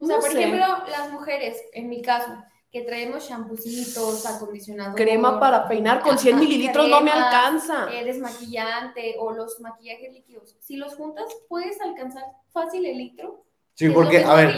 O 0.00 0.06
sea, 0.06 0.16
No 0.16 0.20
por 0.20 0.30
sé. 0.32 0.38
ejemplo, 0.42 0.66
las 0.90 1.12
mujeres, 1.12 1.62
en 1.72 1.88
mi 1.88 2.02
caso, 2.02 2.32
que 2.70 2.82
traemos 2.82 3.26
champucitos, 3.26 4.24
acondicionador. 4.26 4.94
Crema 4.94 5.40
para 5.40 5.66
peinar 5.66 6.00
con 6.02 6.16
100 6.16 6.38
mililitros 6.38 6.88
no 6.88 7.00
me 7.00 7.10
alcanza. 7.10 7.88
eh, 7.92 8.04
desmaquillante 8.04 9.16
o 9.18 9.32
los 9.32 9.58
maquillajes 9.60 10.12
líquidos. 10.12 10.56
Si 10.60 10.76
los 10.76 10.94
juntas, 10.94 11.24
puedes 11.48 11.80
alcanzar 11.80 12.24
fácil 12.52 12.86
el 12.86 12.96
litro. 12.98 13.44
Sí, 13.74 13.88
porque, 13.90 14.22
a 14.24 14.34
ver, 14.34 14.54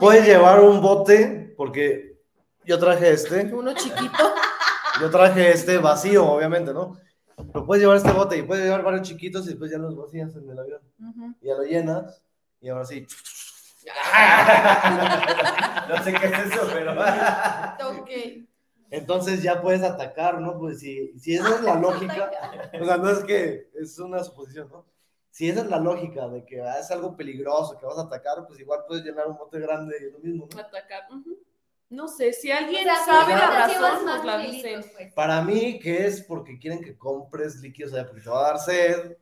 puedes 0.00 0.24
de- 0.24 0.32
llevar 0.32 0.60
un 0.60 0.80
bote, 0.80 1.54
porque 1.56 2.18
yo 2.64 2.78
traje 2.78 3.10
este, 3.12 3.44
Uno 3.54 3.72
chiquito. 3.74 4.34
yo 5.00 5.10
traje 5.10 5.50
este 5.52 5.78
vacío, 5.78 6.24
obviamente, 6.26 6.72
¿no? 6.72 6.96
Pero 7.52 7.66
puedes 7.66 7.82
llevar 7.82 7.98
este 7.98 8.12
bote 8.12 8.36
y 8.38 8.42
puedes 8.42 8.64
llevar 8.64 8.82
varios 8.82 9.02
chiquitos 9.06 9.44
y 9.46 9.50
después 9.50 9.70
ya 9.70 9.78
los 9.78 9.96
vacías 9.96 10.34
en 10.36 10.48
el 10.48 10.58
avión. 10.58 10.80
Y 11.40 11.46
ya 11.48 11.54
lo 11.54 11.62
llenas 11.64 12.22
y 12.60 12.68
ahora 12.68 12.84
sí. 12.84 13.06
no 15.88 16.02
sé 16.02 16.14
qué 16.14 16.26
es 16.26 16.52
eso, 16.52 16.68
pero... 16.72 16.92
Ok. 18.00 18.10
Entonces 18.90 19.42
ya 19.42 19.60
puedes 19.60 19.82
atacar, 19.82 20.40
¿no? 20.40 20.56
Pues 20.58 20.80
si, 20.80 21.18
si 21.18 21.34
esa 21.34 21.56
es 21.56 21.62
la 21.62 21.74
lógica, 21.74 22.30
o 22.80 22.84
sea, 22.84 22.96
no 22.96 23.10
es 23.10 23.24
que 23.24 23.68
es 23.74 23.98
una 23.98 24.22
suposición, 24.22 24.68
¿no? 24.70 24.86
Si 25.30 25.50
esa 25.50 25.62
es 25.62 25.66
la 25.66 25.80
lógica 25.80 26.28
de 26.28 26.44
que 26.44 26.62
ah, 26.62 26.78
es 26.78 26.92
algo 26.92 27.16
peligroso, 27.16 27.76
que 27.76 27.86
vas 27.86 27.98
a 27.98 28.02
atacar, 28.02 28.46
pues 28.46 28.60
igual 28.60 28.84
puedes 28.86 29.04
llenar 29.04 29.26
un 29.26 29.36
bote 29.36 29.58
grande 29.58 29.96
y 30.00 30.12
lo 30.12 30.18
mismo, 30.20 30.46
¿no? 30.48 30.60
Atacar. 30.60 31.08
No 31.90 32.06
sé, 32.08 32.32
si 32.32 32.52
O 32.52 32.56
alguien 32.56 32.84
sea, 32.84 33.04
sabe 33.04 33.34
la 33.34 33.66
razón, 33.66 34.06
nos 34.06 34.24
la 34.24 34.38
mililitros, 34.38 34.76
dicen. 34.84 34.92
pues. 34.96 35.12
Para 35.12 35.42
mí, 35.42 35.78
que 35.80 36.06
es 36.06 36.22
porque 36.22 36.58
quieren 36.58 36.80
que 36.80 36.96
compres 36.96 37.56
líquidos 37.56 37.92
allá, 37.94 38.06
porque 38.06 38.22
te 38.22 38.30
va 38.30 38.40
a 38.40 38.48
dar 38.52 38.58
sed. 38.58 39.16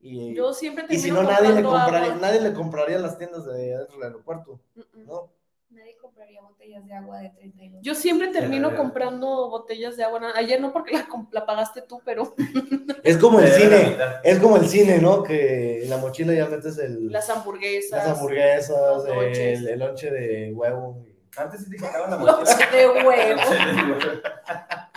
Y, 0.00 0.34
Yo 0.34 0.52
siempre 0.54 0.86
y 0.88 0.98
si 0.98 1.10
no, 1.10 1.22
nadie 1.24 1.52
le, 1.52 1.62
compraría, 1.62 2.12
agua. 2.12 2.18
nadie 2.20 2.40
le 2.40 2.52
compraría 2.52 2.98
las 2.98 3.18
tiendas 3.18 3.44
de 3.46 3.74
adentro 3.74 3.96
del 3.98 4.06
aeropuerto, 4.06 4.60
Mm, 4.74 4.80
mm. 5.02 5.06
¿no? 5.06 5.30
Nadie 5.70 5.96
compraría 6.00 6.40
botellas 6.40 6.86
de 6.86 6.94
agua 6.94 7.18
de 7.18 7.28
32. 7.30 7.82
Yo 7.82 7.94
siempre 7.94 8.28
termino 8.28 8.74
comprando 8.74 9.50
botellas 9.50 9.96
de 9.96 10.04
agua. 10.04 10.32
Ayer 10.34 10.60
no 10.60 10.72
porque 10.72 10.94
la, 10.94 11.06
la 11.30 11.44
pagaste 11.46 11.82
tú, 11.82 12.00
pero 12.04 12.34
Es 13.04 13.18
como 13.18 13.38
el 13.40 13.46
Eh, 13.48 13.50
cine, 13.52 13.96
es 14.24 14.38
como 14.38 14.56
el 14.56 14.66
cine, 14.68 14.98
¿no? 14.98 15.22
Que 15.22 15.82
en 15.84 15.90
la 15.90 15.98
mochila 15.98 16.32
ya 16.32 16.46
metes 16.46 16.78
el, 16.78 17.08
las 17.12 17.28
hamburguesas. 17.28 18.06
las 18.06 18.16
hamburguesas, 18.16 19.04
el, 19.08 19.68
el 19.68 19.78
lonche 19.78 20.10
de 20.10 20.52
huevo. 20.54 21.04
Antes 21.36 21.64
sí 21.64 21.70
te 21.70 21.76
quitaban 21.76 22.10
la 22.10 22.16
mochila. 22.16 22.70
de 22.72 22.88
huevo. 22.88 23.40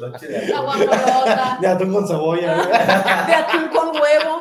Lonche 0.00 0.26
de 0.26 0.48
La 0.48 0.58
atún. 0.58 0.64
guajolota. 0.64 1.58
De 1.60 1.66
atún 1.68 1.92
con 1.92 2.08
cebolla. 2.08 2.54
De 3.26 3.34
atún 3.34 3.68
con 3.68 3.88
huevo. 3.96 4.38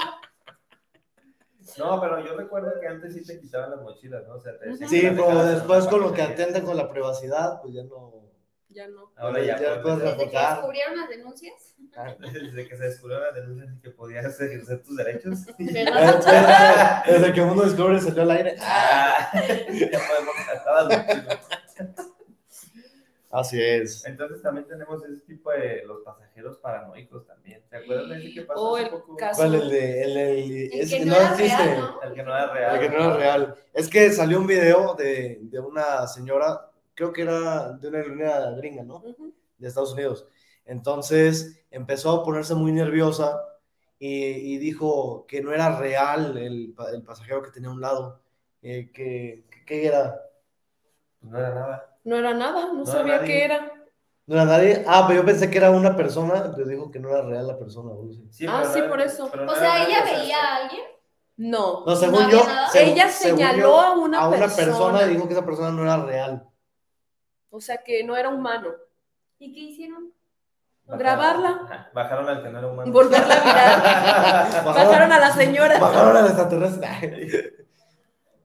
No, 1.77 2.01
pero 2.01 2.25
yo 2.25 2.35
recuerdo 2.35 2.71
que 2.81 2.87
antes 2.87 3.13
sí 3.13 3.23
te 3.23 3.39
quitaban 3.39 3.69
las 3.71 3.81
mochilas, 3.81 4.25
¿no? 4.27 4.35
O 4.35 4.39
sea, 4.41 4.57
te 4.57 4.69
decían 4.69 4.89
Sí, 4.89 5.01
pero 5.15 5.43
después 5.45 5.85
con 5.87 6.01
lo 6.01 6.11
que 6.11 6.23
atentan 6.23 6.63
con 6.65 6.75
la 6.75 6.89
privacidad, 6.89 7.61
pues 7.61 7.73
ya 7.75 7.83
no. 7.83 8.13
Ya 8.69 8.87
no. 8.87 9.11
Ahora 9.15 9.41
ya, 9.41 9.59
Ya 9.59 9.81
puedes 9.81 9.99
reportar. 9.99 10.55
descubrieron 10.57 10.97
las 10.97 11.09
denuncias. 11.09 11.75
Desde 12.19 12.67
que 12.67 12.77
se 12.77 12.83
descubrió 12.83 13.19
la 13.19 13.31
denuncia 13.31 13.71
y 13.75 13.81
que 13.81 13.89
podías 13.91 14.39
ejercer 14.39 14.83
tus 14.83 14.95
derechos. 14.97 15.39
Desde 15.57 17.33
que 17.33 17.41
Mundo 17.41 17.63
Discovery 17.63 18.01
salió 18.01 18.23
al 18.23 18.31
aire. 18.31 18.55
Ah, 18.59 19.29
ya 19.33 19.99
podemos 19.99 20.35
cantar 20.47 20.83
los 20.85 21.07
chilos. 21.07 22.07
Así 23.29 23.61
es. 23.61 24.05
Entonces 24.05 24.41
también 24.41 24.65
tenemos 24.67 25.03
ese 25.03 25.19
tipo 25.21 25.51
de 25.51 25.83
los 25.85 26.01
pasajeros 26.03 26.57
paranoicos 26.59 27.25
también. 27.27 27.61
¿Te 27.69 27.77
acuerdas 27.77 28.09
de 28.09 28.17
ese 28.19 28.33
que 28.33 28.41
pasó 28.43 28.61
O 28.61 28.75
hace 28.75 28.85
el 28.85 28.89
poco? 28.91 29.15
caso- 29.17 29.41
¿Cuál? 29.41 29.55
El 29.55 29.69
de. 29.69 30.03
El, 30.03 30.17
el- 30.17 30.51
El 30.73 30.79
es 30.81 30.89
que 30.89 31.05
no 31.05 31.13
no 31.15 31.21
existe. 31.21 31.63
real, 31.63 31.79
¿no? 31.79 32.01
El 32.03 32.13
que 32.13 32.23
no 32.23 32.29
era 32.37 32.53
real. 32.53 32.75
El 32.75 32.81
que 32.81 32.89
no 32.97 33.03
era 33.03 33.17
real. 33.17 33.55
Es 33.73 33.89
que 33.89 34.11
salió 34.11 34.39
un 34.39 34.47
video 34.47 34.95
de, 34.95 35.39
de 35.41 35.59
una 35.59 36.07
señora, 36.07 36.71
creo 36.95 37.11
que 37.11 37.23
era 37.23 37.73
de 37.73 37.87
una 37.89 37.97
aerolínea 37.97 38.51
gringa, 38.51 38.83
¿no? 38.83 39.03
De 39.57 39.67
Estados 39.67 39.93
Unidos. 39.93 40.25
Entonces 40.65 41.65
empezó 41.69 42.11
a 42.11 42.23
ponerse 42.23 42.55
muy 42.55 42.71
nerviosa 42.71 43.41
y, 43.99 44.53
y 44.53 44.57
dijo 44.57 45.25
que 45.27 45.41
no 45.41 45.51
era 45.53 45.77
real 45.77 46.37
el, 46.37 46.73
pa- 46.75 46.91
el 46.91 47.03
pasajero 47.03 47.41
que 47.43 47.51
tenía 47.51 47.69
a 47.69 47.73
un 47.73 47.81
lado, 47.81 48.21
eh, 48.61 48.89
que, 48.93 49.45
que, 49.51 49.65
que 49.65 49.85
era, 49.87 50.21
Pues 51.19 51.31
no 51.31 51.39
era 51.39 51.49
nada. 51.53 51.96
No 52.07 52.15
era 52.15 52.33
nada, 52.33 52.67
no, 52.67 52.73
No 52.73 52.85
sabía 52.85 53.19
qué 53.21 53.43
era. 53.43 53.69
no 54.27 54.35
era 54.35 54.45
nadie. 54.45 54.85
Ah, 54.87 55.03
pero 55.07 55.19
yo 55.19 55.25
pensé 55.25 55.49
que 55.51 55.57
era 55.57 55.71
una 55.71 55.93
persona, 55.97 56.53
le 56.57 56.63
dijo 56.65 56.89
que 56.89 56.99
no 56.99 57.09
era 57.09 57.21
real 57.21 57.45
la 57.47 57.57
persona. 57.59 57.91
Sí, 58.31 58.45
Ah, 58.47 58.63
sí, 58.63 58.79
no 58.79 58.87
por 58.87 59.01
eso. 59.01 59.29
no 59.35 59.51
O 59.51 59.55
sea, 59.55 59.85
ella 59.85 60.03
o 60.03 60.07
sea, 60.07 60.17
veía 60.19 60.37
a 60.41 60.55
alguien. 60.55 60.83
No. 61.35 61.83
No, 61.85 61.95
según 61.97 62.21
había 62.23 62.37
yo, 62.37 62.45
según- 62.71 62.93
Ella 62.93 63.09
señaló 63.09 63.57
yo, 63.59 63.81
a 63.81 63.91
una 63.97 64.19
a 64.21 64.27
una 64.29 64.37
persona. 64.37 64.65
persona 64.67 65.03
y 65.03 65.09
dijo 65.09 65.27
que 65.27 65.33
esa 65.33 65.45
persona 65.45 65.71
no 65.71 65.83
era 65.83 65.97
real. 65.97 66.47
O 67.49 67.59
sea, 67.59 67.83
que 67.83 68.03
no 68.05 68.15
era 68.15 68.29
humano. 68.29 68.69
¿Y 69.37 69.53
qué 69.53 69.59
hicieron? 69.59 70.13
bajaron- 70.85 70.99
grabarla. 70.99 71.91
Bajaron 71.93 72.29
al 72.29 72.41
que 72.41 72.49
no 72.49 72.59
era 72.59 72.67
humano. 72.69 72.91
Volverla 72.93 73.35
viral. 73.35 74.63
Bajaron 74.65 75.11
a 75.11 75.19
la 75.19 75.31
señora. 75.33 75.77
Bajaron 75.77 76.15
al 76.15 76.25
extraterrestre. 76.25 77.66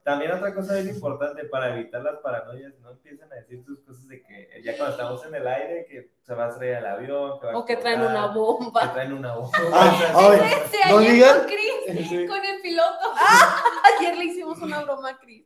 También 0.03 0.31
otra 0.33 0.53
cosa 0.53 0.73
bien 0.75 0.89
importante 0.89 1.45
para 1.45 1.73
evitar 1.73 2.01
las 2.01 2.17
paranoias, 2.19 2.73
no 2.79 2.91
empiezan 2.91 3.31
a 3.31 3.35
decir 3.35 3.63
sus 3.63 3.79
cosas 3.81 4.05
de 4.07 4.21
que 4.21 4.61
ya 4.63 4.75
cuando 4.75 4.95
estamos 4.95 5.25
en 5.25 5.35
el 5.35 5.47
aire, 5.47 5.85
que 5.89 6.11
se 6.21 6.33
va 6.35 6.45
a 6.45 6.49
estrellar 6.49 6.79
el 6.79 6.85
avión, 6.87 7.39
que 7.39 7.45
va 7.47 7.53
a 7.53 7.57
O 7.57 7.65
que 7.65 7.77
traen 7.77 8.01
una 8.01 8.27
Que 8.33 8.37
bomba. 8.37 8.91
traen 8.93 9.13
una 9.13 9.35
bomba. 9.35 9.57
Ah, 9.71 10.11
ay, 10.15 10.39
Ese 10.65 10.89
no 10.91 10.97
ayer 10.97 11.11
digan. 11.13 11.37
con 11.39 11.47
Chris, 11.47 12.09
Sí. 12.09 12.27
con 12.27 12.43
el 12.45 12.61
piloto. 12.61 13.13
Ayer 13.99 14.17
le 14.17 14.25
hicimos 14.25 14.61
una 14.61 14.83
broma 14.83 15.09
a 15.11 15.17
Cris. 15.19 15.45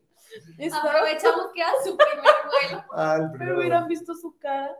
Estaba- 0.57 0.89
Aprovechamos 0.91 1.47
que 1.53 1.61
era 1.61 1.71
su 1.83 1.95
primer 1.97 2.35
vuelo. 2.69 2.83
Ah, 2.93 3.31
Pero 3.37 3.57
hubieran 3.59 3.87
visto 3.87 4.13
su 4.15 4.37
cara. 4.39 4.75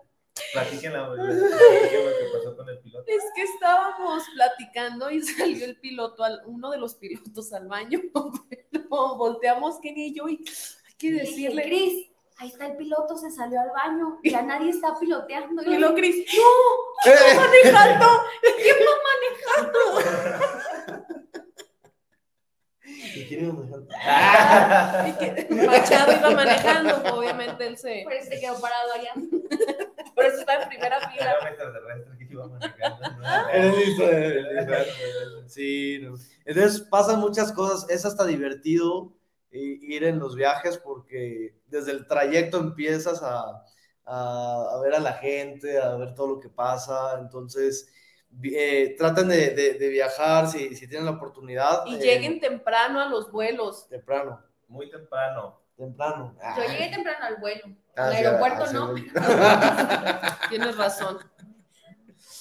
Platiquen 0.53 0.93
la 0.93 1.09
platiquen 1.13 2.05
lo 2.05 2.11
que 2.17 2.25
pasó 2.38 2.55
con 2.57 2.69
el 2.69 2.79
piloto. 2.79 3.05
Es 3.07 3.23
que 3.35 3.43
estábamos 3.43 4.23
platicando 4.35 5.09
y 5.11 5.21
salió 5.23 5.65
el 5.65 5.79
piloto, 5.79 6.23
al- 6.23 6.41
uno 6.45 6.71
de 6.71 6.77
los 6.77 6.95
pilotos 6.95 7.51
al 7.53 7.67
baño. 7.67 7.99
Pero 8.71 9.15
volteamos 9.15 9.79
Kenny 9.81 10.07
y 10.07 10.15
yo 10.15 10.27
y 10.29 10.43
hay 10.88 10.93
que 10.97 11.11
decirle. 11.11 11.63
Chris, 11.63 12.07
ahí 12.38 12.49
está 12.49 12.67
el 12.67 12.77
piloto, 12.77 13.17
se 13.17 13.31
salió 13.31 13.59
al 13.61 13.71
baño. 13.71 14.19
Ya 14.23 14.41
nadie 14.41 14.69
está 14.69 14.97
piloteando. 14.99 15.63
Y 15.63 15.77
lo 15.77 15.93
Cris, 15.95 16.25
¡no! 16.35 17.11
¡Manejando! 17.35 18.07
¿y 22.83 23.25
quién 23.25 23.45
iba 23.45 23.53
manejando? 23.53 25.07
Y 25.07 25.11
que 25.13 25.47
Machado 25.65 26.13
iba 26.13 26.29
manejando, 26.31 27.15
obviamente 27.15 27.67
él 27.67 27.77
se. 27.77 28.01
Por 28.03 28.13
eso 28.13 28.29
se 28.29 28.39
quedó 28.39 28.59
parado 28.59 28.93
allá. 28.93 29.13
Por 30.18 30.26
eso 30.26 30.39
está 30.39 30.63
en 30.63 30.68
primera 30.70 30.99
fila. 31.11 31.32
Era 31.32 31.39
un 31.41 31.47
extraterrestre 31.47 32.18
que. 32.18 32.26
Sí, 35.47 35.99
no. 36.01 36.15
entonces 36.45 36.82
pasan 36.82 37.20
muchas 37.20 37.51
cosas, 37.51 37.89
es 37.89 38.03
hasta 38.05 38.26
divertido 38.26 39.13
eh, 39.51 39.78
ir 39.82 40.03
en 40.03 40.20
los 40.20 40.36
viajes 40.36 40.78
porque 40.78 41.55
desde 41.68 41.91
el 41.91 42.07
trayecto 42.07 42.57
empiezas 42.57 43.22
a, 43.24 43.63
a- 44.05 44.65
a 44.74 44.82
ver 44.82 44.95
a 44.95 44.99
la 44.99 45.13
gente, 45.13 45.80
a 45.80 45.95
ver 45.95 46.15
todo 46.15 46.28
lo 46.36 46.39
que 46.39 46.49
pasa, 46.49 47.18
entonces 47.20 47.88
eh, 48.43 48.95
traten 48.97 49.28
de, 49.30 49.51
de- 49.51 49.74
de 49.76 49.88
viajar 49.89 50.47
si, 50.47 50.76
si 50.76 50.88
tienen 50.88 51.05
la 51.05 51.11
oportunidad. 51.11 51.86
Y 51.86 51.95
eh, 51.95 51.99
lleguen 51.99 52.39
temprano 52.39 52.99
a 53.01 53.05
los 53.07 53.32
vuelos. 53.32 53.88
temprano, 53.88 54.41
Muy 54.68 54.89
temprano. 54.89 55.61
temprano. 55.78 56.36
Yo 56.57 56.63
llegué 56.72 56.89
temprano 56.89 57.24
al 57.26 57.36
vuelo. 57.38 57.65
Ah, 57.98 58.06
Al 58.08 58.14
aeropuerto 58.14 58.64
ah, 58.68 58.72
no. 58.74 58.93
Tienes 60.50 60.78
razón. 60.78 61.18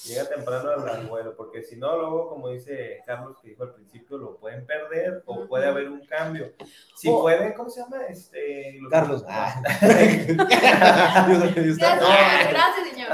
Llega 0.05 0.25
temprano 0.29 0.69
al 0.71 1.07
vuelo, 1.07 1.35
porque 1.35 1.63
si 1.63 1.75
no, 1.75 1.97
luego, 1.97 2.29
como 2.29 2.47
dice 2.49 2.99
Carlos, 3.05 3.37
que 3.41 3.49
dijo 3.49 3.63
al 3.63 3.73
principio, 3.73 4.17
lo 4.17 4.37
pueden 4.37 4.65
perder 4.65 5.21
o 5.25 5.45
puede 5.47 5.67
haber 5.67 5.89
un 5.89 6.05
cambio. 6.05 6.53
Si 6.95 7.09
O- 7.09 7.21
pueden, 7.21 7.53
¿cómo 7.53 7.69
se 7.69 7.81
llama? 7.81 8.03
Este, 8.07 8.77
los- 8.79 8.89
Carlos. 8.91 9.25
Ah. 9.27 9.61
Gracias, 10.47 11.77
gracias, 12.49 12.89
señor. 12.89 13.09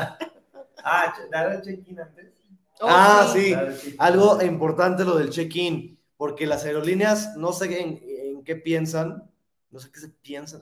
Ah, 0.84 1.14
dar 1.32 1.52
el 1.54 1.62
check-in 1.62 2.00
antes. 2.00 2.26
Oh, 2.82 2.88
Ah, 2.90 3.30
sí. 3.34 3.56
Algo 3.98 4.42
importante 4.44 5.04
lo 5.06 5.16
del 5.18 5.30
check-in, 5.30 5.98
porque 6.18 6.46
las 6.46 6.66
aerolíneas 6.66 7.36
no 7.38 7.54
sé 7.54 7.82
en, 7.82 8.02
en 8.06 8.44
qué 8.44 8.56
piensan, 8.56 9.32
no 9.72 9.80
sé 9.80 9.90
qué 9.92 10.00
se 10.00 10.10
piensan, 10.10 10.62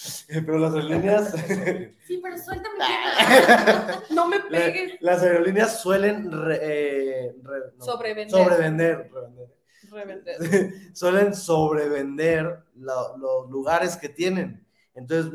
pero 0.28 0.58
las 0.58 0.74
aerolíneas, 0.74 1.32
Sí, 2.06 2.20
pero 2.22 2.36
suéltame. 2.38 2.84
No 4.10 4.26
me 4.28 4.38
la- 4.38 4.44
pegues. 4.48 4.92
las 5.00 5.22
aerolíneas 5.22 5.80
suelen 5.80 6.30
re- 6.30 6.58
eh, 6.62 7.34
re- 7.42 7.72
no, 7.76 7.84
Sobrevender. 7.84 8.30
sobrevender, 8.30 9.10
revender. 9.12 9.48
Revender. 9.90 10.72
suelen 10.94 11.34
sobrevender 11.34 12.64
la- 12.76 13.16
los 13.18 13.50
lugares 13.50 13.96
que 13.96 14.08
tienen. 14.08 14.66
Entonces, 14.94 15.32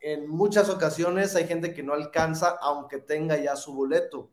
en 0.00 0.28
muchas 0.28 0.68
ocasiones 0.68 1.34
hay 1.36 1.46
gente 1.46 1.72
que 1.72 1.82
no 1.82 1.94
alcanza 1.94 2.56
aunque 2.60 2.98
tenga 2.98 3.36
ya 3.38 3.56
su 3.56 3.74
boleto. 3.74 4.30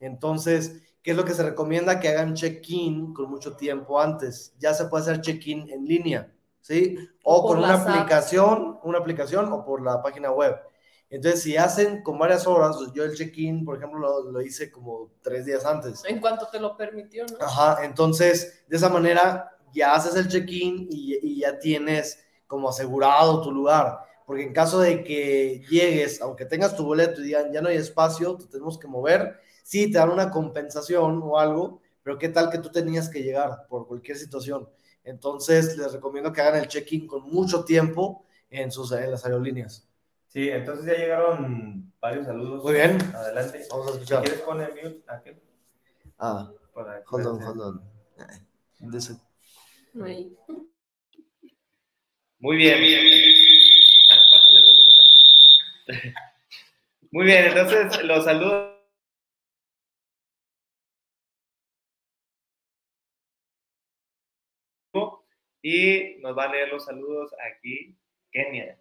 Entonces, 0.00 0.82
¿qué 1.02 1.10
es 1.10 1.16
lo 1.16 1.24
que 1.26 1.34
se 1.34 1.42
recomienda? 1.42 2.00
Que 2.00 2.08
hagan 2.08 2.34
check-in 2.34 3.12
con 3.12 3.28
mucho 3.30 3.54
tiempo 3.56 4.00
antes. 4.00 4.54
Ya 4.58 4.72
se 4.72 4.86
puede 4.86 5.02
hacer 5.02 5.20
check-in 5.20 5.68
en 5.68 5.84
línea, 5.84 6.32
¿sí? 6.60 6.96
O, 7.22 7.46
con 7.46 7.58
una 7.58 7.74
aplicación, 7.74 8.78
una 8.82 8.98
aplicación 8.98 9.52
o 9.52 9.64
por 9.64 9.82
la 9.82 10.02
página 10.02 10.30
web. 10.30 10.56
Entonces, 11.10 11.42
si 11.42 11.56
hacen 11.56 12.02
con 12.02 12.18
varias 12.18 12.46
horas, 12.46 12.76
yo 12.94 13.04
el 13.04 13.16
check-in, 13.16 13.64
por 13.64 13.76
ejemplo, 13.76 13.98
lo, 13.98 14.30
lo 14.30 14.40
hice 14.40 14.70
como 14.70 15.10
tres 15.22 15.44
días 15.44 15.64
antes. 15.66 16.04
En 16.06 16.20
cuanto 16.20 16.46
te 16.46 16.60
lo 16.60 16.76
permitió, 16.76 17.26
¿no? 17.26 17.44
Ajá, 17.44 17.84
entonces 17.84 18.64
de 18.68 18.76
esa 18.76 18.88
manera 18.88 19.56
ya 19.72 19.94
haces 19.94 20.14
el 20.14 20.28
check-in 20.28 20.86
y, 20.88 21.18
y 21.20 21.40
ya 21.40 21.58
tienes 21.58 22.22
como 22.46 22.68
asegurado 22.68 23.42
tu 23.42 23.50
lugar. 23.50 23.98
Porque 24.24 24.44
en 24.44 24.52
caso 24.52 24.78
de 24.78 25.02
que 25.02 25.64
llegues, 25.68 26.22
aunque 26.22 26.44
tengas 26.44 26.76
tu 26.76 26.84
boleto 26.84 27.20
y 27.20 27.24
digan 27.24 27.52
ya 27.52 27.60
no 27.60 27.68
hay 27.68 27.76
espacio, 27.76 28.36
te 28.36 28.46
tenemos 28.46 28.78
que 28.78 28.86
mover, 28.86 29.40
sí 29.64 29.90
te 29.90 29.98
dan 29.98 30.10
una 30.10 30.30
compensación 30.30 31.20
o 31.24 31.36
algo, 31.36 31.80
pero 32.04 32.16
qué 32.16 32.28
tal 32.28 32.48
que 32.50 32.58
tú 32.58 32.70
tenías 32.70 33.08
que 33.08 33.24
llegar 33.24 33.66
por 33.68 33.88
cualquier 33.88 34.16
situación. 34.16 34.68
Entonces 35.10 35.76
les 35.76 35.92
recomiendo 35.92 36.32
que 36.32 36.40
hagan 36.40 36.60
el 36.62 36.68
check-in 36.68 37.06
con 37.06 37.22
mucho 37.30 37.64
tiempo 37.64 38.24
en, 38.48 38.70
sus, 38.70 38.92
en 38.92 39.10
las 39.10 39.24
aerolíneas. 39.24 39.86
Sí, 40.28 40.48
entonces 40.48 40.86
ya 40.86 40.92
llegaron 40.96 41.92
varios 42.00 42.26
saludos. 42.26 42.62
Muy 42.62 42.74
bien. 42.74 42.98
Adelante. 43.14 43.66
Vamos 43.70 43.86
a 43.88 43.90
Si 43.90 43.96
escuchar. 43.98 44.22
quieres 44.22 44.40
poner 44.42 44.70
mute 44.70 45.02
aquel 45.08 45.42
Ah, 46.18 46.50
para 46.74 47.02
hold 47.10 47.26
on, 47.26 47.42
hold 47.42 47.60
on. 47.60 48.90
This- 48.92 49.16
Ahí. 50.02 50.36
Muy 52.38 52.56
bien. 52.56 52.78
Ah, 54.10 54.16
bájale 54.32 54.58
el 54.60 54.64
volumen. 54.66 56.14
Muy 57.12 57.24
bien, 57.26 57.44
entonces 57.46 58.04
los 58.04 58.24
saludos. 58.24 58.76
Y 65.62 66.16
nos 66.20 66.36
va 66.36 66.44
a 66.44 66.52
leer 66.52 66.68
los 66.68 66.84
saludos 66.84 67.34
aquí, 67.52 67.96
Kenia. 68.30 68.78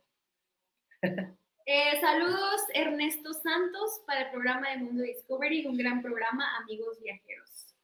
Eh, 1.72 2.02
saludos, 2.02 2.62
Ernesto 2.74 3.32
Santos, 3.32 4.02
para 4.08 4.22
el 4.22 4.32
programa 4.32 4.72
de 4.72 4.78
Mundo 4.78 5.04
Discovery, 5.04 5.68
un 5.68 5.78
gran 5.78 6.02
programa, 6.02 6.58
amigos 6.58 7.00
viajeros. 7.00 7.76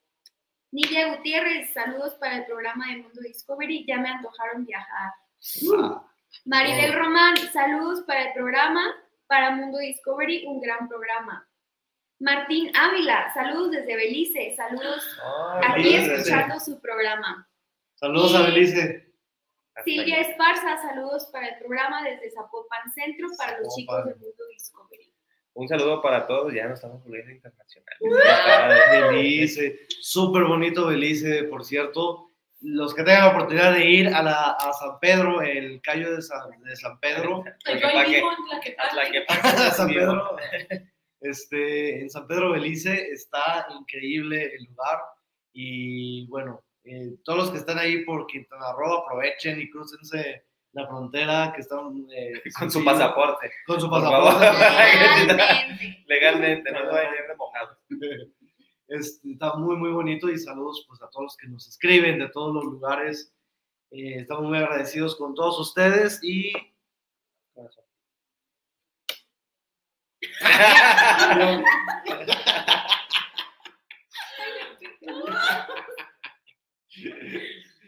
Nidia 0.72 1.16
Gutiérrez, 1.16 1.72
saludos 1.72 2.16
para 2.16 2.38
el 2.38 2.46
programa 2.48 2.88
de 2.88 3.04
Mundo 3.04 3.22
Discovery, 3.22 3.86
ya 3.86 4.00
me 4.00 4.10
antojaron 4.10 4.66
viajar. 4.66 5.14
Maribel 6.46 6.96
Román, 6.96 7.38
saludos 7.54 8.04
para 8.08 8.30
el 8.30 8.34
programa, 8.34 8.91
para 9.28 9.52
Mundo 9.52 9.78
Discovery, 9.78 10.48
un 10.48 10.62
gran 10.62 10.89
programa. 10.89 11.48
Martín 12.20 12.76
Ávila, 12.76 13.32
saludos 13.36 13.70
desde 13.70 13.96
Belice, 13.96 14.56
saludos 14.56 15.16
aquí 15.62 15.84
Belice. 15.84 16.16
escuchando 16.16 16.60
su 16.60 16.82
programa. 16.82 17.48
Saludos 17.96 18.36
a 18.36 18.43
Belice. 18.43 19.14
Silvia. 19.84 20.22
Esparza, 20.22 20.78
saludos 20.82 21.28
para 21.32 21.48
el 21.50 21.60
programa 21.60 22.04
desde 22.04 22.32
Zapopan 22.32 22.91
Centro 22.93 23.28
para 23.38 23.60
los 23.60 23.76
chicos 23.76 23.96
Zapopan. 23.96 24.14
de 24.20 24.26
Mundo 24.26 24.43
Discovery. 24.52 25.14
Un 25.54 25.68
saludo 25.68 26.02
para 26.02 26.28
todos, 26.28 26.54
ya 26.54 26.68
nos 26.68 26.80
estamos 26.80 27.04
volviendo 27.04 27.32
internacional. 27.32 27.96
Belice, 29.14 29.80
súper 30.02 30.43
bonito 30.43 30.88
Belice, 30.88 31.43
por 31.46 31.64
cierto. 31.66 32.32
Los 32.62 32.93
que 32.96 33.04
tengan 33.04 33.26
la 33.26 33.32
oportunidad 33.32 33.74
de 33.74 33.86
ir 33.86 34.08
a, 34.08 34.24
la, 34.24 34.52
a 34.52 34.74
San 34.74 35.00
Pedro, 35.00 35.41
el 35.41 35.82
callo 35.82 36.16
de 36.16 36.22
San, 36.22 36.50
de 36.62 36.76
San 36.76 37.00
Pedro, 37.00 37.43
Yo 37.66 37.88
ahí 37.88 38.10
mismo 38.12 38.32
en 38.32 38.46
Tlaquepaque. 38.50 39.48
a 39.48 39.72
San 39.72 39.88
Pedro, 39.89 40.38
este, 41.22 42.02
en 42.02 42.10
San 42.10 42.28
Pedro 42.28 42.52
Belice 42.54 43.10
está 43.12 43.68
increíble 43.78 44.54
el 44.56 44.66
lugar 44.66 45.00
y 45.54 46.28
bueno, 46.28 46.64
eh, 46.86 47.17
todos 47.23 47.39
los 47.39 47.51
que 47.51 47.57
están 47.57 47.79
ahí 47.79 48.05
por 48.05 48.27
Quintana 48.27 48.73
Roo 48.73 48.99
aprovechen 48.99 49.59
y 49.59 49.69
crucense 49.69 50.45
la 50.73 50.86
frontera 50.88 51.51
que 51.55 51.61
están 51.61 52.05
eh, 52.11 52.41
Con 52.59 52.69
su 52.69 52.83
pasaporte, 52.83 53.49
con 53.65 53.79
su 53.79 53.89
por 53.89 54.03
pasaporte. 54.03 54.45
Legalmente. 55.25 56.03
legalmente, 56.07 56.71
no 56.71 56.79
se 56.79 56.86
vayan 56.86 57.13
a 57.13 57.15
ir. 57.15 58.33
Este, 58.88 59.31
está 59.31 59.55
muy, 59.55 59.77
muy 59.77 59.89
bonito 59.89 60.29
y 60.29 60.38
saludos 60.38 60.86
pues, 60.88 61.01
a 61.01 61.09
todos 61.09 61.23
los 61.23 61.38
que 61.38 61.47
nos 61.47 61.67
escriben 61.67 62.19
de 62.19 62.29
todos 62.29 62.53
los 62.53 62.65
lugares. 62.65 63.33
Eh, 63.89 64.19
estamos 64.19 64.43
muy 64.43 64.57
agradecidos 64.57 65.15
con 65.15 65.33
todos 65.33 65.59
ustedes 65.59 66.19
y 66.23 66.53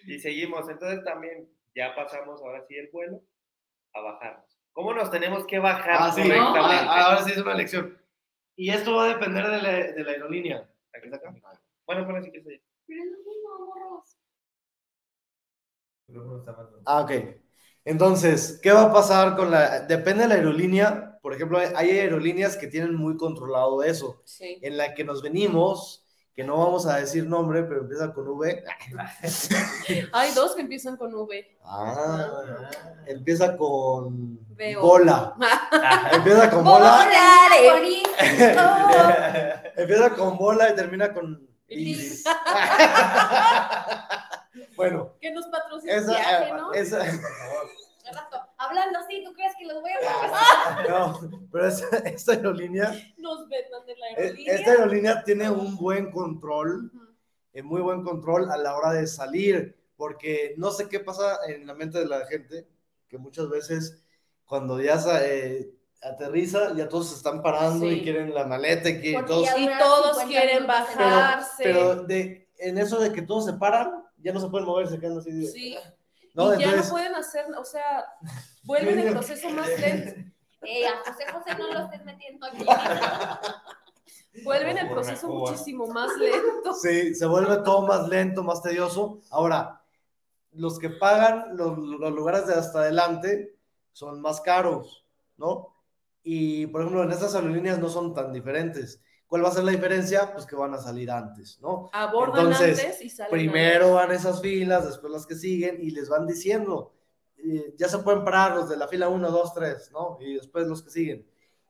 y 0.05 0.19
seguimos, 0.19 0.69
entonces 0.69 1.03
también 1.03 1.47
ya 1.75 1.95
pasamos 1.95 2.41
ahora 2.41 2.65
sí 2.67 2.75
el 2.75 2.89
vuelo 2.91 3.21
a 3.93 4.01
bajarnos. 4.01 4.45
¿Cómo 4.73 4.93
nos 4.93 5.11
tenemos 5.11 5.45
que 5.47 5.59
bajar 5.59 5.97
Ah, 5.99 6.11
sí, 6.13 6.21
correctamente? 6.21 6.75
ah, 6.89 7.05
ahora 7.07 7.23
sí 7.23 7.31
es 7.31 7.37
una 7.37 7.55
lección. 7.55 7.97
Y 8.55 8.69
esto 8.71 8.95
va 8.95 9.05
a 9.05 9.09
depender 9.09 9.47
de 9.47 9.61
la, 9.61 9.71
de 9.71 10.03
la 10.03 10.11
aerolínea. 10.11 10.69
Aquí 10.93 11.05
está 11.05 11.17
acá. 11.17 11.33
Bueno, 11.85 12.05
bueno, 12.05 12.23
sí 12.23 12.31
que 12.31 12.41
sí. 12.41 12.61
Pero 12.87 13.03
es 13.03 13.11
lo 13.11 13.17
mismo, 13.19 13.65
morros. 13.67 14.17
Ah, 16.85 17.01
ok. 17.01 17.11
Entonces, 17.85 18.59
¿qué 18.61 18.71
va 18.71 18.83
a 18.83 18.93
pasar 18.93 19.35
con 19.35 19.51
la... 19.51 19.81
Depende 19.81 20.23
de 20.23 20.29
la 20.29 20.35
aerolínea. 20.35 21.19
Por 21.21 21.33
ejemplo, 21.33 21.57
hay- 21.57 21.69
hay 21.75 21.89
aerolíneas 21.99 22.57
que 22.57 22.67
tienen 22.67 22.95
muy 22.95 23.17
controlado 23.17 23.83
eso. 23.83 24.21
Sí. 24.25 24.59
En 24.61 24.77
la 24.77 24.93
que 24.93 25.03
nos 25.03 25.21
venimos, 25.21 26.05
que 26.37 26.43
no 26.43 26.55
vamos 26.55 26.85
a 26.85 26.97
decir 26.97 27.25
nombre, 27.25 27.63
pero 27.63 27.81
empieza 27.81 28.13
con 28.13 28.27
V. 28.27 28.63
Hay 30.13 30.33
dos 30.35 30.53
que 30.53 30.61
empiezan 30.61 30.95
con 30.95 31.11
V. 31.11 31.57
Ah, 31.63 32.69
empieza 33.07 33.57
con 33.57 34.37
Veo. 34.55 34.79
bola. 34.79 35.33
Empieza 36.13 36.51
con 36.51 36.63
Bola. 36.63 37.09
Empieza 39.75 40.09
con 40.11 40.37
bola 40.37 40.69
y 40.69 40.75
termina 40.75 41.11
con 41.11 41.41
Iris. 41.69 42.23
bueno, 44.75 45.15
Que 45.19 45.31
nos 45.31 45.47
patrocina 45.47 45.91
esa, 45.91 46.11
viaje, 46.11 46.53
¿no? 46.53 46.71
esa, 46.73 46.99
Hablando 48.67 48.99
así, 48.99 49.23
¿tú 49.23 49.33
crees 49.33 49.53
que 49.57 49.65
los 49.65 49.81
voy 49.81 49.91
a 49.91 49.99
patrocinar? 49.99 50.89
no, 50.89 51.47
pero 51.51 51.67
esa, 51.67 51.97
esta 51.99 52.31
aerolínea, 52.33 52.91
Nos 53.17 53.47
vetan 53.49 53.85
de 53.85 53.95
la 53.97 54.07
eh, 54.09 54.15
aerolínea. 54.17 54.53
esta 54.53 54.71
aerolínea 54.71 55.23
tiene 55.23 55.49
un 55.49 55.75
buen 55.77 56.11
control, 56.11 56.91
eh, 57.53 57.63
muy 57.63 57.81
buen 57.81 58.03
control 58.03 58.49
a 58.51 58.57
la 58.57 58.75
hora 58.75 58.91
de 58.93 59.07
salir, 59.07 59.77
porque 59.95 60.53
no 60.57 60.71
sé 60.71 60.87
qué 60.89 60.99
pasa 60.99 61.37
en 61.47 61.65
la 61.65 61.73
mente 61.73 61.99
de 61.99 62.05
la 62.07 62.25
gente, 62.27 62.67
que 63.07 63.17
muchas 63.17 63.49
veces 63.49 64.03
cuando 64.45 64.79
ya 64.81 64.99
eh, 65.21 65.71
aterriza, 66.01 66.73
ya 66.75 66.87
todos 66.87 67.09
se 67.09 67.15
están 67.15 67.41
parando 67.41 67.85
Sí. 67.85 67.93
y 67.93 68.03
quieren 68.03 68.33
la 68.33 68.45
maleta 68.45 68.89
y 68.89 69.01
que 69.01 69.23
todos, 69.25 69.49
Y 69.57 69.67
todos 69.79 70.17
50 70.19 70.25
quieren 70.27 70.67
bajarse. 70.67 71.63
pero 71.63 72.03
de, 72.03 72.49
en 72.59 72.77
eso 72.77 72.99
de 72.99 73.11
que 73.11 73.21
todos 73.23 73.45
se 73.45 73.53
paran, 73.53 74.03
ya 74.17 74.31
no 74.33 74.39
se 74.39 74.47
pueden 74.49 74.67
mover, 74.67 74.87
se 74.87 74.99
quedan 74.99 75.17
así. 75.17 75.31
de- 75.31 75.47
Sí. 75.47 75.77
¿no? 76.33 76.53
y 76.53 76.59
ya 76.59 76.75
no 76.75 76.83
pueden 76.87 77.15
hacer, 77.15 77.45
o 77.57 77.65
sea, 77.65 78.05
vuelven 78.67 78.99
el 78.99 79.13
proceso 79.13 79.49
más 79.49 79.67
lento. 79.79 80.11
Eh, 80.61 80.85
a 80.85 80.97
José 80.97 81.25
José 81.31 81.55
no 81.57 81.73
lo 81.73 81.79
estés 81.85 82.03
metiendo 82.05 82.45
aquí. 82.45 82.65
Vuelven 84.43 84.77
el 84.77 84.89
proceso 84.89 85.27
Cuba. 85.27 85.51
muchísimo 85.51 85.87
más 85.87 86.15
lento. 86.17 86.73
Sí, 86.75 87.15
se 87.15 87.25
vuelve 87.25 87.57
todo 87.63 87.87
más 87.87 88.07
lento, 88.07 88.43
más 88.43 88.61
tedioso. 88.61 89.21
Ahora, 89.31 89.81
los 90.51 90.77
que 90.77 90.91
pagan 90.91 91.57
los, 91.57 91.75
los 91.77 92.11
lugares 92.11 92.45
de 92.45 92.53
hasta 92.53 92.81
adelante 92.81 93.57
son 93.93 94.21
más 94.21 94.41
caros, 94.41 95.05
¿no? 95.37 95.73
Y, 96.21 96.67
por 96.67 96.81
ejemplo, 96.81 97.03
en 97.03 97.11
estas 97.11 97.33
aerolíneas 97.33 97.79
no 97.79 97.89
son 97.89 98.13
tan 98.13 98.31
diferentes. 98.31 99.01
¿Cuál 99.27 99.43
va 99.43 99.49
a 99.49 99.53
ser 99.53 99.63
la 99.63 99.71
diferencia? 99.71 100.31
Pues 100.33 100.45
que 100.45 100.55
van 100.55 100.73
a 100.73 100.77
salir 100.77 101.09
antes, 101.09 101.59
¿no? 101.61 101.89
Abordan 101.93 102.47
Entonces, 102.47 102.79
antes 102.79 103.01
y 103.01 103.09
salen 103.09 103.31
Primero 103.31 103.93
van 103.93 104.11
esas 104.11 104.41
filas, 104.41 104.85
después 104.85 105.11
las 105.11 105.25
que 105.25 105.35
siguen 105.35 105.79
y 105.81 105.91
les 105.91 106.09
van 106.09 106.27
diciendo, 106.27 106.93
eh, 107.37 107.73
ya 107.77 107.87
se 107.87 107.99
pueden 107.99 108.23
parar 108.23 108.55
los 108.55 108.69
de 108.69 108.77
la 108.77 108.87
fila 108.87 109.09
1, 109.09 109.31
2, 109.31 109.53
3, 109.53 109.91
¿no? 109.91 110.17
Y 110.21 110.35
después 110.35 110.67
los 110.67 110.83
que 110.83 110.89
siguen. 110.89 111.25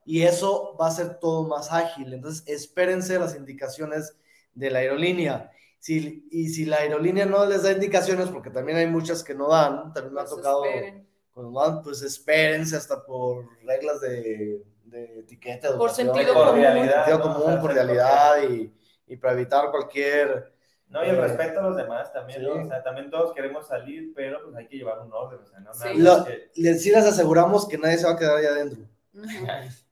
Y 0.06 0.24
eso 0.24 0.76
va 0.80 0.88
a 0.88 0.92
ser 0.92 1.20
todo 1.20 1.48
más 1.48 1.72
ágil. 1.72 2.14
Entonces, 2.14 2.44
espérense 2.48 3.20
las 3.20 3.36
indicaciones 3.36 4.16
de 4.54 4.72
la 4.72 4.80
aerolínea. 4.80 5.52
Si, 5.80 6.28
y 6.32 6.50
si 6.50 6.66
la 6.66 6.78
aerolínea 6.78 7.26
no 7.26 7.46
les 7.46 7.64
da 7.64 7.72
indicaciones, 7.72 8.30
porque 8.30 8.50
también 8.50 8.78
hay 8.78 8.88
muchas 8.88 9.24
que 9.24 9.36
no 9.36 9.50
dan, 9.50 9.94
también 9.94 10.14
me 10.14 10.22
ha 10.22 10.24
Pues 10.26 10.36
tocado, 10.36 10.66
esperen. 10.66 11.08
cuando 11.34 11.52
van, 11.52 11.82
pues 11.84 12.02
espérense 12.02 12.76
hasta 12.78 13.04
por 13.06 13.46
reglas 13.66 14.02
de, 14.02 14.64
de 14.86 15.20
etiqueta, 15.20 15.78
Por 15.78 15.92
sentido 15.92 16.34
por 16.34 16.48
común. 16.48 16.64
sentido 16.64 17.18
¿no? 17.20 17.34
común, 17.34 17.58
cordialidad 17.60 18.42
y, 18.50 18.74
y 19.08 19.18
para 19.18 19.34
evitar 19.34 19.70
cualquier 19.72 20.54
No, 20.90 21.04
y 21.06 21.10
el 21.10 21.18
respeto 21.18 21.60
a 21.60 21.64
los 21.64 21.76
demás 21.76 22.14
también, 22.14 22.44
¿no? 22.44 22.54
O 22.64 22.66
sea, 22.68 22.82
también 22.82 23.10
todos 23.10 23.34
queremos 23.34 23.68
salir, 23.68 24.14
pero 24.16 24.42
pues 24.44 24.56
hay 24.56 24.68
que 24.68 24.78
llevar 24.78 25.00
un 25.02 25.12
orden, 25.12 25.40
o 25.42 25.46
sea, 25.46 25.60
no 25.60 25.74
Sí. 25.74 25.90
Lo- 25.96 26.24
que- 26.24 26.50
les, 26.56 26.82
sí 26.82 26.92
les 26.92 27.06
aseguramos 27.06 27.68
que 27.68 27.78
nadie 27.78 27.98
se 27.98 28.06
va 28.06 28.14
a 28.14 28.18
quedar 28.18 28.38
ahí 28.38 28.46
adentro. 28.46 28.80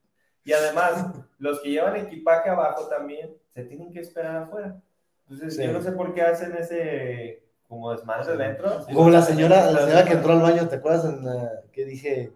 Y 0.44 0.52
además, 0.52 1.06
los 1.40 1.60
que 1.60 1.70
llevan 1.70 1.96
equipaje 1.96 2.48
abajo 2.48 2.86
también 2.86 3.34
se 3.52 3.64
tienen 3.64 3.92
que 3.92 3.98
esperar 3.98 4.44
afuera. 4.44 4.80
Entonces, 5.28 5.56
Sí. 5.56 5.64
yo 5.64 5.72
no 5.72 5.82
sé 5.82 5.90
por 5.90 6.14
qué 6.14 6.22
hacen 6.22 6.54
ese 6.56 7.42
como 7.68 7.90
desmadre 7.90 8.36
dentro. 8.36 8.86
Como 8.94 9.10
la 9.10 9.22
señora, 9.22 9.72
la 9.72 9.80
señora 9.80 10.04
que 10.04 10.12
entró 10.12 10.34
al 10.34 10.42
baño, 10.42 10.68
¿te 10.68 10.76
acuerdas 10.76 11.04
en 11.06 11.24
la- 11.24 11.62
que 11.72 11.84
dije, 11.84 12.32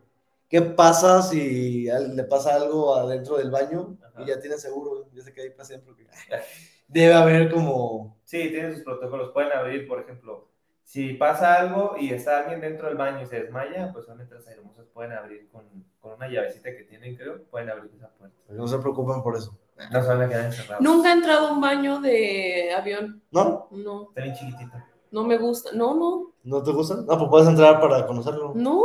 ¿qué 0.49 0.61
pasa 0.61 1.23
si 1.23 1.85
le 1.85 2.25
pasa 2.25 2.57
algo 2.57 2.97
adentro 2.97 3.37
del 3.39 3.53
baño? 3.53 3.97
Ajá. 4.05 4.23
Y 4.23 4.27
ya 4.27 4.41
tiene 4.41 4.59
seguro, 4.59 5.07
ya 5.13 5.23
se 5.23 5.33
queda 5.33 5.45
ahí 5.45 5.51
para 5.51 5.65
siempre. 5.67 5.93
porque 5.95 6.05
Debe 6.93 7.15
haber 7.15 7.51
como... 7.53 8.17
Sí, 8.25 8.49
tienen 8.51 8.75
sus 8.75 8.83
protocolos. 8.85 9.31
Pueden 9.33 9.53
abrir, 9.53 9.87
por 9.89 10.01
ejemplo, 10.01 10.49
si 10.85 11.15
pasa 11.15 11.55
algo 11.55 11.95
y 11.99 12.13
está 12.13 12.41
alguien 12.41 12.61
dentro 12.61 12.89
del 12.89 12.97
baño 12.97 13.23
y 13.23 13.27
se 13.27 13.43
desmaya, 13.43 13.93
pues 13.93 14.05
solamente 14.07 14.35
las 14.35 14.47
hermosas 14.49 14.87
pueden 14.93 15.13
abrir 15.13 15.49
con, 15.51 15.65
con 16.01 16.15
una 16.15 16.29
llavecita 16.29 16.71
que 16.71 16.83
tienen, 16.85 17.17
creo, 17.17 17.43
pueden 17.45 17.71
abrir 17.71 17.91
esa 17.97 18.09
puerta. 18.11 18.37
No 18.49 18.67
se 18.67 18.79
preocupen 18.79 19.23
por 19.23 19.37
eso. 19.37 19.57
No 19.93 20.03
se 20.03 20.09
van 20.09 20.23
a 20.23 20.29
quedar 20.29 20.45
encerrados. 20.47 20.83
Nunca 20.85 21.11
he 21.11 21.13
entrado 21.13 21.49
a 21.49 21.53
un 21.53 21.61
baño 21.61 22.01
de 22.01 22.73
avión. 22.77 23.23
¿No? 23.31 23.69
No, 23.71 24.09
Está 24.09 24.23
bien 24.23 24.35
chiquitito. 24.35 24.77
no 25.13 25.25
me 25.25 25.39
gusta. 25.39 25.71
No, 25.73 25.95
no, 25.95 26.33
¿No 26.43 26.63
te 26.63 26.71
gusta? 26.73 26.97
No, 26.97 27.19
pues 27.19 27.31
puedes 27.31 27.49
entrar 27.49 27.81
para 27.81 28.07
conocerlo. 28.07 28.53
no. 28.57 28.83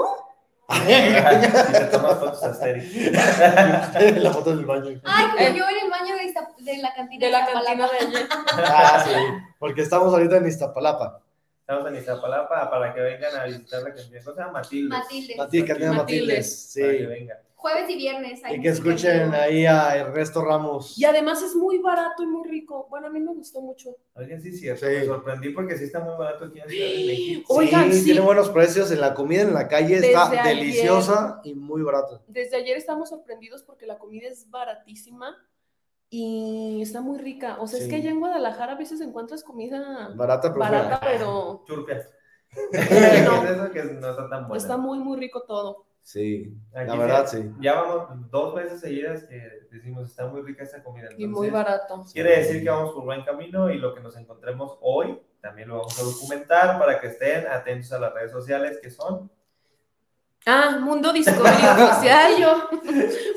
y 0.71 1.71
te 1.73 1.85
tomas 1.91 2.17
fotos 2.19 2.43
asterisk. 2.43 3.13
la 4.17 4.31
foto 4.33 4.55
del 4.55 4.65
baño. 4.65 4.99
Ay, 5.03 5.25
como 5.27 5.39
Eh. 5.39 5.53
yo 5.55 5.63
de, 6.65 6.77
la 6.77 6.93
cantina 6.93 7.25
De 7.25 7.31
la 7.31 7.45
cantina 7.45 7.87
de 7.87 7.97
ayer. 7.97 8.27
Ah, 8.57 9.03
sí, 9.05 9.11
porque 9.59 9.81
estamos 9.81 10.13
ahorita 10.13 10.37
en 10.37 10.47
Iztapalapa. 10.47 11.21
Estamos 11.61 11.87
en 11.87 11.95
Iztapalapa 11.95 12.69
para 12.69 12.93
que 12.93 13.01
vengan 13.01 13.35
a 13.35 13.45
visitar 13.45 13.83
la 13.83 13.93
cantina. 13.93 14.19
¿Cómo 14.23 14.35
se 14.35 14.41
llama? 14.41 14.53
Matilde. 14.53 14.89
Matilde. 14.89 15.35
Matilde, 15.35 15.67
Cantina 15.67 15.93
Matildes. 15.93 16.27
Matildes. 16.27 16.71
Sí. 16.71 16.81
Para 16.81 16.97
que 16.97 17.05
vengan. 17.05 17.37
Jueves 17.55 17.89
y 17.89 17.95
viernes. 17.95 18.43
hay 18.43 18.57
Y 18.57 18.61
que 18.61 18.69
escuchen 18.69 19.33
ahí 19.33 19.65
a 19.65 19.95
Ernesto 19.95 20.45
Ramos. 20.45 20.95
Y 20.99 21.05
además 21.05 21.41
es 21.41 21.55
muy 21.55 21.79
barato 21.79 22.21
y 22.21 22.27
muy 22.27 22.47
rico. 22.47 22.85
Bueno, 22.91 23.07
a 23.07 23.09
mí 23.09 23.19
me 23.19 23.33
gustó 23.33 23.59
mucho. 23.59 23.97
Oigan, 24.13 24.39
sí, 24.39 24.51
cierto. 24.51 24.85
Sí. 24.85 24.91
Me 24.91 25.05
sorprendí 25.05 25.49
porque 25.49 25.75
sí 25.75 25.85
está 25.85 25.99
muy 26.01 26.15
barato 26.15 26.45
aquí 26.45 26.59
en 26.59 26.69
Ciudad 26.69 26.87
de 26.87 27.05
México. 27.07 27.53
Oigan, 27.55 27.91
sí, 27.91 27.99
sí. 27.99 28.05
tiene 28.05 28.19
buenos 28.19 28.49
precios 28.51 28.91
en 28.91 29.01
la 29.01 29.15
comida, 29.15 29.41
en 29.41 29.55
la 29.55 29.67
calle 29.67 29.95
está 29.95 30.29
ayer. 30.29 30.43
deliciosa 30.43 31.41
y 31.43 31.55
muy 31.55 31.81
barata. 31.81 32.21
Desde 32.27 32.57
ayer 32.57 32.77
estamos 32.77 33.09
sorprendidos 33.09 33.63
porque 33.63 33.87
la 33.87 33.97
comida 33.97 34.27
es 34.27 34.47
baratísima 34.51 35.35
y 36.17 36.81
está 36.81 37.01
muy 37.01 37.17
rica. 37.19 37.57
O 37.59 37.67
sea, 37.67 37.79
es 37.79 37.85
Sí. 37.85 37.89
que 37.89 37.97
allá 37.97 38.09
en 38.11 38.19
Guadalajara 38.19 38.73
a 38.73 38.77
veces 38.77 39.01
encuentras 39.01 39.43
comida 39.43 40.11
Barata, 40.15 40.49
pero 40.53 40.59
barata, 40.59 40.99
pero 41.03 41.63
Churpias. 41.67 42.09
No. 42.55 43.43
Es 43.43 43.49
eso 43.51 43.71
que 43.71 43.83
no 43.83 44.09
está 44.11 44.29
tan 44.29 44.47
bueno. 44.47 44.55
está 44.55 44.77
muy, 44.77 44.99
muy 44.99 45.19
rico 45.19 45.43
todo. 45.43 45.85
Sí, 46.01 46.55
Aquí 46.73 46.87
la 46.87 46.95
verdad 46.97 47.27
sí. 47.27 47.51
Ya 47.59 47.81
vamos 47.81 48.29
dos 48.29 48.53
veces 48.53 48.79
seguidas 48.79 49.23
que 49.23 49.67
decimos, 49.71 50.07
está 50.09 50.27
muy 50.27 50.41
rica 50.43 50.63
esta 50.63 50.83
comida. 50.83 51.09
Y 51.17 51.27
muy 51.27 51.49
barato. 51.49 52.05
Quiere 52.13 52.37
decir 52.37 52.63
que 52.63 52.69
vamos 52.69 52.93
por 52.93 53.03
buen 53.05 53.25
camino 53.25 53.69
y 53.71 53.77
lo 53.79 53.93
que 53.95 54.01
nos 54.01 54.15
encontremos 54.15 54.77
hoy 54.81 55.19
también 55.41 55.67
lo 55.67 55.77
vamos 55.77 55.99
a 55.99 56.03
documentar 56.03 56.79
para 56.79 56.99
que 56.99 57.07
estén 57.07 57.47
atentos 57.47 57.91
a 57.91 57.99
las 57.99 58.13
redes 58.13 58.31
sociales 58.31 58.79
que 58.81 58.89
son. 58.91 59.29
Ah, 60.45 60.77
Mundo 60.79 61.11
Discovery 61.11 61.65
Oficial. 61.89 62.37
Yo, 62.37 62.69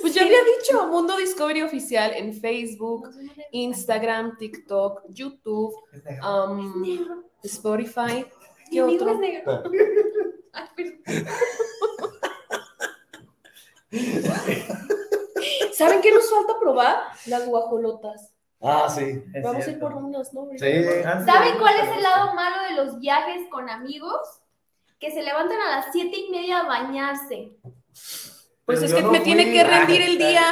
pues 0.03 0.15
ya 0.15 0.23
había 0.23 0.41
dicho, 0.59 0.87
Mundo 0.89 1.17
Discovery 1.17 1.63
Oficial 1.63 2.13
en 2.15 2.35
Facebook, 2.35 3.09
Instagram, 3.51 4.37
TikTok, 4.37 5.05
YouTube, 5.09 5.75
um, 6.23 6.85
Spotify. 7.43 8.27
¿Qué 8.71 8.83
otro? 8.83 9.19
perdón. 9.21 9.73
¿Saben 15.73 16.03
qué 16.03 16.13
nos 16.13 16.31
falta 16.31 16.59
probar? 16.61 17.05
Las 17.27 17.47
guajolotas. 17.47 18.35
Ah, 18.61 18.87
sí. 18.91 19.23
Es 19.33 19.43
Vamos 19.43 19.67
a 19.67 19.71
ir 19.71 19.79
por 19.79 19.95
unas, 19.95 20.35
¿no? 20.35 20.49
Sí. 20.51 20.85
¿Saben 21.03 21.59
cuál 21.59 21.77
es 21.77 21.97
el 21.97 22.03
lado 22.03 22.35
malo 22.35 22.57
de 22.69 22.75
los 22.75 22.99
viajes 22.99 23.49
con 23.51 23.71
amigos? 23.71 24.43
Que 24.99 25.11
se 25.11 25.23
levantan 25.23 25.61
a 25.61 25.77
las 25.77 25.93
siete 25.93 26.17
y 26.17 26.31
media 26.31 26.61
a 26.61 26.67
bañarse. 26.67 27.53
Pues 28.65 28.81
Pero 28.81 28.85
es 28.85 28.95
que 28.95 29.03
no 29.03 29.13
me 29.13 29.21
tiene 29.21 29.51
que 29.53 29.65
rendir 29.65 30.03
el 30.03 30.19
día. 30.19 30.45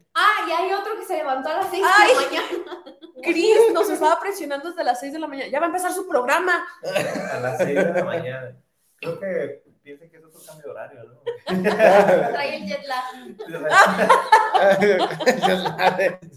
Ah, 0.18 0.46
y 0.48 0.50
hay 0.50 0.72
otro 0.72 0.96
que 0.98 1.04
se 1.04 1.18
levantó 1.18 1.50
a 1.50 1.56
las 1.56 1.68
seis 1.68 1.84
Ay. 1.84 2.08
de 2.08 2.14
la 2.14 2.20
mañana. 2.22 2.84
Cris 3.22 3.56
nos 3.72 3.90
estaba 3.90 4.18
presionando 4.20 4.70
desde 4.70 4.84
las 4.84 5.00
6 5.00 5.12
de 5.12 5.18
la 5.18 5.26
mañana. 5.26 5.50
Ya 5.50 5.58
va 5.58 5.66
a 5.66 5.68
empezar 5.68 5.92
su 5.92 6.06
programa. 6.06 6.66
A 7.32 7.40
las 7.40 7.58
6 7.58 7.74
de 7.74 7.92
la 7.92 8.04
mañana. 8.04 8.56
Creo 8.96 9.18
que 9.18 9.62
piensa 9.82 10.08
que 10.08 10.16
es 10.16 10.24
otro 10.24 10.40
cambio 10.46 10.64
de 10.64 10.70
horario, 10.70 11.02
¿no? 11.04 11.22
Trae 12.32 12.56
el 12.56 12.66
jet 12.66 12.84
lag. 12.86 13.04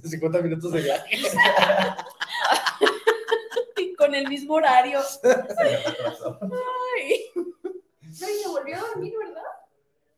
50 0.03 0.41
minutos 0.41 0.71
de 0.71 0.81
viaje. 0.81 1.17
Y 3.99 4.05
con 4.05 4.15
el 4.15 4.27
mismo 4.27 4.55
horario. 4.55 4.99
Ay. 5.23 7.25
No, 7.35 7.43
y 8.03 8.13
se 8.13 8.47
volvió 8.47 8.77
a 8.77 8.79
dormir, 8.79 9.13
¿verdad? 9.17 9.41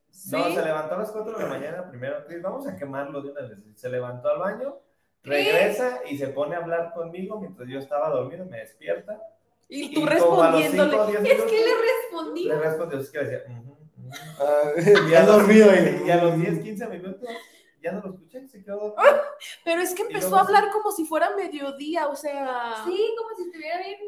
Sí. 0.09 0.35
No, 0.35 0.43
se 0.53 0.61
levantó 0.61 0.95
a 0.95 0.99
las 0.99 1.11
4 1.11 1.37
de 1.37 1.43
la 1.43 1.49
mañana 1.49 1.89
primero. 1.89 2.23
Chris, 2.27 2.41
vamos 2.41 2.67
a 2.67 2.75
quemarlo 2.75 3.21
de 3.21 3.31
una 3.31 3.41
vez. 3.41 3.57
Se 3.75 3.89
levantó 3.89 4.29
al 4.29 4.39
baño, 4.39 4.77
regresa 5.23 6.01
y 6.09 6.17
se 6.17 6.27
pone 6.27 6.55
a 6.55 6.59
hablar 6.59 6.93
conmigo 6.93 7.39
mientras 7.39 7.67
yo 7.67 7.79
estaba 7.79 8.09
dormido, 8.09 8.45
me 8.45 8.59
despierta. 8.59 9.19
Y 9.67 9.93
tú 9.93 10.01
los 10.01 10.09
respondiéndole. 10.09 10.91
cinco 10.91 11.03
Es 11.13 11.21
minutos, 11.21 11.51
que 11.51 11.59
le 11.59 11.73
respondí. 11.81 12.43
le 12.45 12.59
respondió, 12.59 12.99
es 12.99 13.09
que 13.09 13.19
decía. 13.19 13.41
Ah, 14.39 14.71
Y 15.07 15.09
ya 15.11 15.25
dormido 15.25 15.71
ahí. 15.71 16.03
Y 16.05 16.11
a 16.11 16.23
los 16.23 16.37
10, 16.37 16.59
15 16.59 16.87
minutos 16.87 17.29
ya 17.81 17.91
no 17.91 18.01
lo 18.01 18.09
escuché, 18.13 18.47
se 18.47 18.63
quedó 18.63 18.77
dormido. 18.95 19.21
Pero 19.65 19.81
es 19.81 19.93
que 19.95 20.03
empezó 20.03 20.29
luego 20.29 20.37
a 20.37 20.41
hablar 20.47 20.71
como 20.71 20.91
si 20.91 21.05
fuera 21.05 21.35
mediodía, 21.35 22.07
o 22.07 22.15
sea, 22.15 22.75
Sí, 22.85 23.13
como 23.17 23.35
si 23.35 23.43
estuviera 23.43 23.77
bien. 23.79 23.99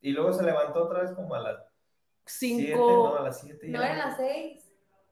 Y 0.00 0.10
luego 0.12 0.32
se 0.32 0.42
levantó 0.42 0.84
otra 0.84 1.02
vez 1.02 1.12
como 1.12 1.34
a 1.34 1.40
las 1.40 1.56
7, 2.26 2.70
no, 2.70 2.76
cinco. 2.76 3.16
a 3.16 3.22
las 3.22 3.40
7. 3.40 3.66
No 3.68 3.82
eran 3.82 3.98
las 3.98 4.16
seis. 4.16 4.60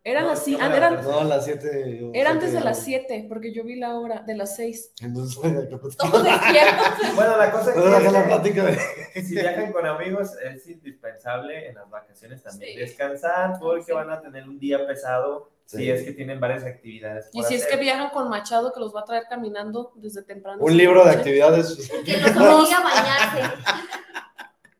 Eran 0.05 0.24
No, 0.24 0.30
así, 0.32 0.57
no, 0.57 0.64
ah, 0.64 0.76
eran, 0.76 1.00
no. 1.05 1.22
Las 1.22 1.44
7. 1.44 2.11
era 2.12 2.30
antes 2.30 2.53
de 2.53 2.59
las 2.61 2.82
7, 2.82 3.26
porque 3.28 3.55
yo 3.55 3.62
vi 3.62 3.76
la 3.78 3.96
hora 4.00 4.22
de 4.22 4.34
las 4.34 4.57
6. 4.57 4.94
Entonces, 5.00 5.36
Todos 5.96 6.24
despiertos. 6.24 7.14
Bueno, 7.14 7.36
la 7.36 7.53
cosa 7.53 7.72
la 7.76 7.98
es 7.98 8.12
que 8.12 8.20
plática 8.22 8.64
de. 8.64 9.22
si 9.22 9.34
viajan 9.36 9.72
con 9.72 9.86
amigos 9.86 10.32
es 10.42 10.66
indispensable 10.66 11.68
en 11.68 11.76
las 11.76 11.88
vacaciones 11.88 12.42
también 12.42 12.72
Sí. 12.72 12.78
descansar 12.80 13.61
porque 13.61 13.84
Sí. 13.84 13.92
van 13.92 14.11
a 14.11 14.20
tener 14.20 14.48
un 14.48 14.59
día 14.59 14.84
pesado 14.84 15.50
si 15.72 15.78
Sí. 15.78 15.90
es 15.90 16.02
que 16.04 16.12
tienen 16.12 16.38
varias 16.38 16.64
actividades. 16.64 17.30
Y 17.32 17.42
si 17.44 17.54
es 17.54 17.66
que 17.66 17.76
viajan 17.76 18.10
con 18.10 18.28
Machado, 18.28 18.72
que 18.74 18.80
los 18.80 18.94
va 18.94 19.00
a 19.00 19.04
traer 19.04 19.24
caminando 19.28 19.92
desde 19.96 20.22
temprano. 20.22 20.62
Un 20.62 20.76
libro 20.76 21.02
de 21.04 21.10
actividades. 21.12 21.90
Que 22.04 22.16
los 22.20 22.30
obliga 22.36 22.76
a 22.78 22.82
bañarse. 22.82 23.54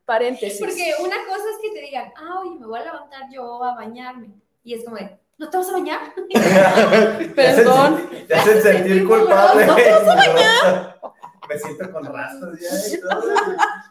Paréntesis. 0.05 0.61
Porque 0.61 0.93
una 1.01 1.17
cosa 1.27 1.45
es 1.51 1.59
que 1.63 1.71
te 1.81 1.81
digan, 1.87 2.13
ah, 2.17 2.41
oye, 2.41 2.59
me 2.59 2.67
voy 2.67 2.79
a 2.81 2.85
levantar 2.85 3.23
yo 3.33 3.65
a 3.65 3.75
bañarme. 3.75 4.29
Y 4.65 4.75
es 4.75 4.85
como 4.85 4.97
de, 4.97 5.19
¿no 5.39 5.49
te 5.49 5.57
vas 5.57 5.69
a 5.71 5.73
bañar? 5.73 6.01
Perdón. 7.35 8.11
Te 8.29 8.35
hacen 8.35 8.61
sentir 8.63 8.85
sentir 8.85 9.07
culpable. 9.09 9.67
culpable. 9.67 10.93
Me 11.49 11.59
siento 11.59 11.91
con 11.93 12.05
rastros 12.05 12.59
ya. 12.61 12.97
y 12.97 13.01
todo. 13.01 13.23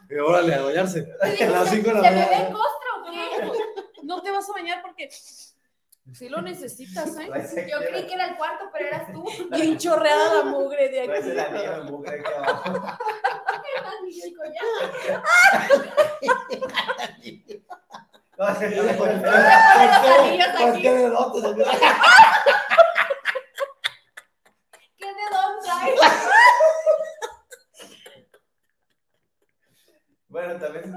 Y 0.09 0.15
órale, 0.15 0.55
a 0.55 0.61
bañarse. 0.61 1.07
A 1.21 1.27
las 1.49 1.69
5 1.69 1.87
de 1.89 1.93
la 1.95 2.01
¿Se 2.01 2.09
me 2.11 2.15
ve 2.15 2.25
mañana. 2.31 2.53
costra 2.53 2.89
o 2.97 3.03
qué? 3.11 4.03
No 4.03 4.21
te 4.21 4.31
vas 4.31 4.49
a 4.49 4.53
bañar 4.53 4.81
porque 4.81 5.09
sí 6.13 6.29
lo 6.29 6.41
necesitas, 6.41 7.17
¿eh? 7.17 7.29
Yo 7.71 7.79
creí 7.87 8.07
que 8.07 8.13
era 8.13 8.27
el 8.27 8.37
cuarto, 8.37 8.65
pero 8.73 8.87
eras 8.87 9.11
tú. 9.13 9.23
Bien 9.51 9.77
chorreada 9.77 10.35
la 10.35 10.43
mugre 10.49 10.89
de 10.89 11.01
aquí. 11.01 11.11
mugre 11.89 12.19
aquí 12.19 12.33
abajo. 12.33 12.97
Eras 13.77 13.93
Miguel 14.03 14.33
Collado. 14.35 15.23
No, 18.37 18.55
se 18.55 18.69
me 18.69 18.75
Las 18.75 18.97
fue. 18.97 19.09
anillas 20.19 20.55
¿Por 20.59 20.69
aquí. 20.71 20.81
qué 20.81 20.91
de 20.91 21.09
dónde? 21.09 21.41
¿Qué 24.97 25.05
de 25.05 25.25
dónde 25.31 25.61
traes? 25.63 25.99
Bueno, 30.27 30.59
también. 30.59 30.95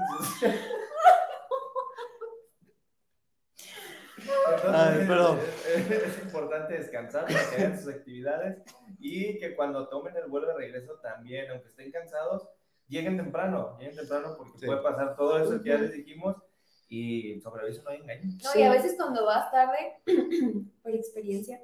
Ay, 4.71 5.07
perdón. 5.07 5.39
es, 5.75 5.91
es 5.91 6.23
importante 6.23 6.73
descansar 6.77 7.25
para 7.25 7.49
que 7.49 7.55
hagan 7.63 7.79
sus 7.79 7.93
actividades 7.93 8.57
y 8.99 9.37
que 9.39 9.55
cuando 9.55 9.87
tomen 9.87 10.15
el 10.17 10.27
vuelo 10.27 10.47
de 10.47 10.53
regreso 10.55 10.93
también, 11.01 11.49
aunque 11.51 11.67
estén 11.69 11.91
cansados, 11.91 12.47
lleguen 12.87 13.17
temprano, 13.17 13.77
lleguen 13.79 13.95
temprano 13.95 14.35
porque 14.37 14.57
Sí. 14.59 14.65
puede 14.65 14.81
pasar 14.81 15.15
todo 15.15 15.37
eso 15.43 15.61
que 15.63 15.69
ya 15.69 15.77
les 15.77 15.91
dijimos 15.93 16.35
y 16.89 17.39
sobre 17.41 17.63
aviso 17.63 17.81
no 17.83 17.89
hay 17.89 17.97
engaño. 18.01 18.23
No, 18.43 18.59
y 18.59 18.63
a 18.63 18.71
veces 18.71 18.95
cuando 18.95 19.25
vas 19.25 19.51
tarde, 19.51 19.93
por 20.83 20.91
experiencia, 20.93 21.59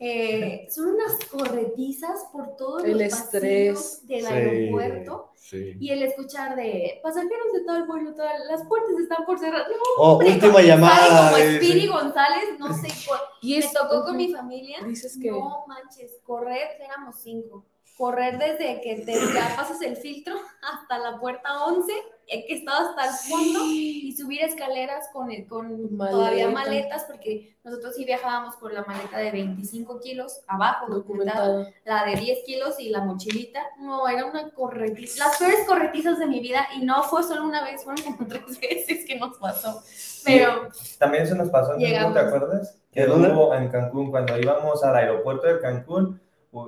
eh, 0.00 0.66
son 0.70 0.94
unas 0.94 1.12
corretizas 1.30 2.24
por 2.32 2.56
todos 2.56 2.84
El 2.84 2.92
los 2.92 3.02
estrés. 3.02 3.74
pasillos 3.74 4.06
del 4.06 4.26
aeropuerto. 4.26 5.26
Sí. 5.36 5.76
Y 5.80 5.90
el 5.90 6.02
escuchar 6.02 6.54
de 6.56 7.00
pasajeros 7.02 7.52
de 7.52 7.64
tal 7.64 7.86
vuelo, 7.86 8.14
tal, 8.14 8.46
las 8.48 8.64
puertas 8.66 8.90
están 9.00 9.24
por 9.24 9.38
cerrar. 9.38 9.66
No, 9.68 9.76
Oh, 9.98 10.12
hombre, 10.12 10.32
última 10.32 10.60
llamada. 10.62 11.30
sale 11.30 11.42
Como 11.44 11.52
de- 11.52 11.56
Spiri 11.56 11.86
González, 11.86 12.44
no 12.58 12.72
sé 12.74 12.88
cuál. 13.08 13.20
Y 13.42 13.52
Me 13.52 13.58
es- 13.58 13.72
tocó 13.72 14.04
con 14.04 14.16
mi 14.16 14.32
familia. 14.32 14.78
Dices 14.86 15.18
que 15.20 15.30
No 15.30 15.64
manches, 15.66 16.18
correr, 16.24 16.68
éramos 16.80 17.16
cinco. 17.22 17.66
Correr 17.96 18.38
desde 18.38 18.80
que 18.80 19.02
te, 19.04 19.12
ya 19.12 19.52
pasas 19.56 19.82
el 19.82 19.96
filtro 19.96 20.34
hasta 20.62 20.98
la 20.98 21.18
puerta 21.20 21.64
11, 21.66 21.92
eh, 21.92 21.96
que 22.30 22.54
estaba 22.54 22.88
hasta 22.90 23.06
el 23.06 23.14
fondo, 23.30 23.60
y 23.66 24.12
subir 24.16 24.42
escaleras 24.42 25.08
con, 25.12 25.30
el- 25.32 25.46
con 25.46 25.96
Maleta. 25.96 26.16
todavía 26.16 26.48
maletas, 26.48 27.04
porque 27.04 27.56
nosotros 27.64 27.94
sí 27.96 28.04
viajábamos 28.04 28.54
con 28.56 28.72
la 28.72 28.84
maleta 28.84 29.18
de 29.18 29.30
25 29.32 30.00
kilos 30.00 30.40
abajo, 30.46 30.86
documentada, 30.88 31.68
la 31.84 32.04
de 32.06 32.16
10 32.16 32.38
kilos 32.46 32.78
y 32.78 32.90
la 32.90 33.00
mochilita. 33.00 33.60
No, 33.80 34.06
era 34.08 34.24
una 34.26 34.50
corretiza. 34.50 35.24
Las 35.26 35.38
peores 35.38 35.64
corretizas 35.66 36.18
de 36.18 36.26
mi 36.26 36.40
vida, 36.40 36.66
y 36.76 36.84
no 36.84 37.02
fue 37.02 37.22
solo 37.22 37.44
una 37.44 37.64
vez, 37.64 37.82
fueron 37.84 38.02
como 38.04 38.26
tres 38.28 38.60
veces 38.60 39.04
que 39.06 39.16
nos 39.18 39.36
pasó. 39.38 39.82
Pero 40.24 40.68
También 40.98 41.26
se 41.26 41.34
nos 41.34 41.48
pasó 41.50 41.74
en 41.74 41.92
Cancún. 41.94 42.12
¿te 42.14 42.20
acuerdas? 42.20 42.76
Que 42.92 43.00
¿De 43.02 43.06
dónde? 43.06 43.28
hubo 43.32 43.54
en 43.54 43.68
Cancún, 43.68 44.10
cuando 44.10 44.38
íbamos 44.38 44.82
al 44.84 44.94
aeropuerto 44.96 45.46
de 45.46 45.60
Cancún, 45.60 46.19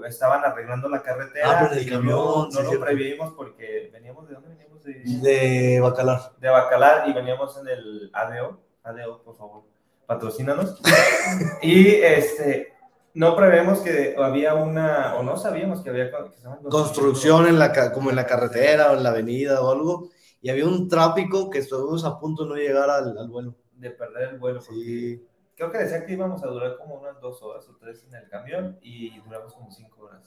estaban 0.06 0.44
arreglando 0.44 0.88
la 0.88 1.02
carretera 1.02 1.60
Ah, 1.60 1.68
por 1.68 1.76
el 1.76 1.86
y 1.86 1.90
camión, 1.90 2.16
no, 2.18 2.50
sí, 2.50 2.62
lo 2.62 2.80
previmos 2.80 3.32
porque 3.34 3.90
veníamos 3.92 4.28
de 4.28 4.34
dónde 4.34 4.48
veníamos 4.50 4.82
de, 4.84 5.02
De 5.30 5.80
Bacalar. 5.80 6.32
de 6.38 6.48
Bacalar 6.48 7.08
y 7.08 7.12
veníamos 7.12 7.56
en 7.58 7.68
el 7.68 8.10
ADO, 8.12 8.60
ADO, 8.84 9.22
por 9.22 9.36
favor, 9.36 9.64
patrocínanos. 10.06 10.80
y 11.62 11.88
este, 11.88 12.72
no 13.14 13.34
prevemos 13.36 13.80
que 13.80 14.14
había 14.18 14.54
una, 14.54 15.14
o 15.16 15.22
no 15.22 15.36
sabíamos 15.36 15.80
que 15.80 15.90
había 15.90 16.10
que 16.10 16.16
Construcción 16.70 17.46
en 17.46 17.58
la, 17.58 17.92
como 17.92 18.10
en 18.10 18.16
la 18.16 18.26
carretera 18.26 18.92
o 18.92 18.96
en 18.96 19.02
la 19.02 19.10
avenida 19.10 19.62
o 19.62 19.70
algo. 19.70 20.10
Y 20.40 20.50
había 20.50 20.66
un 20.66 20.88
tráfico 20.88 21.50
que 21.50 21.58
estuvimos 21.58 22.04
a 22.04 22.18
punto 22.18 22.42
de 22.44 22.48
no 22.48 22.56
llegar 22.56 22.90
al, 22.90 23.16
al 23.16 23.28
vuelo. 23.28 23.54
de 23.74 23.90
perder 23.90 24.30
el 24.30 24.38
vuelo. 24.38 24.60
Sí. 24.60 25.24
Creo 25.57 25.70
que 25.70 25.78
decía 25.78 26.05
que 26.05 26.12
íbamos 26.12 26.42
a 26.42 26.46
durar 26.48 26.76
como 26.78 26.96
unas 26.96 27.20
dos 27.20 27.42
horas 27.42 27.68
o 27.68 27.76
tres 27.76 28.05
en 28.05 28.14
el 28.14 28.28
camión 28.28 28.78
y 28.82 29.18
duramos 29.20 29.53
como 29.55 29.70
cinco 29.70 30.03
horas. 30.05 30.22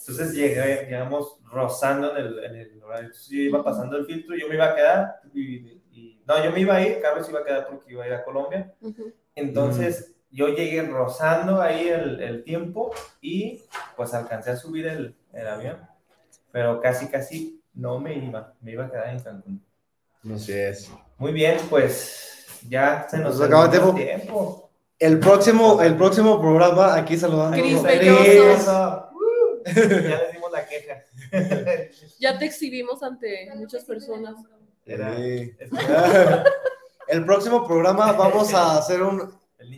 Entonces 0.00 0.34
llegué, 0.34 0.86
llegamos 0.86 1.36
rozando 1.44 2.16
en 2.16 2.26
el, 2.26 2.44
en 2.44 2.56
el 2.56 2.82
horario. 2.82 3.06
Entonces 3.06 3.28
yo 3.28 3.40
iba 3.40 3.62
pasando 3.62 3.96
el 3.96 4.06
filtro, 4.06 4.34
yo 4.36 4.48
me 4.48 4.54
iba 4.54 4.70
a 4.70 4.74
quedar 4.74 5.20
y, 5.34 5.56
y- 5.92 6.22
no, 6.26 6.44
yo 6.44 6.50
me 6.52 6.60
iba 6.60 6.74
a 6.76 6.86
ir, 6.86 7.00
Carlos 7.00 7.28
iba 7.28 7.40
a 7.40 7.44
quedar 7.44 7.66
porque 7.68 7.92
iba 7.92 8.04
a 8.04 8.06
ir 8.06 8.12
a 8.12 8.24
Colombia. 8.24 8.74
Ujú. 8.80 9.12
Entonces 9.34 10.14
yo 10.30 10.48
llegué 10.48 10.82
rozando 10.82 11.60
ahí 11.62 11.88
el, 11.88 12.20
el 12.20 12.44
tiempo 12.44 12.90
y 13.20 13.64
pues 13.96 14.12
alcancé 14.12 14.50
a 14.50 14.56
subir 14.56 14.86
el, 14.86 15.16
el 15.32 15.46
avión, 15.48 15.78
pero 16.52 16.80
casi 16.80 17.06
casi 17.08 17.62
no 17.74 17.98
me 17.98 18.14
iba, 18.14 18.54
me 18.60 18.72
iba 18.72 18.84
a 18.86 18.90
quedar 18.90 19.08
en 19.08 19.20
Cancún. 19.20 19.64
Así 20.34 20.52
es. 20.52 20.90
Muy 21.16 21.32
bien, 21.32 21.58
pues 21.70 22.37
ya 22.68 23.06
se 23.10 23.18
nos 23.18 23.36
Nos 23.38 23.46
acaba 23.46 23.64
el 23.66 23.70
tiempo. 23.70 23.94
tiempo. 23.94 24.70
El 24.98 25.20
próximo, 25.20 25.80
el 25.82 25.96
próximo 25.96 26.40
programa, 26.40 26.94
aquí 26.96 27.16
saludando 27.16 27.56
a 27.56 27.60
Cris 27.60 27.80
Cris. 27.80 27.82
Belloso. 27.82 29.04
Ya 29.66 29.72
les 29.74 30.32
dimos 30.32 30.50
la 30.52 30.66
queja. 30.66 31.04
Ya 32.20 32.38
te 32.38 32.46
exhibimos 32.46 33.02
ante 33.02 33.48
muchas 33.54 33.84
personas. 33.84 34.34
Era- 34.86 35.14
Sí. 35.16 35.52
El 37.08 37.24
próximo 37.24 37.66
programa 37.66 38.12
vamos 38.12 38.52
a 38.54 38.76
hacer 38.78 39.02
un. 39.02 39.32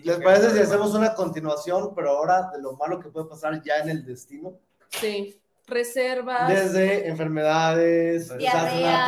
¿Les 0.04 0.18
parece 0.18 0.50
si 0.50 0.58
hacemos 0.58 0.94
una 0.94 1.14
continuación, 1.14 1.94
pero 1.94 2.10
ahora 2.10 2.50
de 2.52 2.60
lo 2.60 2.72
malo 2.74 2.98
que 3.00 3.08
puede 3.08 3.26
pasar 3.26 3.62
ya 3.62 3.76
en 3.78 3.90
el 3.90 4.04
destino? 4.04 4.54
Sí. 4.88 5.36
Reservas. 5.66 6.48
Desde 6.48 7.06
enfermedades, 7.08 8.28
desastres 8.30 8.78
Diarrea. 8.78 9.06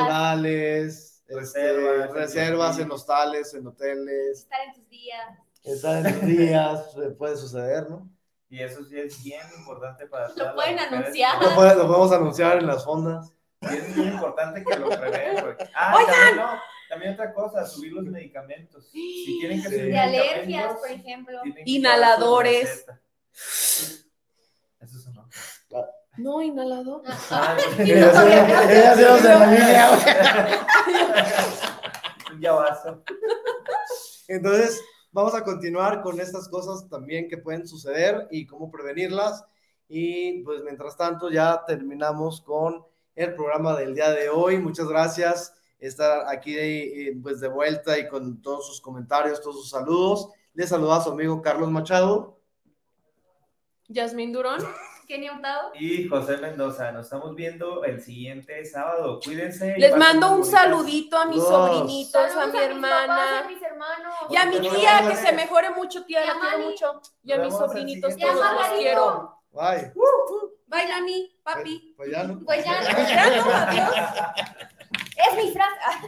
Naturales, 1.34 1.48
este, 1.48 1.60
Reservas, 1.72 2.10
reservas 2.12 2.76
en 2.78 2.84
en 2.84 2.90
hostales, 2.92 3.54
en 3.54 3.66
hoteles, 3.66 4.38
Estar 4.40 4.60
en 4.66 4.74
tus 4.74 4.88
días. 4.88 5.38
estar 5.64 6.06
en 6.06 6.12
los 6.14 6.26
días, 6.26 6.96
eh, 6.96 7.10
puede 7.16 7.36
suceder, 7.36 7.88
¿no? 7.90 8.08
Y 8.48 8.60
eso 8.62 8.84
sí 8.84 8.98
es 8.98 9.22
bien 9.24 9.40
importante 9.56 10.06
para 10.06 10.28
las 10.28 10.54
pueden 10.54 10.78
anunciar. 10.78 11.42
Lo, 11.42 11.54
puede- 11.54 11.74
lo 11.74 11.86
podemos 11.86 12.12
anunciar 12.12 12.58
en 12.58 12.66
las 12.66 12.84
fondas. 12.84 13.32
Y 13.62 13.66
es 13.76 13.96
muy 13.96 14.06
importante 14.08 14.62
que 14.64 14.76
lo 14.78 14.88
prevean. 14.90 15.44
porque- 15.44 15.70
Ah, 15.74 15.94
también, 16.06 16.36
no, 16.36 16.60
también 16.88 17.12
otra 17.14 17.32
cosa, 17.32 17.64
subir 17.66 17.92
los 17.92 18.04
medicamentos. 18.04 18.88
Si 18.90 19.38
tienen 19.40 19.62
que 19.62 19.68
Sí. 19.70 19.74
subir 19.76 19.92
De 19.92 19.98
alergias, 19.98 20.42
medicamentos, 20.46 20.80
por 20.80 20.90
ejemplo. 20.90 21.40
Inhaladores. 21.64 22.84
Eso 24.80 24.98
es 24.98 25.06
no. 25.14 25.28
No, 26.18 26.42
inhalador. 26.42 27.02
Ah, 27.30 27.56
Ella 27.78 28.12
se- 28.12 29.28
de 29.28 29.28
la 29.28 29.90
un 32.32 32.40
llavazo. 32.40 33.02
Entonces, 34.28 34.82
vamos 35.10 35.34
a 35.34 35.42
continuar 35.42 36.02
con 36.02 36.20
estas 36.20 36.48
cosas 36.48 36.86
también 36.88 37.28
que 37.28 37.38
pueden 37.38 37.66
suceder 37.66 38.28
y 38.30 38.46
cómo 38.46 38.70
prevenirlas. 38.70 39.44
Y 39.88 40.42
pues 40.42 40.62
mientras 40.62 40.96
tanto 40.96 41.30
ya 41.30 41.64
terminamos 41.66 42.40
con 42.42 42.84
el 43.14 43.34
programa 43.34 43.74
del 43.76 43.94
día 43.94 44.10
de 44.10 44.28
hoy. 44.28 44.58
Muchas 44.58 44.88
gracias 44.88 45.54
estar 45.78 46.26
aquí 46.28 46.56
eh, 46.58 47.18
pues 47.22 47.40
de 47.40 47.48
vuelta 47.48 47.98
y 47.98 48.08
con 48.08 48.40
todos 48.40 48.66
sus 48.66 48.80
comentarios, 48.80 49.40
todos 49.40 49.56
sus 49.56 49.70
saludos. 49.70 50.28
Les 50.54 50.68
saluda 50.68 50.96
a 50.96 51.00
su 51.02 51.10
amigo 51.10 51.40
Carlos 51.42 51.70
Machado. 51.70 52.38
Yasmín 53.88 54.32
Durón. 54.32 54.60
Kenny 55.06 55.28
Hurtado. 55.30 55.72
Y 55.74 56.08
José 56.08 56.36
Mendoza, 56.38 56.92
nos 56.92 57.06
estamos 57.06 57.34
viendo 57.34 57.84
el 57.84 58.00
siguiente 58.02 58.64
sábado. 58.64 59.20
Cuídense. 59.24 59.74
Les 59.78 59.96
mando 59.96 60.30
un 60.32 60.40
bonitas- 60.40 60.50
saludito 60.60 61.16
a 61.18 61.24
mis 61.26 61.38
Dos. 61.38 61.48
sobrinitos, 61.48 62.14
a 62.36 62.46
mi 62.46 62.52
mis 62.52 62.52
papás, 62.52 62.54
a 62.54 62.64
hermana. 62.64 63.44
mis 63.48 63.62
hermanos. 63.62 64.14
Y 64.30 64.36
a 64.36 64.44
mi 64.46 64.60
tía, 64.60 65.08
que 65.08 65.16
se 65.16 65.32
mejore 65.32 65.70
mucho, 65.70 66.04
tía, 66.04 66.24
la 66.24 66.38
quiero 66.40 66.58
mucho. 66.58 67.00
Y 67.24 67.32
a 67.32 67.38
mis 67.38 67.54
sobrinitos, 67.54 68.16
todos 68.16 68.34
los 68.36 68.68
quiero. 68.78 69.38
Bye. 69.52 69.92
Bye, 70.66 70.88
Nani, 70.88 71.36
papi. 71.42 71.94
Pues 71.96 72.10
ya 72.10 72.24
no. 72.24 72.40
Pues 72.44 72.64
ya, 72.64 72.80
Ya 73.08 73.36
no, 73.44 73.52
adiós. 73.52 73.94
es 75.16 75.36
mi 75.36 75.52
frase. 75.52 76.06